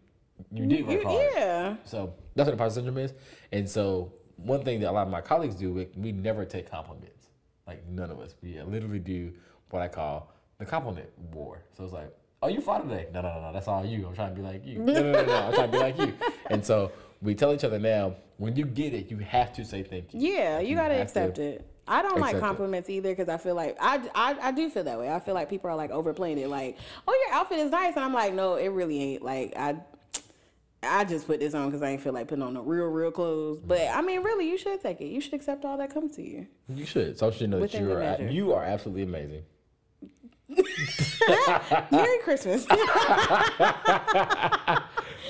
you 0.50 0.66
did 0.66 0.84
work 0.84 1.02
You- 1.02 1.08
hard. 1.08 1.30
yeah. 1.34 1.76
So 1.84 2.14
that's 2.34 2.48
what 2.48 2.54
imposter 2.54 2.80
syndrome 2.80 2.98
is. 2.98 3.14
And 3.52 3.70
so 3.70 4.12
one 4.36 4.64
thing 4.64 4.80
that 4.80 4.90
a 4.90 4.92
lot 4.92 5.06
of 5.06 5.12
my 5.12 5.20
colleagues 5.20 5.54
do, 5.54 5.72
we, 5.72 5.88
we 5.96 6.12
never 6.12 6.44
take 6.44 6.70
compliments. 6.70 7.28
Like 7.66 7.86
none 7.88 8.10
of 8.10 8.20
us. 8.20 8.34
We 8.42 8.60
literally 8.62 8.98
do 8.98 9.32
what 9.70 9.82
I 9.82 9.88
call 9.88 10.30
the 10.58 10.64
compliment 10.64 11.08
war. 11.32 11.62
So 11.76 11.84
it's 11.84 11.92
like, 11.92 12.14
oh, 12.42 12.48
you 12.48 12.60
fought 12.60 12.88
today. 12.88 13.08
No, 13.12 13.22
no, 13.22 13.34
no, 13.34 13.40
no. 13.40 13.52
That's 13.52 13.68
all 13.68 13.84
you. 13.84 14.06
I'm 14.06 14.14
trying 14.14 14.34
to 14.34 14.40
be 14.40 14.46
like 14.46 14.66
you. 14.66 14.78
No, 14.78 14.92
no, 14.92 15.12
no, 15.12 15.24
no. 15.24 15.34
I'm 15.34 15.54
trying 15.54 15.70
to 15.70 15.72
be 15.72 15.78
like 15.78 15.98
you. 15.98 16.14
And 16.50 16.64
so 16.64 16.92
we 17.22 17.34
tell 17.34 17.54
each 17.54 17.64
other 17.64 17.78
now, 17.78 18.16
when 18.36 18.54
you 18.54 18.66
get 18.66 18.92
it, 18.92 19.10
you 19.10 19.16
have 19.18 19.52
to 19.54 19.64
say 19.64 19.82
thank 19.82 20.12
you. 20.12 20.20
Yeah, 20.20 20.60
you 20.60 20.76
gotta 20.76 20.94
have 20.94 21.12
to 21.12 21.20
accept 21.20 21.38
it. 21.38 21.66
I 21.88 22.02
don't 22.02 22.20
like 22.20 22.34
accept 22.34 22.36
it. 22.36 22.40
compliments 22.46 22.90
either 22.90 23.10
because 23.10 23.28
I 23.28 23.38
feel 23.38 23.54
like 23.54 23.76
I, 23.80 24.00
I 24.14 24.36
I 24.48 24.52
do 24.52 24.68
feel 24.68 24.84
that 24.84 24.98
way. 24.98 25.10
I 25.10 25.20
feel 25.20 25.34
like 25.34 25.48
people 25.48 25.70
are 25.70 25.76
like 25.76 25.90
overplaying 25.90 26.38
it. 26.38 26.48
Like, 26.48 26.76
oh, 27.08 27.24
your 27.26 27.34
outfit 27.34 27.58
is 27.60 27.70
nice, 27.70 27.94
and 27.96 28.04
I'm 28.04 28.12
like, 28.12 28.34
no, 28.34 28.56
it 28.56 28.68
really 28.68 29.00
ain't. 29.02 29.22
Like, 29.22 29.54
I 29.56 29.76
I 30.88 31.04
just 31.04 31.26
put 31.26 31.40
this 31.40 31.54
on 31.54 31.66
because 31.68 31.82
I 31.82 31.90
ain't 31.90 32.00
feel 32.00 32.12
like 32.12 32.28
putting 32.28 32.42
on 32.42 32.54
the 32.54 32.62
real 32.62 32.86
real 32.86 33.10
clothes. 33.10 33.60
But 33.64 33.82
I 33.92 34.00
mean, 34.02 34.22
really, 34.22 34.48
you 34.48 34.56
should 34.58 34.80
take 34.80 35.00
it. 35.00 35.06
You 35.06 35.20
should 35.20 35.34
accept 35.34 35.64
all 35.64 35.76
that 35.78 35.92
comes 35.92 36.14
to 36.16 36.22
you. 36.22 36.46
You 36.68 36.86
should. 36.86 37.18
So 37.18 37.26
you 37.28 37.32
should 37.32 37.50
know 37.50 37.60
that 37.60 37.74
you 37.74 37.92
are, 37.92 38.22
you 38.30 38.52
are 38.54 38.64
absolutely 38.64 39.02
amazing. 39.02 39.42
Merry 41.90 42.18
Christmas. 42.22 42.66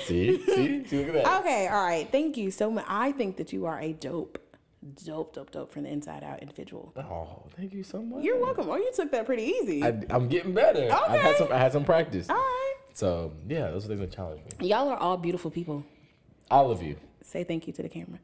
See? 0.05 0.43
See? 0.45 0.85
See? 0.85 0.97
Look 1.05 1.15
at 1.15 1.23
that. 1.23 1.39
okay, 1.39 1.67
all 1.67 1.83
right. 1.83 2.07
Thank 2.11 2.37
you 2.37 2.51
so 2.51 2.69
much. 2.69 2.85
I 2.87 3.11
think 3.11 3.37
that 3.37 3.51
you 3.53 3.65
are 3.65 3.79
a 3.79 3.93
dope, 3.93 4.37
dope, 5.03 5.33
dope, 5.33 5.51
dope 5.51 5.71
from 5.71 5.83
the 5.83 5.89
inside 5.89 6.23
out 6.23 6.41
individual. 6.41 6.93
Oh, 6.97 7.43
thank 7.57 7.73
you 7.73 7.83
so 7.83 8.01
much. 8.01 8.23
You're 8.23 8.39
welcome. 8.39 8.69
Oh, 8.69 8.75
you 8.75 8.91
took 8.93 9.11
that 9.11 9.25
pretty 9.25 9.43
easy. 9.43 9.83
I, 9.83 9.99
I'm 10.09 10.27
getting 10.27 10.53
better. 10.53 10.89
I've 10.91 11.19
had 11.19 11.25
Okay. 11.25 11.37
some. 11.39 11.51
I 11.51 11.57
had 11.57 11.71
some 11.73 11.85
practice. 11.85 12.29
all 12.29 12.35
right. 12.35 12.73
So 12.95 13.33
yeah, 13.47 13.69
those 13.71 13.83
are 13.85 13.89
things 13.89 13.99
that 13.99 14.11
challenge 14.11 14.41
me. 14.59 14.67
Y'all 14.69 14.87
are 14.87 14.97
all 14.97 15.17
beautiful 15.17 15.51
people. 15.51 15.83
All 16.49 16.71
of 16.71 16.81
you. 16.81 16.95
Say 17.21 17.43
thank 17.43 17.67
you 17.67 17.73
to 17.73 17.81
the 17.83 17.89
camera. 17.89 18.19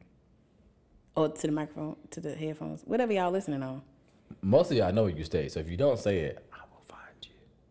Or 1.14 1.28
to 1.28 1.46
the 1.46 1.52
microphone, 1.52 1.96
to 2.12 2.20
the 2.20 2.34
headphones, 2.34 2.80
whatever 2.86 3.12
y'all 3.12 3.30
listening 3.30 3.62
on. 3.62 3.82
Most 4.40 4.70
of 4.70 4.78
y'all 4.78 4.90
know 4.92 5.02
where 5.02 5.12
you 5.12 5.24
stay. 5.24 5.48
So 5.50 5.60
if 5.60 5.68
you 5.68 5.76
don't 5.76 5.98
say 5.98 6.20
it, 6.20 6.42
I 6.54 6.60
will 6.72 6.80
find 6.82 7.28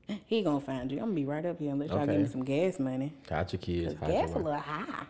you. 0.10 0.20
He 0.28 0.44
gonna 0.44 0.60
find 0.62 0.92
you. 0.92 1.00
I'm 1.00 1.06
gonna 1.06 1.16
be 1.16 1.26
right 1.26 1.44
up 1.44 1.58
here 1.58 1.72
unless 1.72 1.90
y'all 1.90 2.06
give 2.06 2.22
me 2.22 2.28
some 2.28 2.46
gas 2.46 2.78
money. 2.80 3.14
Got 3.28 3.52
your 3.52 3.60
kids. 3.62 3.94
'Cause 3.96 4.00
hide 4.02 4.14
your 4.14 4.22
gas 4.28 4.36
a 4.36 4.38
little 4.40 4.60
high. 4.60 5.06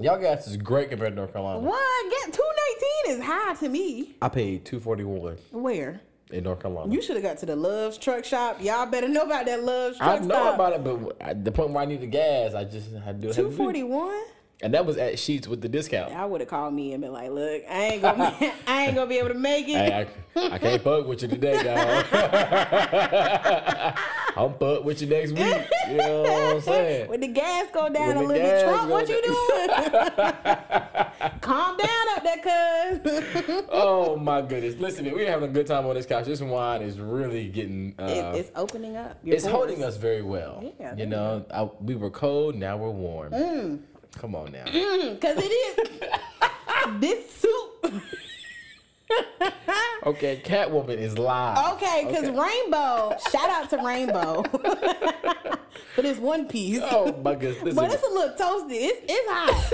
Y'all 0.00 0.20
gas 0.20 0.46
is 0.46 0.56
great 0.56 0.90
compared 0.90 1.10
to 1.12 1.16
North 1.16 1.32
Carolina. 1.32 1.58
What? 1.58 2.10
Get 2.10 2.32
two 2.34 2.42
nineteen 2.42 3.18
is 3.18 3.26
high 3.26 3.54
to 3.54 3.68
me. 3.68 4.14
I 4.22 4.28
paid 4.28 4.64
two 4.64 4.78
forty 4.78 5.02
one 5.02 5.36
Where? 5.50 6.00
In 6.30 6.44
North 6.44 6.60
Carolina. 6.60 6.92
You 6.92 7.00
should 7.02 7.16
have 7.16 7.22
got 7.22 7.38
to 7.38 7.46
the 7.46 7.56
Love's 7.56 7.98
truck 7.98 8.24
shop. 8.24 8.60
Y'all 8.60 8.86
better 8.86 9.08
know 9.08 9.22
about 9.22 9.46
that 9.46 9.62
Love's 9.62 9.98
truck 9.98 10.08
shop. 10.08 10.22
I 10.22 10.26
know 10.26 10.34
stop. 10.34 10.54
about 10.56 10.72
it, 10.74 10.84
but 10.84 11.16
at 11.20 11.44
the 11.44 11.52
point 11.52 11.70
where 11.70 11.82
I 11.82 11.86
need 11.86 12.00
the 12.00 12.06
gas, 12.06 12.54
I 12.54 12.64
just 12.64 12.92
had 12.92 13.20
to 13.20 13.26
do 13.26 13.30
it. 13.30 13.34
Two 13.34 13.50
forty 13.50 13.82
one. 13.82 14.22
And 14.62 14.72
that 14.72 14.86
was 14.86 14.96
at 14.96 15.14
Sheetz 15.14 15.46
with 15.46 15.60
the 15.60 15.68
discount. 15.68 16.14
I 16.14 16.24
would 16.24 16.40
have 16.40 16.48
called 16.48 16.72
me 16.72 16.94
and 16.94 17.02
been 17.02 17.12
like, 17.12 17.30
"Look, 17.30 17.62
I 17.70 17.82
ain't 17.84 18.00
gonna, 18.02 18.34
I 18.66 18.86
ain't 18.86 18.94
gonna 18.94 19.06
be 19.06 19.18
able 19.18 19.28
to 19.28 19.34
make 19.34 19.68
it." 19.68 19.72
Hey, 19.76 20.08
I, 20.34 20.46
I 20.54 20.58
can't 20.58 20.82
fuck 20.82 21.06
with 21.06 21.20
you 21.20 21.28
today, 21.28 21.62
dog. 21.62 22.06
I'm 24.36 24.54
fuck 24.54 24.82
with 24.84 25.02
you 25.02 25.08
next 25.08 25.32
week. 25.32 25.66
You 25.90 25.96
know 25.98 26.22
what 26.22 26.54
I'm 26.54 26.60
saying? 26.62 27.08
When 27.10 27.20
the 27.20 27.28
gas 27.28 27.66
go 27.72 27.90
down 27.90 28.08
When 28.08 28.16
a 28.16 28.22
little 28.22 28.42
bit, 28.42 28.64
Trump, 28.64 28.90
what 28.90 29.08
you 29.08 29.22
doing? 29.22 29.68
Calm 31.42 31.76
down 31.76 32.08
up 32.16 32.22
there, 32.22 32.38
cuz. 32.42 33.64
oh 33.70 34.16
my 34.16 34.40
goodness! 34.40 34.76
Listen, 34.80 35.04
man, 35.04 35.14
we're 35.14 35.30
having 35.30 35.50
a 35.50 35.52
good 35.52 35.66
time 35.66 35.84
on 35.86 35.94
this 35.94 36.06
couch. 36.06 36.24
This 36.24 36.40
wine 36.40 36.80
is 36.80 36.98
really 36.98 37.48
getting. 37.48 37.94
Uh, 37.98 38.04
It, 38.04 38.38
it's 38.40 38.50
opening 38.56 38.96
up. 38.96 39.18
it's 39.22 39.44
holding 39.44 39.84
us 39.84 39.98
very 39.98 40.22
well. 40.22 40.64
Yeah, 40.80 40.96
you 40.96 41.04
know, 41.04 41.44
I, 41.52 41.68
we 41.80 41.94
were 41.94 42.10
cold, 42.10 42.54
now 42.54 42.78
we're 42.78 42.88
warm. 42.90 43.32
Mm. 43.32 43.80
Come 44.18 44.34
on 44.34 44.52
now. 44.52 44.64
Mm, 44.64 45.20
Cause 45.20 45.36
it 45.38 45.52
is 45.52 47.00
this 47.00 47.30
soup. 47.30 47.92
Okay, 50.04 50.40
Catwoman 50.44 50.98
is 50.98 51.18
live. 51.18 51.74
Okay, 51.74 52.04
because 52.06 52.24
Rainbow, 52.30 53.16
shout 53.30 53.50
out 53.50 53.70
to 53.70 53.78
Rainbow 53.78 54.42
but 55.96 56.04
it's 56.04 56.18
one 56.20 56.46
piece. 56.46 56.80
Oh 56.82 57.12
my 57.22 57.34
goodness! 57.34 57.62
Listen, 57.62 57.76
But 57.76 57.92
it's 57.92 58.06
a 58.06 58.10
little 58.12 58.36
toasty. 58.36 58.76
It's, 58.78 59.00
it's 59.08 59.30
hot. 59.30 59.68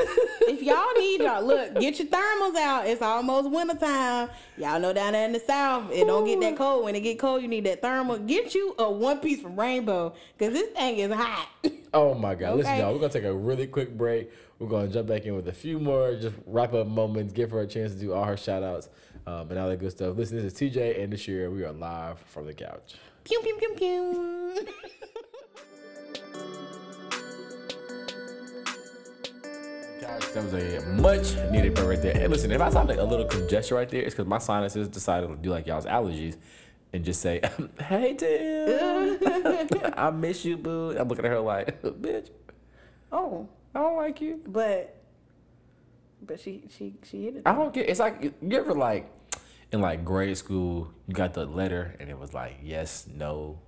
if 0.49 0.62
y'all 0.62 0.93
need 0.99 1.20
y'all, 1.22 1.45
look, 1.45 1.74
get 1.80 1.99
your 1.99 2.09
thermals 2.09 2.57
out. 2.57 2.86
It's 2.86 3.03
almost 3.03 3.51
wintertime. 3.51 4.30
Y'all 4.57 4.80
know 4.80 4.93
down 4.93 5.12
there 5.12 5.26
in 5.26 5.32
the 5.32 5.40
south, 5.40 5.90
it 5.93 6.07
don't 6.07 6.24
get 6.24 6.40
that 6.40 6.57
cold. 6.57 6.84
When 6.84 6.95
it 6.95 7.01
get 7.01 7.18
cold, 7.18 7.43
you 7.43 7.49
need 7.49 7.64
that 7.64 7.82
thermal. 7.82 8.18
Get 8.18 8.55
you 8.55 8.74
a 8.78 8.90
one 8.90 9.18
piece 9.18 9.40
from 9.40 9.59
Rainbow, 9.59 10.14
because 10.38 10.55
this 10.55 10.68
thing 10.70 10.99
is 10.99 11.12
hot. 11.12 11.49
Oh 11.95 12.14
my 12.14 12.34
God! 12.34 12.57
Listen, 12.57 12.78
y'all, 12.78 12.93
we're 12.95 13.01
gonna 13.01 13.12
take 13.12 13.24
a 13.24 13.34
really 13.34 13.66
quick 13.66 13.97
break. 13.97 14.30
We're 14.59 14.68
gonna 14.68 14.88
jump 14.88 15.09
back 15.09 15.26
in 15.26 15.34
with 15.34 15.47
a 15.49 15.53
few 15.53 15.78
more 15.78 16.14
just 16.14 16.36
wrap 16.47 16.72
up 16.72 16.86
moments, 16.86 17.34
give 17.34 17.51
her 17.51 17.61
a 17.61 17.66
chance 17.66 17.93
to 17.93 17.99
do 17.99 18.14
all 18.14 18.24
her 18.24 18.36
shout 18.36 18.62
outs 18.62 18.88
um, 19.26 19.51
and 19.51 19.59
all 19.59 19.68
that 19.68 19.78
good 19.78 19.90
stuff. 19.90 20.16
Listen, 20.16 20.38
this 20.38 20.55
is 20.55 20.59
TJ 20.59 21.03
and 21.03 21.12
this 21.12 21.28
year 21.28 21.51
we 21.51 21.64
are 21.64 21.72
live 21.72 22.18
from 22.20 22.47
the 22.47 22.55
couch. 22.55 22.95
pew, 23.24 23.40
pew, 23.43 23.57
pew, 23.59 23.74
pew. 23.76 24.66
That 30.34 30.45
was 30.45 30.55
a 30.55 30.80
much 30.86 31.36
needed 31.51 31.74
break 31.74 31.88
right 31.88 32.03
there. 32.03 32.16
And 32.16 32.32
listen, 32.32 32.51
if 32.53 32.61
I 32.62 32.70
sound 32.70 32.88
like 32.88 32.99
a 32.99 33.05
little 33.05 33.26
congestion 33.26 33.76
right 33.76 33.88
there, 33.88 34.01
it's 34.01 34.14
because 34.14 34.26
my 34.26 34.38
sinuses 34.38 34.88
decided 34.88 35.28
to 35.28 35.36
do 35.36 35.51
like 35.51 35.66
y'all's 35.66 35.84
allergies 35.84 36.38
and 36.93 37.05
just 37.05 37.20
say, 37.20 37.40
"Hey 37.80 38.14
Tim, 38.14 39.18
I 39.97 40.11
miss 40.11 40.45
you, 40.45 40.57
boo." 40.57 40.97
I'm 40.99 41.09
looking 41.09 41.24
at 41.24 41.30
her 41.30 41.40
like, 41.40 41.82
"Bitch, 41.82 42.30
oh, 43.11 43.49
I 43.74 43.80
don't 43.80 43.97
like 43.97 44.20
you." 44.20 44.40
but 44.47 44.99
but 46.24 46.40
she 46.40 46.64
she 46.68 46.95
she 47.03 47.24
hit 47.24 47.36
it. 47.36 47.43
I 47.47 47.53
don't 47.53 47.72
get. 47.72 47.88
It's 47.88 48.01
like 48.01 48.22
you 48.40 48.59
ever 48.59 48.74
like 48.74 49.11
in 49.72 49.80
like 49.80 50.05
grade 50.05 50.36
school, 50.36 50.93
you 51.07 51.14
got 51.14 51.34
the 51.34 51.47
letter 51.47 51.97
and 51.99 52.11
it 52.11 52.18
was 52.18 52.34
like 52.34 52.59
yes, 52.62 53.07
no, 53.12 53.59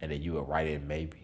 and 0.00 0.10
then 0.10 0.22
you 0.22 0.34
would 0.34 0.48
write 0.48 0.68
in 0.68 0.86
maybe. 0.86 1.18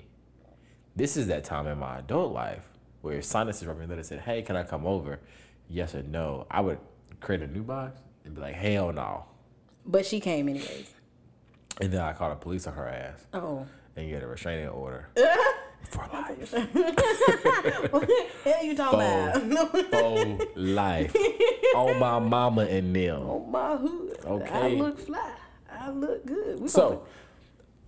This 0.96 1.16
is 1.16 1.28
that 1.28 1.44
time 1.44 1.66
in 1.68 1.78
my 1.78 2.00
adult 2.00 2.32
life 2.32 2.68
where 3.02 3.18
if 3.18 3.24
sinuses 3.24 3.66
wrote 3.66 3.78
me 3.78 3.84
a 3.84 3.88
letter 3.88 4.00
and 4.00 4.06
said, 4.06 4.20
"Hey, 4.20 4.42
can 4.42 4.56
I 4.56 4.64
come 4.64 4.86
over?" 4.86 5.20
Yes 5.70 5.94
or 5.94 6.02
no. 6.02 6.46
I 6.50 6.62
would 6.62 6.78
create 7.20 7.42
a 7.42 7.46
new 7.46 7.62
box 7.62 8.00
and 8.24 8.34
be 8.34 8.40
like, 8.40 8.54
"Hell 8.54 8.92
no," 8.92 9.26
But 9.86 10.04
she 10.04 10.18
came 10.18 10.48
anyways. 10.48 10.94
And 11.80 11.92
then 11.92 12.00
I 12.00 12.12
called 12.12 12.32
the 12.32 12.36
police 12.36 12.66
on 12.66 12.74
her 12.74 12.88
ass 12.88 13.24
Oh. 13.32 13.66
and 13.96 14.08
get 14.10 14.22
a 14.22 14.26
restraining 14.26 14.68
order 14.68 15.08
for 15.90 16.06
life. 16.12 16.52
what 17.92 18.10
Hell 18.44 18.64
you 18.64 18.76
talking 18.76 19.00
about? 19.00 19.70
For 19.90 20.38
life. 20.56 21.14
On 21.74 21.98
my 21.98 22.18
mama 22.18 22.62
and 22.62 22.94
them. 22.94 23.22
On 23.28 23.50
my 23.50 23.76
hood. 23.76 24.18
Okay. 24.24 24.50
I 24.50 24.68
look 24.70 24.98
fly. 24.98 25.32
I 25.70 25.90
look 25.90 26.24
good. 26.26 26.60
We 26.60 26.68
So, 26.68 27.04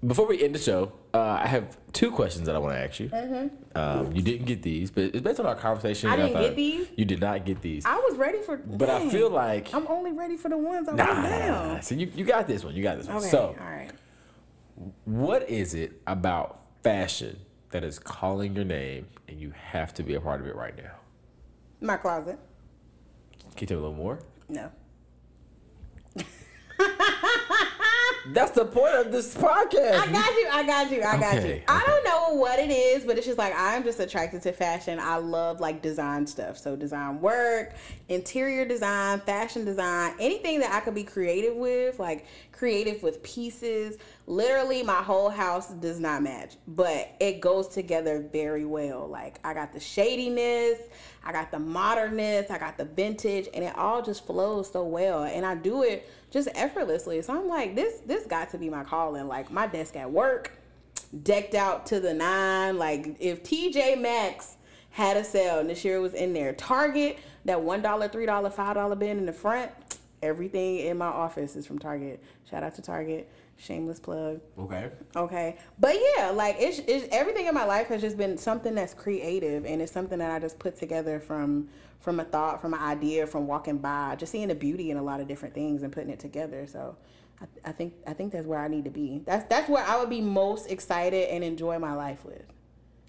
before 0.06 0.26
we 0.26 0.42
end 0.42 0.54
the 0.54 0.58
show, 0.58 0.92
uh, 1.12 1.38
I 1.42 1.46
have 1.46 1.76
two 1.92 2.10
questions 2.10 2.46
that 2.46 2.56
I 2.56 2.58
want 2.58 2.74
to 2.74 2.80
ask 2.80 3.00
you. 3.00 3.10
Um, 3.74 4.12
you 4.12 4.22
didn't 4.22 4.46
get 4.46 4.62
these, 4.62 4.90
but 4.90 5.04
it's 5.04 5.20
based 5.20 5.40
on 5.40 5.46
our 5.46 5.54
conversation. 5.54 6.08
Mm-hmm. 6.08 6.20
I 6.20 6.26
didn't 6.26 6.42
get 6.42 6.56
these? 6.56 6.88
You 6.96 7.04
did 7.04 7.20
not 7.20 7.44
get 7.44 7.60
these. 7.60 7.84
I 7.84 7.96
was 7.96 8.16
ready 8.16 8.40
for. 8.40 8.56
but 8.56 8.88
I 8.88 9.08
feel 9.10 9.30
like 9.30 9.74
I'm 9.74 9.86
only 9.88 10.12
ready 10.12 10.36
for 10.36 10.48
the 10.48 10.56
ones 10.56 10.88
I 10.88 10.92
nah, 10.94 11.04
wrote 11.04 11.14
nah, 11.16 11.28
down. 11.28 11.68
nah. 11.74 11.80
So 11.80 11.94
you, 11.94 12.10
you 12.14 12.24
got 12.24 12.46
this 12.46 12.64
one. 12.64 12.74
You 12.74 12.82
got 12.82 12.96
this 12.96 13.06
one. 13.08 13.18
Okay. 13.18 13.28
So, 13.28 13.56
all 13.60 13.66
right. 13.66 13.90
what 15.04 15.48
is 15.50 15.74
it 15.74 16.00
about 16.06 16.62
fashion 16.82 17.38
that 17.70 17.84
is 17.84 17.98
calling 17.98 18.56
your 18.56 18.64
name, 18.64 19.06
and 19.28 19.38
you 19.38 19.52
have 19.54 19.92
to 19.94 20.02
be 20.02 20.14
a 20.14 20.20
part 20.20 20.40
of 20.40 20.46
it 20.46 20.56
right 20.56 20.76
now? 20.76 20.92
My 21.80 21.96
closet. 21.96 22.38
Can 23.56 23.60
you 23.60 23.66
tell 23.66 23.76
me 23.78 23.84
a 23.84 23.88
little 23.88 24.02
more? 24.02 24.18
No. 24.48 24.70
That's 28.26 28.50
the 28.52 28.64
point 28.66 28.94
of 28.94 29.12
this 29.12 29.34
podcast. 29.34 29.98
I 29.98 30.12
got 30.12 30.34
you. 30.34 30.48
I 30.52 30.62
got 30.66 30.90
you. 30.90 30.98
I 31.02 31.18
got 31.18 31.36
Okay, 31.36 31.56
you. 31.56 31.62
I 31.68 31.82
don't 31.86 32.04
know 32.04 32.36
what 32.38 32.58
it 32.58 32.70
is, 32.70 33.04
but 33.04 33.16
it's 33.16 33.26
just 33.26 33.38
like 33.38 33.54
I'm 33.56 33.82
just 33.82 33.98
attracted 33.98 34.42
to 34.42 34.52
fashion. 34.52 34.98
I 35.00 35.16
love 35.16 35.60
like 35.60 35.80
design 35.82 36.26
stuff. 36.26 36.58
So 36.58 36.76
design 36.76 37.20
work, 37.20 37.74
interior 38.08 38.64
design, 38.64 39.20
fashion 39.20 39.64
design, 39.64 40.14
anything 40.20 40.60
that 40.60 40.72
I 40.72 40.80
could 40.80 40.94
be 40.94 41.04
creative 41.04 41.56
with, 41.56 41.98
like 41.98 42.26
creative 42.52 43.02
with 43.02 43.22
pieces. 43.22 43.96
Literally, 44.26 44.82
my 44.82 45.02
whole 45.02 45.30
house 45.30 45.70
does 45.70 45.98
not 45.98 46.22
match, 46.22 46.56
but 46.68 47.10
it 47.20 47.40
goes 47.40 47.68
together 47.68 48.28
very 48.32 48.64
well. 48.64 49.08
Like 49.08 49.40
I 49.42 49.54
got 49.54 49.72
the 49.72 49.80
shadiness, 49.80 50.78
I 51.24 51.32
got 51.32 51.50
the 51.50 51.58
modernness, 51.58 52.50
I 52.50 52.58
got 52.58 52.76
the 52.76 52.84
vintage, 52.84 53.48
and 53.54 53.64
it 53.64 53.76
all 53.76 54.02
just 54.02 54.26
flows 54.26 54.70
so 54.70 54.84
well. 54.84 55.24
And 55.24 55.44
I 55.46 55.54
do 55.54 55.82
it 55.82 56.08
just 56.30 56.48
effortlessly. 56.54 57.20
So 57.22 57.36
I'm 57.36 57.48
like, 57.48 57.74
this 57.74 58.00
this 58.00 58.26
got 58.26 58.50
to 58.50 58.58
be 58.58 58.70
my 58.70 58.84
calling. 58.84 59.28
Like 59.28 59.50
my 59.50 59.66
desk 59.66 59.96
at 59.96 60.10
work, 60.10 60.52
decked 61.22 61.54
out 61.54 61.86
to 61.86 62.00
the 62.00 62.14
nine. 62.14 62.78
Like 62.78 63.16
if 63.20 63.42
TJ 63.42 64.00
Maxx 64.00 64.56
had 64.90 65.16
a 65.16 65.24
sale 65.24 65.58
and 65.58 65.70
this 65.70 65.84
year 65.84 66.00
was 66.00 66.14
in 66.14 66.32
there, 66.32 66.52
Target, 66.52 67.18
that 67.44 67.60
one 67.60 67.82
dollar, 67.82 68.08
three 68.08 68.26
dollar, 68.26 68.50
five 68.50 68.74
dollar 68.74 68.96
bin 68.96 69.18
in 69.18 69.26
the 69.26 69.32
front, 69.32 69.70
everything 70.22 70.78
in 70.78 70.98
my 70.98 71.06
office 71.06 71.56
is 71.56 71.66
from 71.66 71.78
Target. 71.78 72.22
Shout 72.48 72.62
out 72.62 72.74
to 72.76 72.82
Target. 72.82 73.30
Shameless 73.60 74.00
plug. 74.00 74.40
Okay. 74.58 74.90
Okay. 75.14 75.58
But 75.78 75.94
yeah, 76.16 76.30
like 76.30 76.56
it's, 76.58 76.78
it's 76.78 77.06
everything 77.12 77.46
in 77.46 77.54
my 77.54 77.64
life 77.64 77.88
has 77.88 78.00
just 78.00 78.16
been 78.16 78.38
something 78.38 78.74
that's 78.74 78.94
creative 78.94 79.66
and 79.66 79.82
it's 79.82 79.92
something 79.92 80.18
that 80.18 80.30
I 80.30 80.38
just 80.38 80.58
put 80.58 80.78
together 80.78 81.20
from 81.20 81.68
from 82.00 82.18
a 82.18 82.24
thought, 82.24 82.62
from 82.62 82.72
an 82.72 82.80
idea, 82.80 83.26
from 83.26 83.46
walking 83.46 83.76
by, 83.76 84.16
just 84.16 84.32
seeing 84.32 84.48
the 84.48 84.54
beauty 84.54 84.90
in 84.90 84.96
a 84.96 85.02
lot 85.02 85.20
of 85.20 85.28
different 85.28 85.54
things 85.54 85.82
and 85.82 85.92
putting 85.92 86.08
it 86.08 86.18
together. 86.18 86.66
So 86.66 86.96
I, 87.38 87.68
I 87.68 87.72
think 87.72 87.92
I 88.06 88.14
think 88.14 88.32
that's 88.32 88.46
where 88.46 88.60
I 88.60 88.68
need 88.68 88.84
to 88.84 88.90
be. 88.90 89.20
That's 89.26 89.46
that's 89.48 89.68
where 89.68 89.84
I 89.84 89.98
would 89.98 90.08
be 90.08 90.22
most 90.22 90.70
excited 90.70 91.28
and 91.28 91.44
enjoy 91.44 91.78
my 91.78 91.92
life 91.92 92.24
with. 92.24 92.44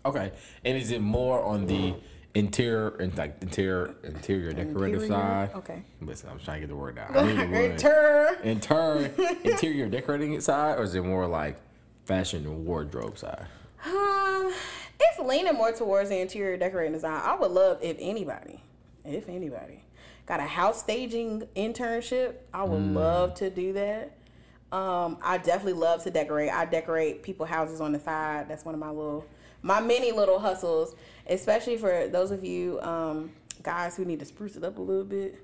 Okay. 0.06 0.34
And 0.66 0.78
is 0.78 0.92
it 0.92 1.00
more 1.00 1.42
on 1.42 1.68
the 1.68 1.96
interior 2.34 2.90
and 2.98 3.16
like 3.18 3.38
interior 3.42 3.96
interior 4.04 4.54
decorative 4.54 5.02
Interior? 5.04 5.08
side? 5.08 5.50
Okay. 5.56 5.84
Listen, 6.02 6.30
I'm 6.30 6.40
trying 6.40 6.62
to 6.62 6.68
get 6.68 6.70
the 6.70 6.76
word 6.76 6.98
out. 6.98 7.16
I 7.16 7.46
knew. 7.46 7.56
Inter- 7.56 8.38
Inter 8.44 9.12
interior 9.44 9.88
decorating 9.90 10.40
side, 10.42 10.78
or 10.80 10.84
is 10.84 10.96
it 10.96 11.04
more 11.04 11.28
like 11.28 11.58
fashion 12.06 12.46
and 12.46 12.66
wardrobe 12.66 13.18
side? 13.18 13.46
Um, 13.86 14.54
it's 15.00 15.20
leaning 15.20 15.54
more 15.56 15.72
towards 15.72 16.10
the 16.10 16.20
interior 16.20 16.58
decorating 16.58 16.94
design. 16.94 17.22
I 17.24 17.36
would 17.36 17.52
love 17.52 17.80
if 17.82 17.98
anybody, 18.00 18.62
if 19.04 19.28
anybody, 19.28 19.84
got 20.26 20.40
a 20.40 20.44
house 20.44 20.80
staging 20.80 21.48
internship. 21.56 22.36
I 22.54 22.64
would 22.64 22.82
love 22.94 23.34
to 23.36 23.50
do 23.50 23.74
that. 23.74 24.14
Um, 24.72 25.18
I 25.22 25.38
definitely 25.38 25.74
love 25.74 26.04
to 26.04 26.12
decorate. 26.12 26.50
I 26.52 26.64
decorate 26.66 27.24
people 27.24 27.46
houses 27.46 27.82
on 27.82 27.92
the 27.92 28.00
side. 28.00 28.48
That's 28.48 28.64
one 28.64 28.74
of 28.74 28.80
my 28.80 28.90
little, 28.90 29.26
my 29.64 29.82
many 29.82 30.12
little 30.14 30.40
hustles, 30.40 30.96
especially 31.30 31.78
for 31.78 32.08
those 32.08 32.32
of 32.32 32.44
you 32.44 32.80
um, 32.82 33.32
guys 33.64 33.96
who 33.96 34.06
need 34.06 34.20
to 34.20 34.26
spruce 34.26 34.56
it 34.56 34.64
up 34.64 34.78
a 34.78 34.82
little 34.82 35.04
bit. 35.04 35.36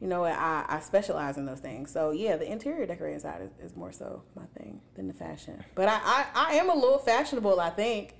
You 0.00 0.08
know, 0.08 0.24
I, 0.24 0.64
I 0.66 0.80
specialize 0.80 1.36
in 1.36 1.44
those 1.44 1.60
things. 1.60 1.90
So 1.90 2.10
yeah, 2.10 2.36
the 2.36 2.50
interior 2.50 2.86
decorating 2.86 3.20
side 3.20 3.42
is, 3.42 3.70
is 3.70 3.76
more 3.76 3.92
so 3.92 4.22
my 4.34 4.44
thing 4.58 4.80
than 4.94 5.08
the 5.08 5.12
fashion. 5.14 5.62
But 5.74 5.88
I, 5.88 6.00
I, 6.02 6.26
I 6.34 6.54
am 6.54 6.70
a 6.70 6.74
little 6.74 6.98
fashionable, 6.98 7.60
I 7.60 7.68
think. 7.70 8.14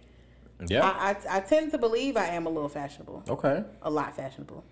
Yeah. 0.67 0.87
I, 0.87 1.13
I, 1.13 1.39
I 1.39 1.41
tend 1.41 1.71
to 1.73 1.79
believe 1.79 2.19
I 2.19 2.27
am 2.27 2.47
a 2.47 2.51
little 2.51 2.69
fashionable. 2.69 3.25
okay. 3.31 3.65
A 3.81 3.91
lot 3.91 4.15
fashionable. 4.15 4.63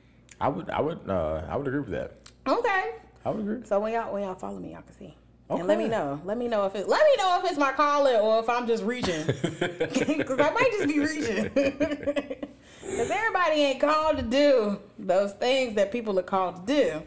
I 0.41 0.49
would. 0.49 0.69
I 0.71 0.81
would. 0.81 1.01
Uh, 1.09 1.43
I 1.49 1.57
would 1.57 1.67
agree 1.67 1.81
with 1.81 1.91
that. 1.91 2.31
Okay. 2.47 2.91
I 3.25 3.31
would 3.31 3.41
agree. 3.41 3.67
So 3.67 3.81
when 3.81 3.93
y'all 3.93 4.13
when 4.13 4.23
y'all 4.23 4.35
follow 4.35 4.59
me, 4.59 4.73
y'all 4.73 4.83
can 4.83 4.95
see. 4.95 5.17
And 5.51 5.67
let 5.67 5.79
me 5.79 5.89
know. 5.89 6.21
Let 6.25 6.37
me 6.37 6.47
know 6.47 6.67
if 6.67 6.75
it. 6.75 6.89
Let 6.89 7.01
me 7.05 7.17
know 7.17 7.41
if 7.43 7.51
it's 7.51 7.59
my 7.59 7.73
calling 7.73 8.17
or 8.17 8.39
if 8.41 8.49
I'm 8.49 8.67
just 8.67 8.85
reaching. 8.85 9.25
Because 10.19 10.41
I 10.41 10.51
might 10.51 10.71
just 10.73 10.89
be 10.89 10.99
reaching. 10.99 11.51
Because 12.89 13.11
everybody 13.11 13.57
ain't 13.61 13.81
called 13.81 14.17
to 14.17 14.23
do 14.23 14.81
those 14.99 15.33
things 15.35 15.75
that 15.75 15.93
people 15.93 16.19
are 16.19 16.23
called 16.23 16.67
to 16.67 16.75
do. 16.75 17.03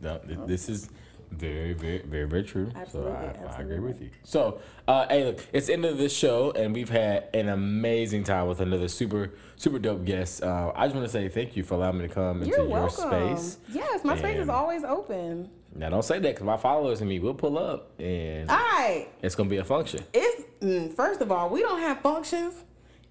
No, 0.00 0.20
this 0.46 0.68
is 0.68 0.88
very, 1.32 1.72
very, 1.72 1.98
very, 2.02 2.24
very 2.24 2.42
true. 2.44 2.70
Absolutely, 2.74 3.12
so 3.12 3.48
I, 3.48 3.58
I 3.58 3.60
agree 3.60 3.80
with 3.80 4.00
you. 4.00 4.10
So, 4.22 4.60
uh, 4.86 5.06
hey, 5.08 5.24
look, 5.24 5.44
it's 5.52 5.66
the 5.66 5.72
end 5.72 5.84
of 5.84 5.98
this 5.98 6.16
show, 6.16 6.52
and 6.52 6.72
we've 6.72 6.88
had 6.88 7.28
an 7.34 7.48
amazing 7.48 8.24
time 8.24 8.46
with 8.46 8.60
another 8.60 8.88
super, 8.88 9.32
super 9.56 9.78
dope 9.78 10.04
guest. 10.04 10.42
Uh, 10.42 10.72
I 10.74 10.86
just 10.86 10.94
want 10.94 11.06
to 11.06 11.12
say 11.12 11.28
thank 11.28 11.56
you 11.56 11.64
for 11.64 11.74
allowing 11.74 11.98
me 11.98 12.08
to 12.08 12.14
come 12.14 12.42
into 12.42 12.56
You're 12.56 12.68
your 12.68 12.86
welcome. 12.86 13.36
space. 13.36 13.58
Yes, 13.72 14.04
my 14.04 14.16
space 14.16 14.38
is 14.38 14.48
always 14.48 14.84
open. 14.84 15.50
Now, 15.78 15.90
don't 15.90 16.04
say 16.04 16.18
that 16.18 16.34
because 16.34 16.44
my 16.44 16.56
followers 16.56 17.00
and 17.00 17.08
me 17.08 17.20
will 17.20 17.34
pull 17.34 17.56
up, 17.56 17.92
and 18.00 18.50
All 18.50 18.56
right. 18.56 19.08
it's 19.22 19.34
gonna 19.34 19.48
be 19.48 19.58
a 19.58 19.64
function. 19.64 20.00
It's 20.12 20.42
mm, 20.60 20.92
first 20.94 21.20
of 21.20 21.30
all, 21.30 21.48
we 21.50 21.60
don't 21.60 21.78
have 21.80 22.00
functions 22.00 22.54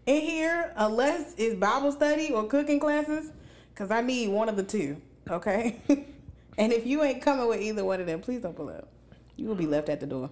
in 0.05 0.22
here 0.22 0.74
unless 0.76 1.34
it's 1.38 1.55
Bible 1.55 1.93
study 1.93 2.32
or 2.32 2.45
cooking 2.45 2.80
classes, 2.80 3.32
because 3.74 3.89
I 3.89 4.01
need 4.01 4.28
one 4.30 4.49
of 4.49 4.57
the 4.57 4.63
two. 4.63 5.01
Okay. 5.30 5.78
And 6.57 6.74
if 6.74 6.88
you 6.88 7.03
ain't 7.03 7.22
coming 7.22 7.47
with 7.47 7.61
either 7.61 7.86
one 7.86 7.99
of 8.01 8.07
them, 8.07 8.20
please 8.20 8.41
don't 8.41 8.55
pull 8.55 8.70
up. 8.70 8.88
You 9.36 9.47
will 9.47 9.55
be 9.55 9.68
left 9.68 9.89
at 9.89 9.99
the 9.99 10.07
door. 10.07 10.32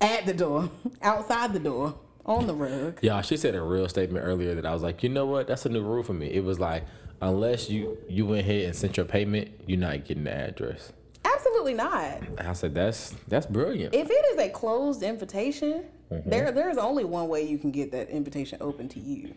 At 0.00 0.24
the 0.24 0.32
door. 0.32 0.70
Outside 1.02 1.52
the 1.52 1.58
door. 1.58 1.96
On 2.24 2.46
the 2.46 2.54
rug. 2.54 3.00
Yeah, 3.02 3.20
she 3.20 3.36
said 3.36 3.54
a 3.54 3.60
real 3.60 3.88
statement 3.88 4.24
earlier 4.24 4.54
that 4.54 4.64
I 4.64 4.72
was 4.72 4.82
like, 4.82 5.02
you 5.02 5.08
know 5.10 5.26
what? 5.26 5.46
That's 5.46 5.66
a 5.66 5.68
new 5.68 5.82
rule 5.82 6.02
for 6.02 6.14
me. 6.14 6.28
It 6.28 6.42
was 6.44 6.58
like, 6.58 6.84
unless 7.24 7.70
you 7.70 7.98
you 8.08 8.26
went 8.26 8.42
ahead 8.42 8.66
and 8.66 8.76
sent 8.76 8.96
your 8.96 9.06
payment, 9.06 9.50
you're 9.66 9.78
not 9.78 10.04
getting 10.04 10.24
the 10.24 10.34
address. 10.34 10.92
Absolutely 11.24 11.74
not. 11.74 12.20
I 12.38 12.52
said, 12.52 12.74
that's 12.74 13.14
that's 13.28 13.46
brilliant. 13.46 13.94
If 13.94 14.10
it 14.10 14.24
is 14.32 14.38
a 14.38 14.50
closed 14.50 15.02
invitation, 15.02 15.84
mm-hmm. 16.12 16.28
there 16.28 16.52
there 16.52 16.70
is 16.70 16.78
only 16.78 17.04
one 17.04 17.28
way 17.28 17.42
you 17.42 17.58
can 17.58 17.70
get 17.70 17.90
that 17.92 18.10
invitation 18.10 18.58
open 18.60 18.88
to 18.90 19.00
you. 19.00 19.34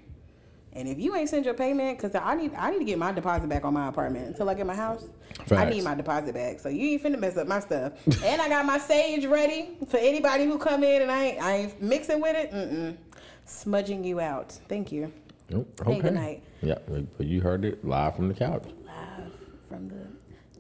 And 0.74 0.88
if 0.88 1.00
you 1.00 1.16
ain't 1.16 1.28
sent 1.28 1.46
your 1.46 1.56
payment, 1.56 1.98
because 1.98 2.14
I 2.14 2.36
need 2.36 2.54
I 2.54 2.70
need 2.70 2.80
to 2.80 2.86
get 2.86 3.00
my 3.00 3.12
deposit 3.12 3.48
back 3.48 3.66
on 3.66 3.74
my 3.74 3.88
apartment 3.88 4.28
until 4.28 4.50
I 4.50 4.54
get 4.54 4.68
my 4.68 4.76
house. 4.76 5.06
I 5.50 5.66
need 5.66 5.84
my 5.84 5.96
deposit 5.96 6.36
back. 6.36 6.60
So 6.60 6.70
you 6.70 6.90
ain't 6.90 7.04
finna 7.04 7.18
mess 7.18 7.38
up 7.38 7.48
my 7.48 7.62
stuff. 7.62 7.94
and 8.24 8.42
I 8.42 8.50
got 8.50 8.66
my 8.66 8.78
sage 8.78 9.26
ready 9.26 9.70
for 9.88 9.98
anybody 9.98 10.46
who 10.46 10.58
come 10.58 10.84
in 10.84 11.02
and 11.02 11.12
I 11.12 11.24
ain't 11.24 11.42
I 11.42 11.56
ain't 11.56 11.82
mixing 11.82 12.22
with 12.22 12.36
it. 12.36 12.52
Mm-mm. 12.52 12.98
Smudging 13.46 14.04
you 14.04 14.20
out. 14.20 14.52
Thank 14.68 14.92
you. 14.92 15.12
Oh, 15.54 15.66
good 15.86 16.14
night. 16.14 16.44
Yeah, 16.62 16.78
but 16.88 17.26
you 17.26 17.42
heard 17.42 17.64
it 17.66 17.86
live 17.86 18.16
from 18.16 18.28
the 18.28 18.34
couch, 18.34 18.64
Live 18.86 19.32
from 19.70 19.88
the 19.90 20.08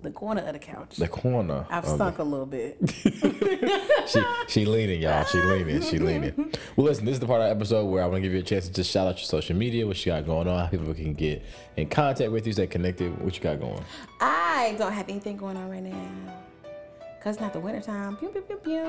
the 0.03 0.11
corner 0.11 0.41
of 0.43 0.53
the 0.53 0.59
couch. 0.59 0.95
the 0.97 1.07
corner. 1.07 1.65
I've 1.69 1.85
sunk 1.85 2.19
a 2.19 2.23
little 2.23 2.45
bit. 2.45 2.79
the- 2.79 3.81
she 4.07 4.23
she 4.47 4.65
leaning, 4.65 5.01
y'all. 5.01 5.25
She 5.25 5.39
leaning. 5.39 5.81
She 5.81 5.97
leaning. 5.97 6.53
Well, 6.75 6.85
listen, 6.85 7.03
this 7.05 7.13
is 7.15 7.19
the 7.19 7.25
part 7.25 7.41
of 7.41 7.47
the 7.47 7.55
episode 7.55 7.85
where 7.85 8.03
I'm 8.03 8.09
gonna 8.11 8.21
give 8.21 8.31
you 8.33 8.39
a 8.39 8.43
chance 8.43 8.67
to 8.67 8.73
just 8.73 8.91
shout 8.91 9.07
out 9.07 9.17
your 9.17 9.25
social 9.25 9.55
media, 9.55 9.85
what 9.88 10.03
you 10.05 10.11
got 10.11 10.25
going 10.25 10.47
on, 10.47 10.59
how 10.59 10.67
people 10.67 10.93
can 10.93 11.13
get 11.13 11.43
in 11.75 11.89
contact 11.89 12.31
with 12.31 12.45
you, 12.47 12.53
stay 12.53 12.67
connected, 12.67 13.19
what 13.23 13.35
you 13.35 13.41
got 13.43 13.59
going. 13.59 13.83
I 14.21 14.75
don't 14.77 14.93
have 14.93 15.09
anything 15.09 15.35
going 15.35 15.57
on 15.57 15.69
right 15.69 15.83
now. 15.83 16.33
Cause 17.22 17.36
it's 17.36 17.41
not 17.41 17.51
the 17.51 17.59
winter 17.59 17.82
time. 17.82 18.15
Pew, 18.15 18.30
pew, 18.30 18.41
pew, 18.41 18.57
pew. 18.57 18.78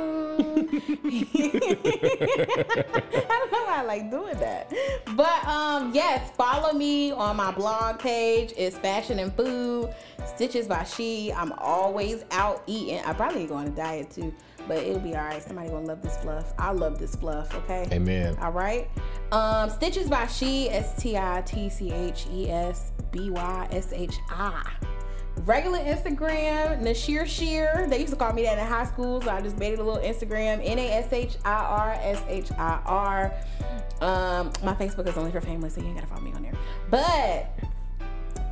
I 2.69 3.39
don't 3.39 3.53
know 3.53 3.65
why 3.65 3.77
I 3.79 3.83
like 3.87 4.11
doing 4.11 4.39
that. 4.39 4.73
But 5.17 5.45
um 5.47 5.95
yes, 5.95 6.31
follow 6.37 6.73
me 6.73 7.11
on 7.11 7.37
my 7.37 7.51
blog 7.51 7.99
page. 7.99 8.53
It's 8.57 8.77
fashion 8.79 9.19
and 9.19 9.35
food. 9.35 9.95
Stitches 10.27 10.67
by 10.67 10.85
Shi. 10.85 11.33
I'm 11.33 11.53
always 11.53 12.25
out 12.31 12.63
eating. 12.67 13.01
I 13.05 13.13
probably 13.15 13.47
go 13.47 13.55
on 13.55 13.69
a 13.69 13.71
diet 13.71 14.11
too. 14.11 14.35
But 14.69 14.79
it'll 14.79 15.01
be 15.01 15.15
alright. 15.15 15.43
Somebody 15.43 15.71
gonna 15.71 15.87
love 15.87 16.03
this 16.03 16.17
fluff. 16.19 16.53
I 16.59 16.73
love 16.73 16.99
this 16.99 17.17
fluff, 17.17 17.55
okay? 17.55 17.89
Amen. 17.91 18.37
All 18.41 18.53
right. 18.53 18.91
Um, 19.33 19.71
Stitches 19.71 20.11
by 20.11 20.27
Shi, 20.27 20.69
S 20.69 21.01
T 21.01 21.17
I 21.17 21.43
T 21.47 21.71
C 21.71 21.91
H 21.91 22.27
E 22.31 22.51
S 22.51 22.93
B 23.11 23.31
Y 23.31 23.69
S 23.71 23.93
H 23.93 24.17
I. 24.29 24.71
Regular 25.45 25.79
Instagram, 25.79 26.83
Nashir 26.83 27.27
Shear. 27.27 27.87
They 27.89 28.01
used 28.01 28.13
to 28.13 28.19
call 28.19 28.33
me 28.33 28.43
that 28.43 28.59
in 28.59 28.67
high 28.67 28.87
school, 28.87 29.21
so 29.21 29.31
I 29.31 29.41
just 29.41 29.59
made 29.59 29.73
it 29.73 29.79
a 29.79 29.83
little 29.83 30.03
Instagram. 30.03 30.61
N 30.63 30.79
A 30.79 30.91
S 30.93 31.13
H 31.13 31.37
I 31.45 31.53
R 31.53 31.99
S 32.01 32.23
H 32.29 32.53
I 32.53 32.81
R. 32.85 33.33
Um, 34.01 34.53
my 34.63 34.75
Facebook 34.75 35.09
is 35.09 35.17
only 35.17 35.31
for 35.31 35.41
family, 35.41 35.71
so 35.71 35.81
you 35.81 35.87
ain't 35.89 35.97
gotta 35.97 36.07
follow 36.07 36.21
me 36.23 36.33
on 36.33 36.43
there. 36.43 36.55
But 36.91 37.51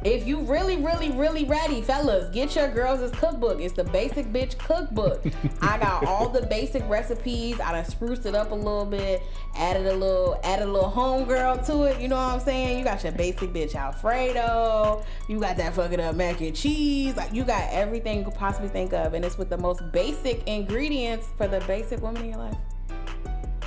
if 0.07 0.25
you 0.25 0.39
really, 0.43 0.77
really, 0.77 1.11
really 1.11 1.45
ready, 1.45 1.83
fellas, 1.83 2.31
get 2.31 2.55
your 2.55 2.69
girls' 2.69 3.11
cookbook. 3.11 3.61
It's 3.61 3.75
the 3.75 3.83
Basic 3.83 4.27
Bitch 4.27 4.57
Cookbook. 4.57 5.21
I 5.61 5.79
got 5.81 6.07
all 6.07 6.29
the 6.29 6.47
basic 6.47 6.89
recipes. 6.89 7.59
I 7.59 7.73
done 7.73 7.85
spruced 7.85 8.25
it 8.25 8.37
up 8.37 8.53
a 8.53 8.55
little 8.55 8.85
bit, 8.85 9.21
added 9.57 9.87
a 9.87 9.95
little, 9.95 10.39
added 10.45 10.69
a 10.69 10.71
little 10.71 10.91
homegirl 10.91 11.67
to 11.67 11.85
it. 11.85 12.01
You 12.01 12.07
know 12.07 12.17
what 12.17 12.35
I'm 12.35 12.41
saying? 12.41 12.79
You 12.79 12.85
got 12.85 13.03
your 13.03 13.13
basic 13.13 13.51
bitch 13.53 13.75
Alfredo. 13.75 15.05
You 15.29 15.41
got 15.41 15.57
that 15.57 15.75
fucking 15.75 15.99
up 15.99 16.15
mac 16.15 16.41
and 16.41 16.55
cheese. 16.55 17.17
Like 17.17 17.33
you 17.33 17.43
got 17.43 17.69
everything 17.73 18.19
you 18.19 18.25
could 18.27 18.35
possibly 18.35 18.69
think 18.69 18.93
of, 18.93 19.15
and 19.15 19.25
it's 19.25 19.37
with 19.37 19.51
the 19.51 19.59
most 19.59 19.91
basic 19.91 20.47
ingredients 20.47 21.29
for 21.37 21.49
the 21.49 21.59
basic 21.67 22.01
woman 22.01 22.23
in 22.23 22.31
your 22.31 22.39
life. 22.39 22.57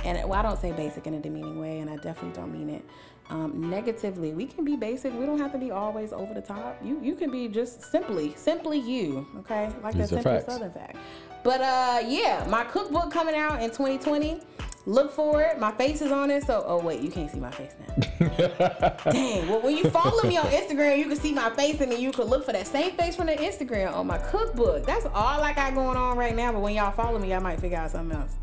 And 0.06 0.16
well, 0.26 0.38
I 0.38 0.42
don't 0.42 0.58
say 0.58 0.72
basic 0.72 1.06
in 1.06 1.12
a 1.12 1.20
demeaning 1.20 1.60
way, 1.60 1.80
and 1.80 1.90
I 1.90 1.96
definitely 1.96 2.32
don't 2.32 2.50
mean 2.50 2.70
it 2.70 2.82
um, 3.30 3.70
negatively. 3.70 4.32
We 4.32 4.46
can 4.46 4.64
be 4.64 4.76
basic. 4.76 5.14
We 5.14 5.24
don't 5.24 5.38
have 5.38 5.52
to 5.52 5.58
be 5.58 5.70
always 5.70 6.12
over 6.12 6.34
the 6.34 6.42
top. 6.42 6.78
You 6.84 7.00
you 7.02 7.14
can 7.14 7.30
be 7.30 7.48
just 7.48 7.82
simply, 7.90 8.34
simply 8.36 8.78
you. 8.78 9.26
Okay, 9.38 9.70
like 9.82 9.94
These 9.94 10.10
that 10.10 10.22
simple. 10.22 10.40
Southern 10.52 10.72
fact. 10.72 10.96
But 11.42 11.60
uh, 11.60 12.00
yeah, 12.06 12.46
my 12.48 12.64
cookbook 12.64 13.10
coming 13.10 13.34
out 13.34 13.62
in 13.62 13.70
2020. 13.70 14.40
Look 14.86 15.12
for 15.12 15.42
it. 15.42 15.60
My 15.60 15.72
face 15.72 16.00
is 16.00 16.10
on 16.10 16.30
it. 16.30 16.44
So, 16.44 16.64
oh 16.66 16.78
wait, 16.78 17.00
you 17.00 17.10
can't 17.10 17.30
see 17.30 17.38
my 17.38 17.50
face 17.50 17.74
now. 17.78 18.96
Dang. 19.12 19.46
Well, 19.46 19.60
when 19.60 19.76
you 19.76 19.90
follow 19.90 20.22
me 20.22 20.38
on 20.38 20.46
Instagram, 20.46 20.98
you 20.98 21.04
can 21.04 21.16
see 21.16 21.32
my 21.32 21.50
face, 21.50 21.80
and 21.80 21.92
then 21.92 22.00
you 22.00 22.10
can 22.12 22.24
look 22.24 22.46
for 22.46 22.52
that 22.52 22.66
same 22.66 22.96
face 22.96 23.14
from 23.14 23.26
the 23.26 23.34
Instagram 23.34 23.94
on 23.94 24.06
my 24.06 24.18
cookbook. 24.18 24.86
That's 24.86 25.04
all 25.06 25.42
I 25.42 25.52
got 25.52 25.74
going 25.74 25.98
on 25.98 26.16
right 26.16 26.34
now. 26.34 26.52
But 26.52 26.62
when 26.62 26.74
y'all 26.74 26.92
follow 26.92 27.18
me, 27.18 27.34
I 27.34 27.38
might 27.38 27.60
figure 27.60 27.76
out 27.76 27.90
something 27.90 28.18
else. 28.18 28.36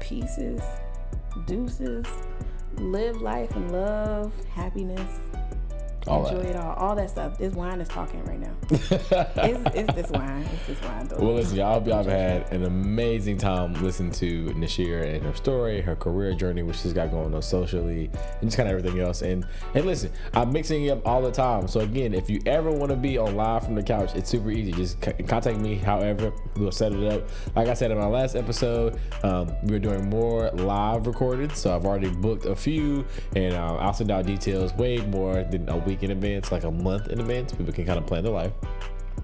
Pieces, 0.00 0.62
deuces, 1.44 2.06
live 2.78 3.22
life 3.22 3.54
and 3.56 3.70
love, 3.72 4.32
happiness, 4.46 5.20
All 6.06 6.26
enjoy 6.26 6.42
that. 6.42 6.50
it 6.50 6.56
all. 6.56 6.74
All 6.74 6.96
that 6.96 7.10
stuff. 7.10 7.38
This 7.38 7.54
wine 7.54 7.80
is 7.80 7.88
talking 7.88 8.24
right 8.24 8.40
now. 8.40 8.54
it's, 8.70 9.76
it's 9.76 9.94
this 9.94 10.10
wine. 10.10 10.44
It's 10.52 10.66
this 10.66 10.82
wine. 10.82 11.06
Though. 11.06 11.18
Well, 11.18 11.34
listen, 11.34 11.56
y'all, 11.56 11.70
I 11.70 11.72
hope 11.74 11.86
y'all 11.86 11.96
have 11.98 12.06
had 12.06 12.52
an 12.52 12.64
amazing 12.64 13.38
time 13.38 13.74
listening 13.74 14.12
to 14.12 14.46
Nashir 14.54 15.14
and 15.14 15.24
her 15.24 15.34
story, 15.34 15.80
her 15.80 15.94
career 15.94 16.34
journey, 16.34 16.62
which 16.62 16.76
she's 16.76 16.92
got 16.92 17.10
going 17.10 17.34
on 17.34 17.42
socially, 17.42 18.10
and 18.40 18.50
just 18.50 18.56
kind 18.56 18.68
of 18.68 18.76
everything 18.76 19.00
else. 19.00 19.22
And 19.22 19.46
and 19.74 19.86
listen, 19.86 20.10
I'm 20.34 20.52
mixing 20.52 20.84
it 20.84 20.90
up 20.90 21.06
all 21.06 21.22
the 21.22 21.30
time. 21.30 21.68
So 21.68 21.80
again, 21.80 22.14
if 22.14 22.28
you 22.28 22.40
ever 22.46 22.70
want 22.70 22.90
to 22.90 22.96
be 22.96 23.16
on 23.18 23.36
live 23.36 23.64
from 23.64 23.76
the 23.76 23.82
couch, 23.82 24.14
it's 24.14 24.28
super 24.28 24.50
easy. 24.50 24.72
Just 24.72 25.00
contact 25.00 25.58
me. 25.58 25.76
However, 25.76 26.32
we'll 26.56 26.72
set 26.72 26.92
it 26.92 27.12
up. 27.12 27.28
Like 27.54 27.68
I 27.68 27.74
said 27.74 27.90
in 27.90 27.98
my 27.98 28.06
last 28.06 28.34
episode, 28.34 28.98
um, 29.22 29.54
we're 29.64 29.78
doing 29.78 30.10
more 30.10 30.50
live 30.50 31.06
recorded. 31.06 31.56
So 31.56 31.74
I've 31.74 31.84
already 31.84 32.10
booked 32.10 32.46
a 32.46 32.56
few, 32.56 33.04
and 33.36 33.54
um, 33.54 33.76
I'll 33.78 33.94
send 33.94 34.10
out 34.10 34.26
details 34.26 34.72
way 34.74 34.98
more 34.98 35.44
than 35.44 35.68
a 35.68 35.76
week 35.76 35.91
in 36.00 36.10
advance, 36.10 36.52
like 36.52 36.64
a 36.64 36.70
month 36.70 37.08
in 37.08 37.20
advance. 37.20 37.52
People 37.52 37.72
can 37.72 37.84
kind 37.84 37.98
of 37.98 38.06
plan 38.06 38.22
their 38.22 38.32
life. 38.32 38.52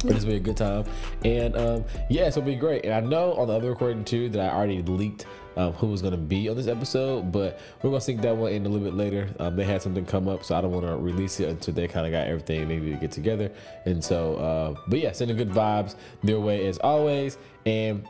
But 0.04 0.14
it's 0.14 0.24
been 0.24 0.36
a 0.36 0.40
good 0.40 0.56
time. 0.56 0.84
And 1.24 1.56
um, 1.56 1.84
yeah, 2.10 2.30
so 2.30 2.40
it'll 2.40 2.42
be 2.42 2.56
great. 2.56 2.84
And 2.84 2.94
I 2.94 3.00
know 3.00 3.32
on 3.34 3.48
the 3.48 3.54
other 3.54 3.70
recording 3.70 4.04
too 4.04 4.28
that 4.30 4.40
I 4.40 4.54
already 4.54 4.82
leaked 4.82 5.26
um, 5.58 5.72
who 5.72 5.88
was 5.88 6.00
going 6.00 6.12
to 6.12 6.18
be 6.18 6.48
on 6.48 6.56
this 6.56 6.68
episode, 6.68 7.32
but 7.32 7.58
we're 7.82 7.90
going 7.90 8.00
to 8.00 8.04
sync 8.04 8.20
that 8.22 8.36
one 8.36 8.52
in 8.52 8.64
a 8.64 8.68
little 8.68 8.86
bit 8.86 8.94
later. 8.94 9.28
Um, 9.40 9.56
they 9.56 9.64
had 9.64 9.82
something 9.82 10.06
come 10.06 10.28
up, 10.28 10.44
so 10.44 10.56
I 10.56 10.60
don't 10.60 10.70
want 10.70 10.86
to 10.86 10.96
release 10.96 11.40
it 11.40 11.48
until 11.48 11.74
they 11.74 11.88
kind 11.88 12.06
of 12.06 12.12
got 12.12 12.28
everything 12.28 12.68
they 12.68 12.76
need 12.78 12.92
to 12.92 13.00
get 13.00 13.10
together. 13.10 13.50
And 13.84 14.02
so, 14.02 14.36
uh, 14.36 14.80
but 14.86 15.00
yeah, 15.00 15.10
sending 15.10 15.36
good 15.36 15.50
vibes 15.50 15.96
their 16.22 16.38
way 16.38 16.68
as 16.68 16.78
always. 16.78 17.38
And 17.66 18.06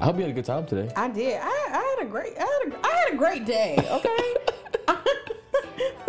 I 0.00 0.04
hope 0.04 0.16
you 0.16 0.22
had 0.22 0.30
a 0.30 0.34
good 0.34 0.44
time 0.44 0.66
today. 0.66 0.92
I 0.94 1.08
did. 1.08 1.40
I, 1.42 1.46
I 1.46 1.96
had 1.98 2.06
a 2.06 2.08
great. 2.08 2.34
I 2.38 2.40
had 2.40 2.72
a, 2.72 2.86
I 2.86 2.90
had 2.90 3.14
a 3.14 3.16
great 3.16 3.44
day. 3.44 3.76
Okay. 3.90 4.36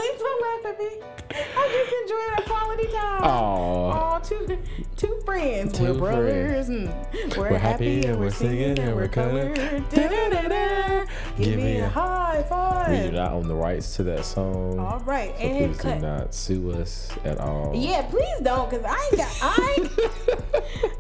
Please 0.06 0.20
don't 0.20 0.42
laugh 0.42 0.74
at 0.74 0.80
me. 0.80 0.90
I 1.32 1.70
just 1.74 1.94
enjoyed 2.04 2.38
our 2.38 2.58
quality 2.58 2.88
time. 2.88 3.24
Aw. 3.24 3.92
Aw, 3.92 4.20
two, 4.20 4.58
two 4.96 5.22
friends. 5.26 5.76
Two 5.76 5.86
mm. 5.86 5.94
we're 5.94 6.00
brothers. 6.00 6.70
And 6.70 6.94
we're, 7.36 7.50
We're 7.52 7.58
happy 7.58 8.06
and 8.06 8.20
we're 8.20 8.30
singing 8.30 8.78
and 8.78 8.96
we're 8.96 9.08
colored. 9.08 9.56
Da-da-da-da. 9.90 11.06
Give 11.38 11.58
me 11.58 11.80
a 11.80 11.90
high 11.90 12.46
five. 12.48 12.90
We 12.92 13.10
do 13.10 13.16
not 13.16 13.32
own 13.32 13.48
the 13.48 13.56
rights 13.56 13.96
to 13.96 14.04
that 14.04 14.26
song. 14.26 14.80
All 14.80 15.00
right. 15.00 15.36
So 15.38 15.44
and 15.44 15.74
please 15.74 15.82
do 15.82 16.00
not 16.00 16.34
sue 16.36 16.72
us 16.74 17.10
at 17.24 17.40
all. 17.40 17.74
Yeah, 17.76 18.04
please 18.04 18.40
don't, 18.44 18.70
cause 18.70 18.84
I 18.86 19.10
ain't 19.12 19.18
got. 19.18 19.38
I 19.42 19.76
ain't, 19.80 19.92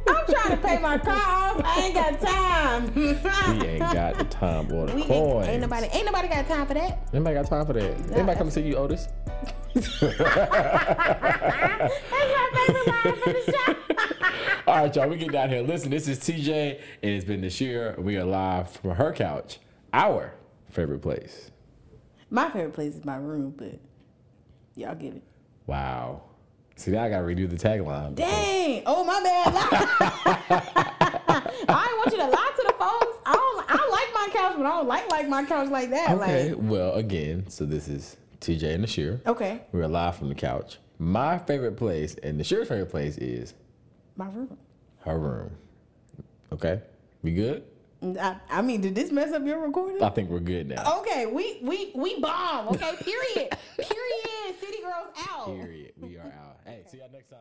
I'm 0.07 0.25
trying 0.33 0.57
to 0.57 0.67
pay 0.67 0.79
my 0.79 0.97
car 0.97 1.15
off. 1.15 1.61
I 1.63 1.81
ain't 1.85 1.93
got 1.93 2.21
time. 2.21 2.95
We 2.95 3.67
ain't 3.67 3.79
got 3.79 4.17
the 4.17 4.25
time 4.25 4.71
or 4.71 4.87
the 4.87 4.95
We 4.95 5.01
ain't, 5.01 5.09
coins. 5.09 5.47
ain't 5.47 5.61
nobody. 5.61 5.87
Ain't 5.87 6.05
nobody 6.05 6.27
got 6.27 6.47
time 6.47 6.65
for 6.65 6.73
that. 6.73 7.07
Anybody 7.13 7.35
got 7.35 7.47
time 7.47 7.65
for 7.65 7.73
that? 7.73 8.11
Anybody 8.11 8.37
come 8.37 8.49
see 8.49 8.61
you, 8.61 8.75
Otis? 8.75 8.94
That's 9.73 10.01
my 10.01 10.09
favorite 12.65 12.87
line 12.87 13.15
for 13.17 13.33
the 13.33 13.43
show. 13.51 13.75
All 14.67 14.83
right, 14.83 14.95
y'all, 14.95 15.07
we 15.09 15.17
get 15.17 15.31
down 15.31 15.49
here. 15.49 15.61
Listen, 15.61 15.91
this 15.91 16.07
is 16.07 16.19
TJ, 16.19 16.79
and 17.03 17.11
it's 17.11 17.25
been 17.25 17.41
this 17.41 17.59
year. 17.61 17.95
We 17.97 18.17
are 18.17 18.23
live 18.23 18.71
from 18.71 18.91
her 18.91 19.11
couch, 19.13 19.59
our 19.93 20.33
favorite 20.69 21.01
place. 21.01 21.51
My 22.29 22.49
favorite 22.49 22.73
place 22.73 22.95
is 22.95 23.05
my 23.05 23.17
room, 23.17 23.53
but 23.55 23.79
y'all 24.75 24.95
get 24.95 25.15
it. 25.15 25.23
Wow. 25.67 26.23
See, 26.77 26.91
now 26.91 27.03
I 27.03 27.09
gotta 27.09 27.25
redo 27.25 27.49
the 27.49 27.55
tagline. 27.55 28.15
Dang! 28.15 28.83
Oh 28.85 29.03
my 29.03 29.21
bad. 29.23 29.53
I 31.69 31.95
want 31.97 32.11
you 32.11 32.17
to 32.17 32.25
lie 32.27 32.51
to 32.57 32.63
the 32.67 32.73
folks. 32.77 33.17
I 33.25 33.33
don't. 33.33 33.65
I 33.69 33.89
like 33.89 34.13
my 34.13 34.29
couch, 34.33 34.55
but 34.57 34.65
I 34.65 34.69
don't 34.77 34.87
like 34.87 35.09
like 35.09 35.29
my 35.29 35.45
couch 35.45 35.69
like 35.69 35.89
that. 35.91 36.11
Okay, 36.11 36.49
Like, 36.49 36.57
well, 36.59 36.93
again, 36.95 37.49
so 37.49 37.65
this 37.65 37.87
is 37.87 38.17
TJ 38.41 38.75
and 38.75 38.85
Nashir. 38.85 39.25
okay, 39.25 39.61
We're 39.71 39.87
live 39.87 40.15
from 40.17 40.29
the 40.29 40.35
couch. 40.35 40.77
My 40.97 41.37
favorite 41.39 41.75
place 41.77 42.15
and 42.23 42.39
Nashir's 42.39 42.67
favorite 42.69 42.89
place 42.89 43.17
is 43.17 43.53
my 44.15 44.27
room. 44.27 44.57
her 44.99 45.17
room. 45.19 45.51
Okay, 46.51 46.81
we 47.21 47.31
good? 47.33 47.63
I, 48.01 48.37
I 48.49 48.61
mean, 48.61 48.81
did 48.81 48.93
this 48.93 49.11
mess 49.11 49.33
up 49.33 49.43
your 49.45 49.59
recording? 49.59 50.01
I 50.03 50.09
think 50.09 50.29
we're 50.29 50.39
good 50.39 50.67
now. 50.69 50.99
Okay, 50.99 51.25
we 51.25 51.59
we 51.63 51.91
we 51.95 52.19
bomb. 52.19 52.67
Okay, 52.69 52.91
period. 53.01 53.57
period. 53.77 54.59
City 54.59 54.77
girls 54.81 55.07
out. 55.29 55.47
Period. 55.47 55.93
We 55.97 56.17
are 56.17 56.21
out. 56.21 56.59
Hey, 56.65 56.83
see 56.87 56.97
y'all 56.99 57.09
next 57.11 57.29
time. 57.29 57.39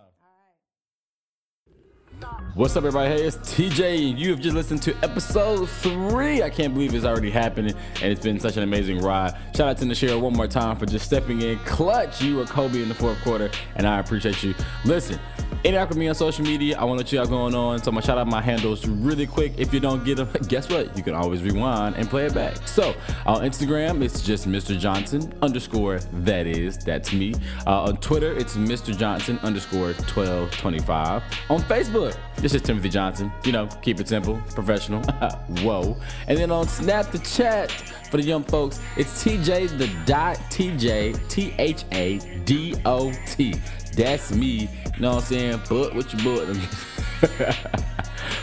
What's 2.55 2.77
up, 2.77 2.85
everybody? 2.85 3.11
Hey, 3.11 3.27
it's 3.27 3.37
TJ, 3.39 4.17
you 4.17 4.31
have 4.31 4.41
just 4.41 4.55
listened 4.55 4.81
to 4.83 4.95
episode 5.03 5.69
three. 5.69 6.43
I 6.43 6.51
can't 6.51 6.73
believe 6.73 6.95
it's 6.95 7.05
already 7.05 7.31
happening, 7.31 7.75
and 8.01 8.13
it's 8.13 8.23
been 8.23 8.39
such 8.39 8.57
an 8.57 8.63
amazing 8.63 9.01
ride. 9.01 9.35
Shout 9.57 9.69
out 9.69 9.79
to 9.79 9.85
Nashira 9.85 10.21
one 10.21 10.35
more 10.35 10.47
time 10.47 10.77
for 10.77 10.87
just 10.87 11.05
stepping 11.05 11.43
in 11.43 11.59
clutch. 11.61 12.23
You 12.23 12.37
were 12.37 12.45
Kobe 12.45 12.81
in 12.81 12.89
the 12.89 12.95
fourth 12.95 13.21
quarter, 13.23 13.51
and 13.75 13.87
I 13.87 13.99
appreciate 13.99 14.43
you. 14.45 14.55
Listen, 14.85 15.19
interact 15.65 15.89
with 15.89 15.99
me 15.99 16.09
on 16.09 16.15
social 16.15 16.45
media. 16.45 16.79
I 16.79 16.85
want 16.85 16.99
to 16.99 17.05
let 17.05 17.13
you 17.13 17.21
out 17.21 17.29
going 17.29 17.55
on. 17.55 17.79
So 17.79 17.89
I'm 17.89 17.95
gonna 17.95 18.07
shout 18.07 18.19
out 18.19 18.27
my 18.27 18.41
handles 18.43 18.87
really 18.87 19.27
quick. 19.27 19.55
If 19.57 19.73
you 19.73 19.81
don't 19.81 20.05
get 20.05 20.17
them, 20.17 20.29
guess 20.49 20.69
what? 20.69 20.97
You 20.97 21.03
can 21.03 21.15
always 21.15 21.43
rewind 21.43 21.97
and 21.97 22.09
play 22.09 22.27
it 22.27 22.35
back. 22.35 22.57
So 22.69 22.95
on 23.27 23.43
Instagram, 23.43 24.03
it's 24.03 24.23
just 24.23 24.47
Mr. 24.47 24.79
Johnson 24.79 25.33
underscore 25.43 25.99
that 25.99 26.47
is 26.47 26.77
that's 26.79 27.13
me. 27.13 27.35
Uh, 27.67 27.85
on 27.85 27.97
Twitter, 27.97 28.33
it's 28.37 28.57
Mr. 28.57 28.97
Johnson 28.97 29.39
underscore 29.43 29.93
1225. 29.95 31.23
On 31.49 31.61
Facebook, 31.63 32.04
this 32.37 32.55
is 32.55 32.63
Timothy 32.63 32.89
Johnson. 32.89 33.33
You 33.45 33.53
know, 33.53 33.67
keep 33.83 34.01
it 34.01 34.09
simple, 34.09 34.41
professional. 34.55 35.03
Whoa. 35.63 35.97
And 36.29 36.39
then 36.39 36.51
on 36.51 36.69
Snap 36.69 37.11
the 37.11 37.19
Chat 37.19 37.71
for 38.11 38.17
the 38.17 38.23
young 38.23 38.45
folks, 38.45 38.81
it's 38.97 39.25
TJ 39.25 39.79
the 39.79 39.89
dot 40.07 40.37
TJ 40.51 41.29
T 41.29 41.55
H 41.59 41.85
A 41.93 42.19
D 42.45 42.75
O 42.85 43.13
T. 43.27 43.55
That's 43.97 44.35
me. 44.35 44.47
You 44.47 45.01
know 45.01 45.11
what 45.11 45.17
I'm 45.17 45.23
saying? 45.23 45.61
But 45.69 45.95
what 45.95 46.13
you 46.13 46.19
but. 46.25 47.59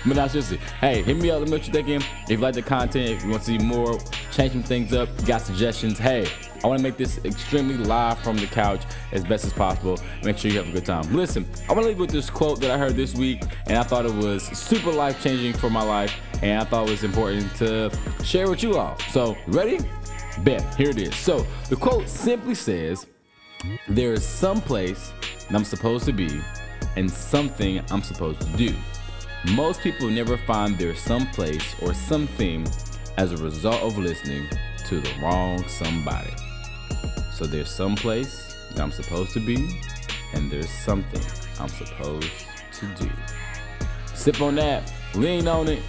But 0.05 0.16
now, 0.16 0.28
seriously, 0.28 0.57
hey, 0.80 1.03
hit 1.03 1.16
me 1.16 1.30
up. 1.30 1.39
Let 1.39 1.45
me 1.45 1.51
know 1.51 1.57
what 1.57 1.68
you're 1.68 1.74
thinking. 1.74 2.01
If 2.24 2.30
you 2.32 2.38
like 2.38 2.55
the 2.55 2.62
content, 2.64 3.09
if 3.09 3.24
you 3.24 3.30
want 3.30 3.43
to 3.43 3.47
see 3.47 3.57
more, 3.59 3.99
change 4.32 4.53
some 4.53 4.64
things 4.64 4.93
up, 4.93 5.09
got 5.26 5.41
suggestions, 5.41 5.99
hey, 5.99 6.28
I 6.64 6.68
want 6.68 6.80
to 6.80 6.84
make 6.84 6.97
this 6.97 7.24
extremely 7.26 7.78
live 7.78 8.20
from 8.20 8.38
the 8.38 8.45
couch 8.45 8.84
as 9.12 9.24
best 9.24 9.45
as 9.45 9.53
possible. 9.53 9.97
Make 10.24 10.38
sure 10.38 10.51
you 10.51 10.57
have 10.57 10.70
a 10.70 10.72
good 10.72 10.86
time. 10.86 11.12
Listen, 11.14 11.45
I 11.68 11.74
want 11.74 11.84
to 11.84 11.88
leave 11.89 11.99
with 11.99 12.12
this 12.12 12.30
quote 12.30 12.59
that 12.62 12.70
I 12.70 12.78
heard 12.78 12.95
this 12.95 13.16
week, 13.16 13.41
and 13.66 13.78
I 13.78 13.84
thought 13.84 14.05
it 14.05 14.14
was 14.14 14.43
super 14.43 14.91
life 14.91 15.22
changing 15.24 15.53
for 15.53 15.72
my 15.72 15.82
life, 15.82 16.14
and 16.43 16.62
I 16.62 16.66
thought 16.66 16.88
it 16.88 16.91
was 16.91 17.03
important 17.03 17.53
to 17.55 17.91
share 18.24 18.49
with 18.49 18.62
you 18.62 18.78
all. 18.78 18.97
So, 19.09 19.36
ready? 19.47 19.80
Bet. 20.43 20.76
Here 20.76 20.91
it 20.91 20.99
is. 20.99 21.16
So, 21.16 21.45
the 21.70 21.76
quote 21.76 22.07
simply 22.07 22.55
says, 22.55 23.07
There 23.88 24.14
is 24.14 24.24
some 24.24 24.62
place 24.62 25.14
that 25.47 25.55
I'm 25.55 25.66
supposed 25.66 26.05
to 26.05 26.14
be, 26.14 26.41
and 26.95 27.09
something 27.09 27.84
I'm 27.89 28.03
supposed 28.03 28.41
to 28.41 28.47
do. 28.57 28.76
Most 29.53 29.82
people 29.82 30.09
never 30.09 30.38
find 30.38 30.78
their 30.78 30.95
someplace 30.95 31.76
or 31.82 31.95
something 31.95 32.68
as 33.18 33.32
a 33.32 33.38
result 33.38 33.82
of 33.82 33.97
listening 33.97 34.47
to 34.86 34.99
the 34.99 35.12
wrong 35.22 35.68
somebody. 35.68 36.32
So 37.32 37.45
there's 37.45 37.69
someplace 37.69 38.55
that 38.71 38.82
I'm 38.82 38.91
supposed 38.91 39.34
to 39.34 39.39
be, 39.39 39.82
and 40.34 40.51
there's 40.51 40.69
something 40.69 41.21
I'm 41.59 41.69
supposed 41.69 42.29
to 42.73 42.86
do. 42.95 43.09
Sip 44.13 44.41
on 44.41 44.55
that, 44.55 44.93
lean 45.15 45.47
on 45.47 45.67
it, 45.67 45.82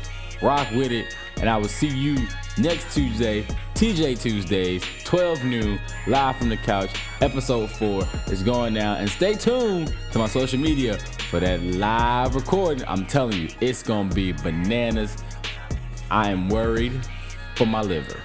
rock 0.43 0.69
with 0.73 0.93
it, 0.93 1.15
and 1.37 1.49
I 1.49 1.57
will 1.57 1.69
see 1.69 1.89
you 1.89 2.17
next 2.59 2.95
Tuesday, 2.95 3.45
TJ 3.75 4.21
Tuesdays, 4.21 4.85
12 5.05 5.45
noon, 5.45 5.81
live 6.07 6.37
from 6.37 6.49
the 6.49 6.57
couch. 6.57 6.91
Episode 7.21 7.71
4 7.71 8.05
is 8.29 8.43
going 8.43 8.75
down. 8.75 8.99
And 8.99 9.09
stay 9.11 9.35
tuned 9.35 9.95
to 10.13 10.19
my 10.19 10.27
social 10.27 10.59
media 10.59 10.99
for 11.31 11.41
that 11.41 11.63
live 11.63 12.35
recording. 12.35 12.87
I'm 12.87 13.07
telling 13.07 13.41
you, 13.41 13.49
it's 13.61 13.83
to 13.83 14.05
be 14.15 14.33
bananas. 14.33 15.17
I 16.11 16.31
am 16.31 16.49
worried 16.49 17.01
for 17.57 17.67
my 17.67 17.83
liver. 17.83 18.21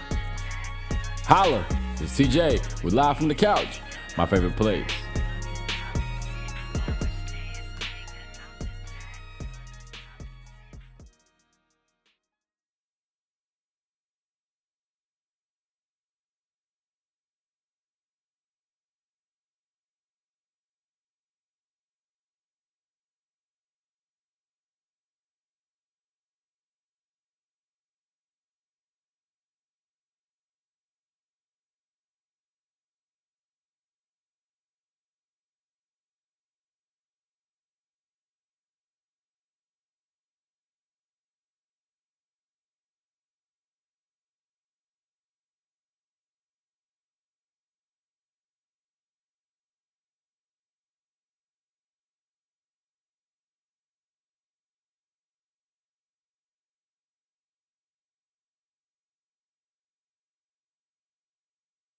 Holla, 1.24 1.66
it's 2.02 2.18
TJ 2.18 2.84
with 2.84 2.94
Live 2.94 3.18
from 3.18 3.28
the 3.28 3.36
Couch, 3.36 3.82
my 4.18 4.26
favorite 4.26 4.56
place. 4.56 4.86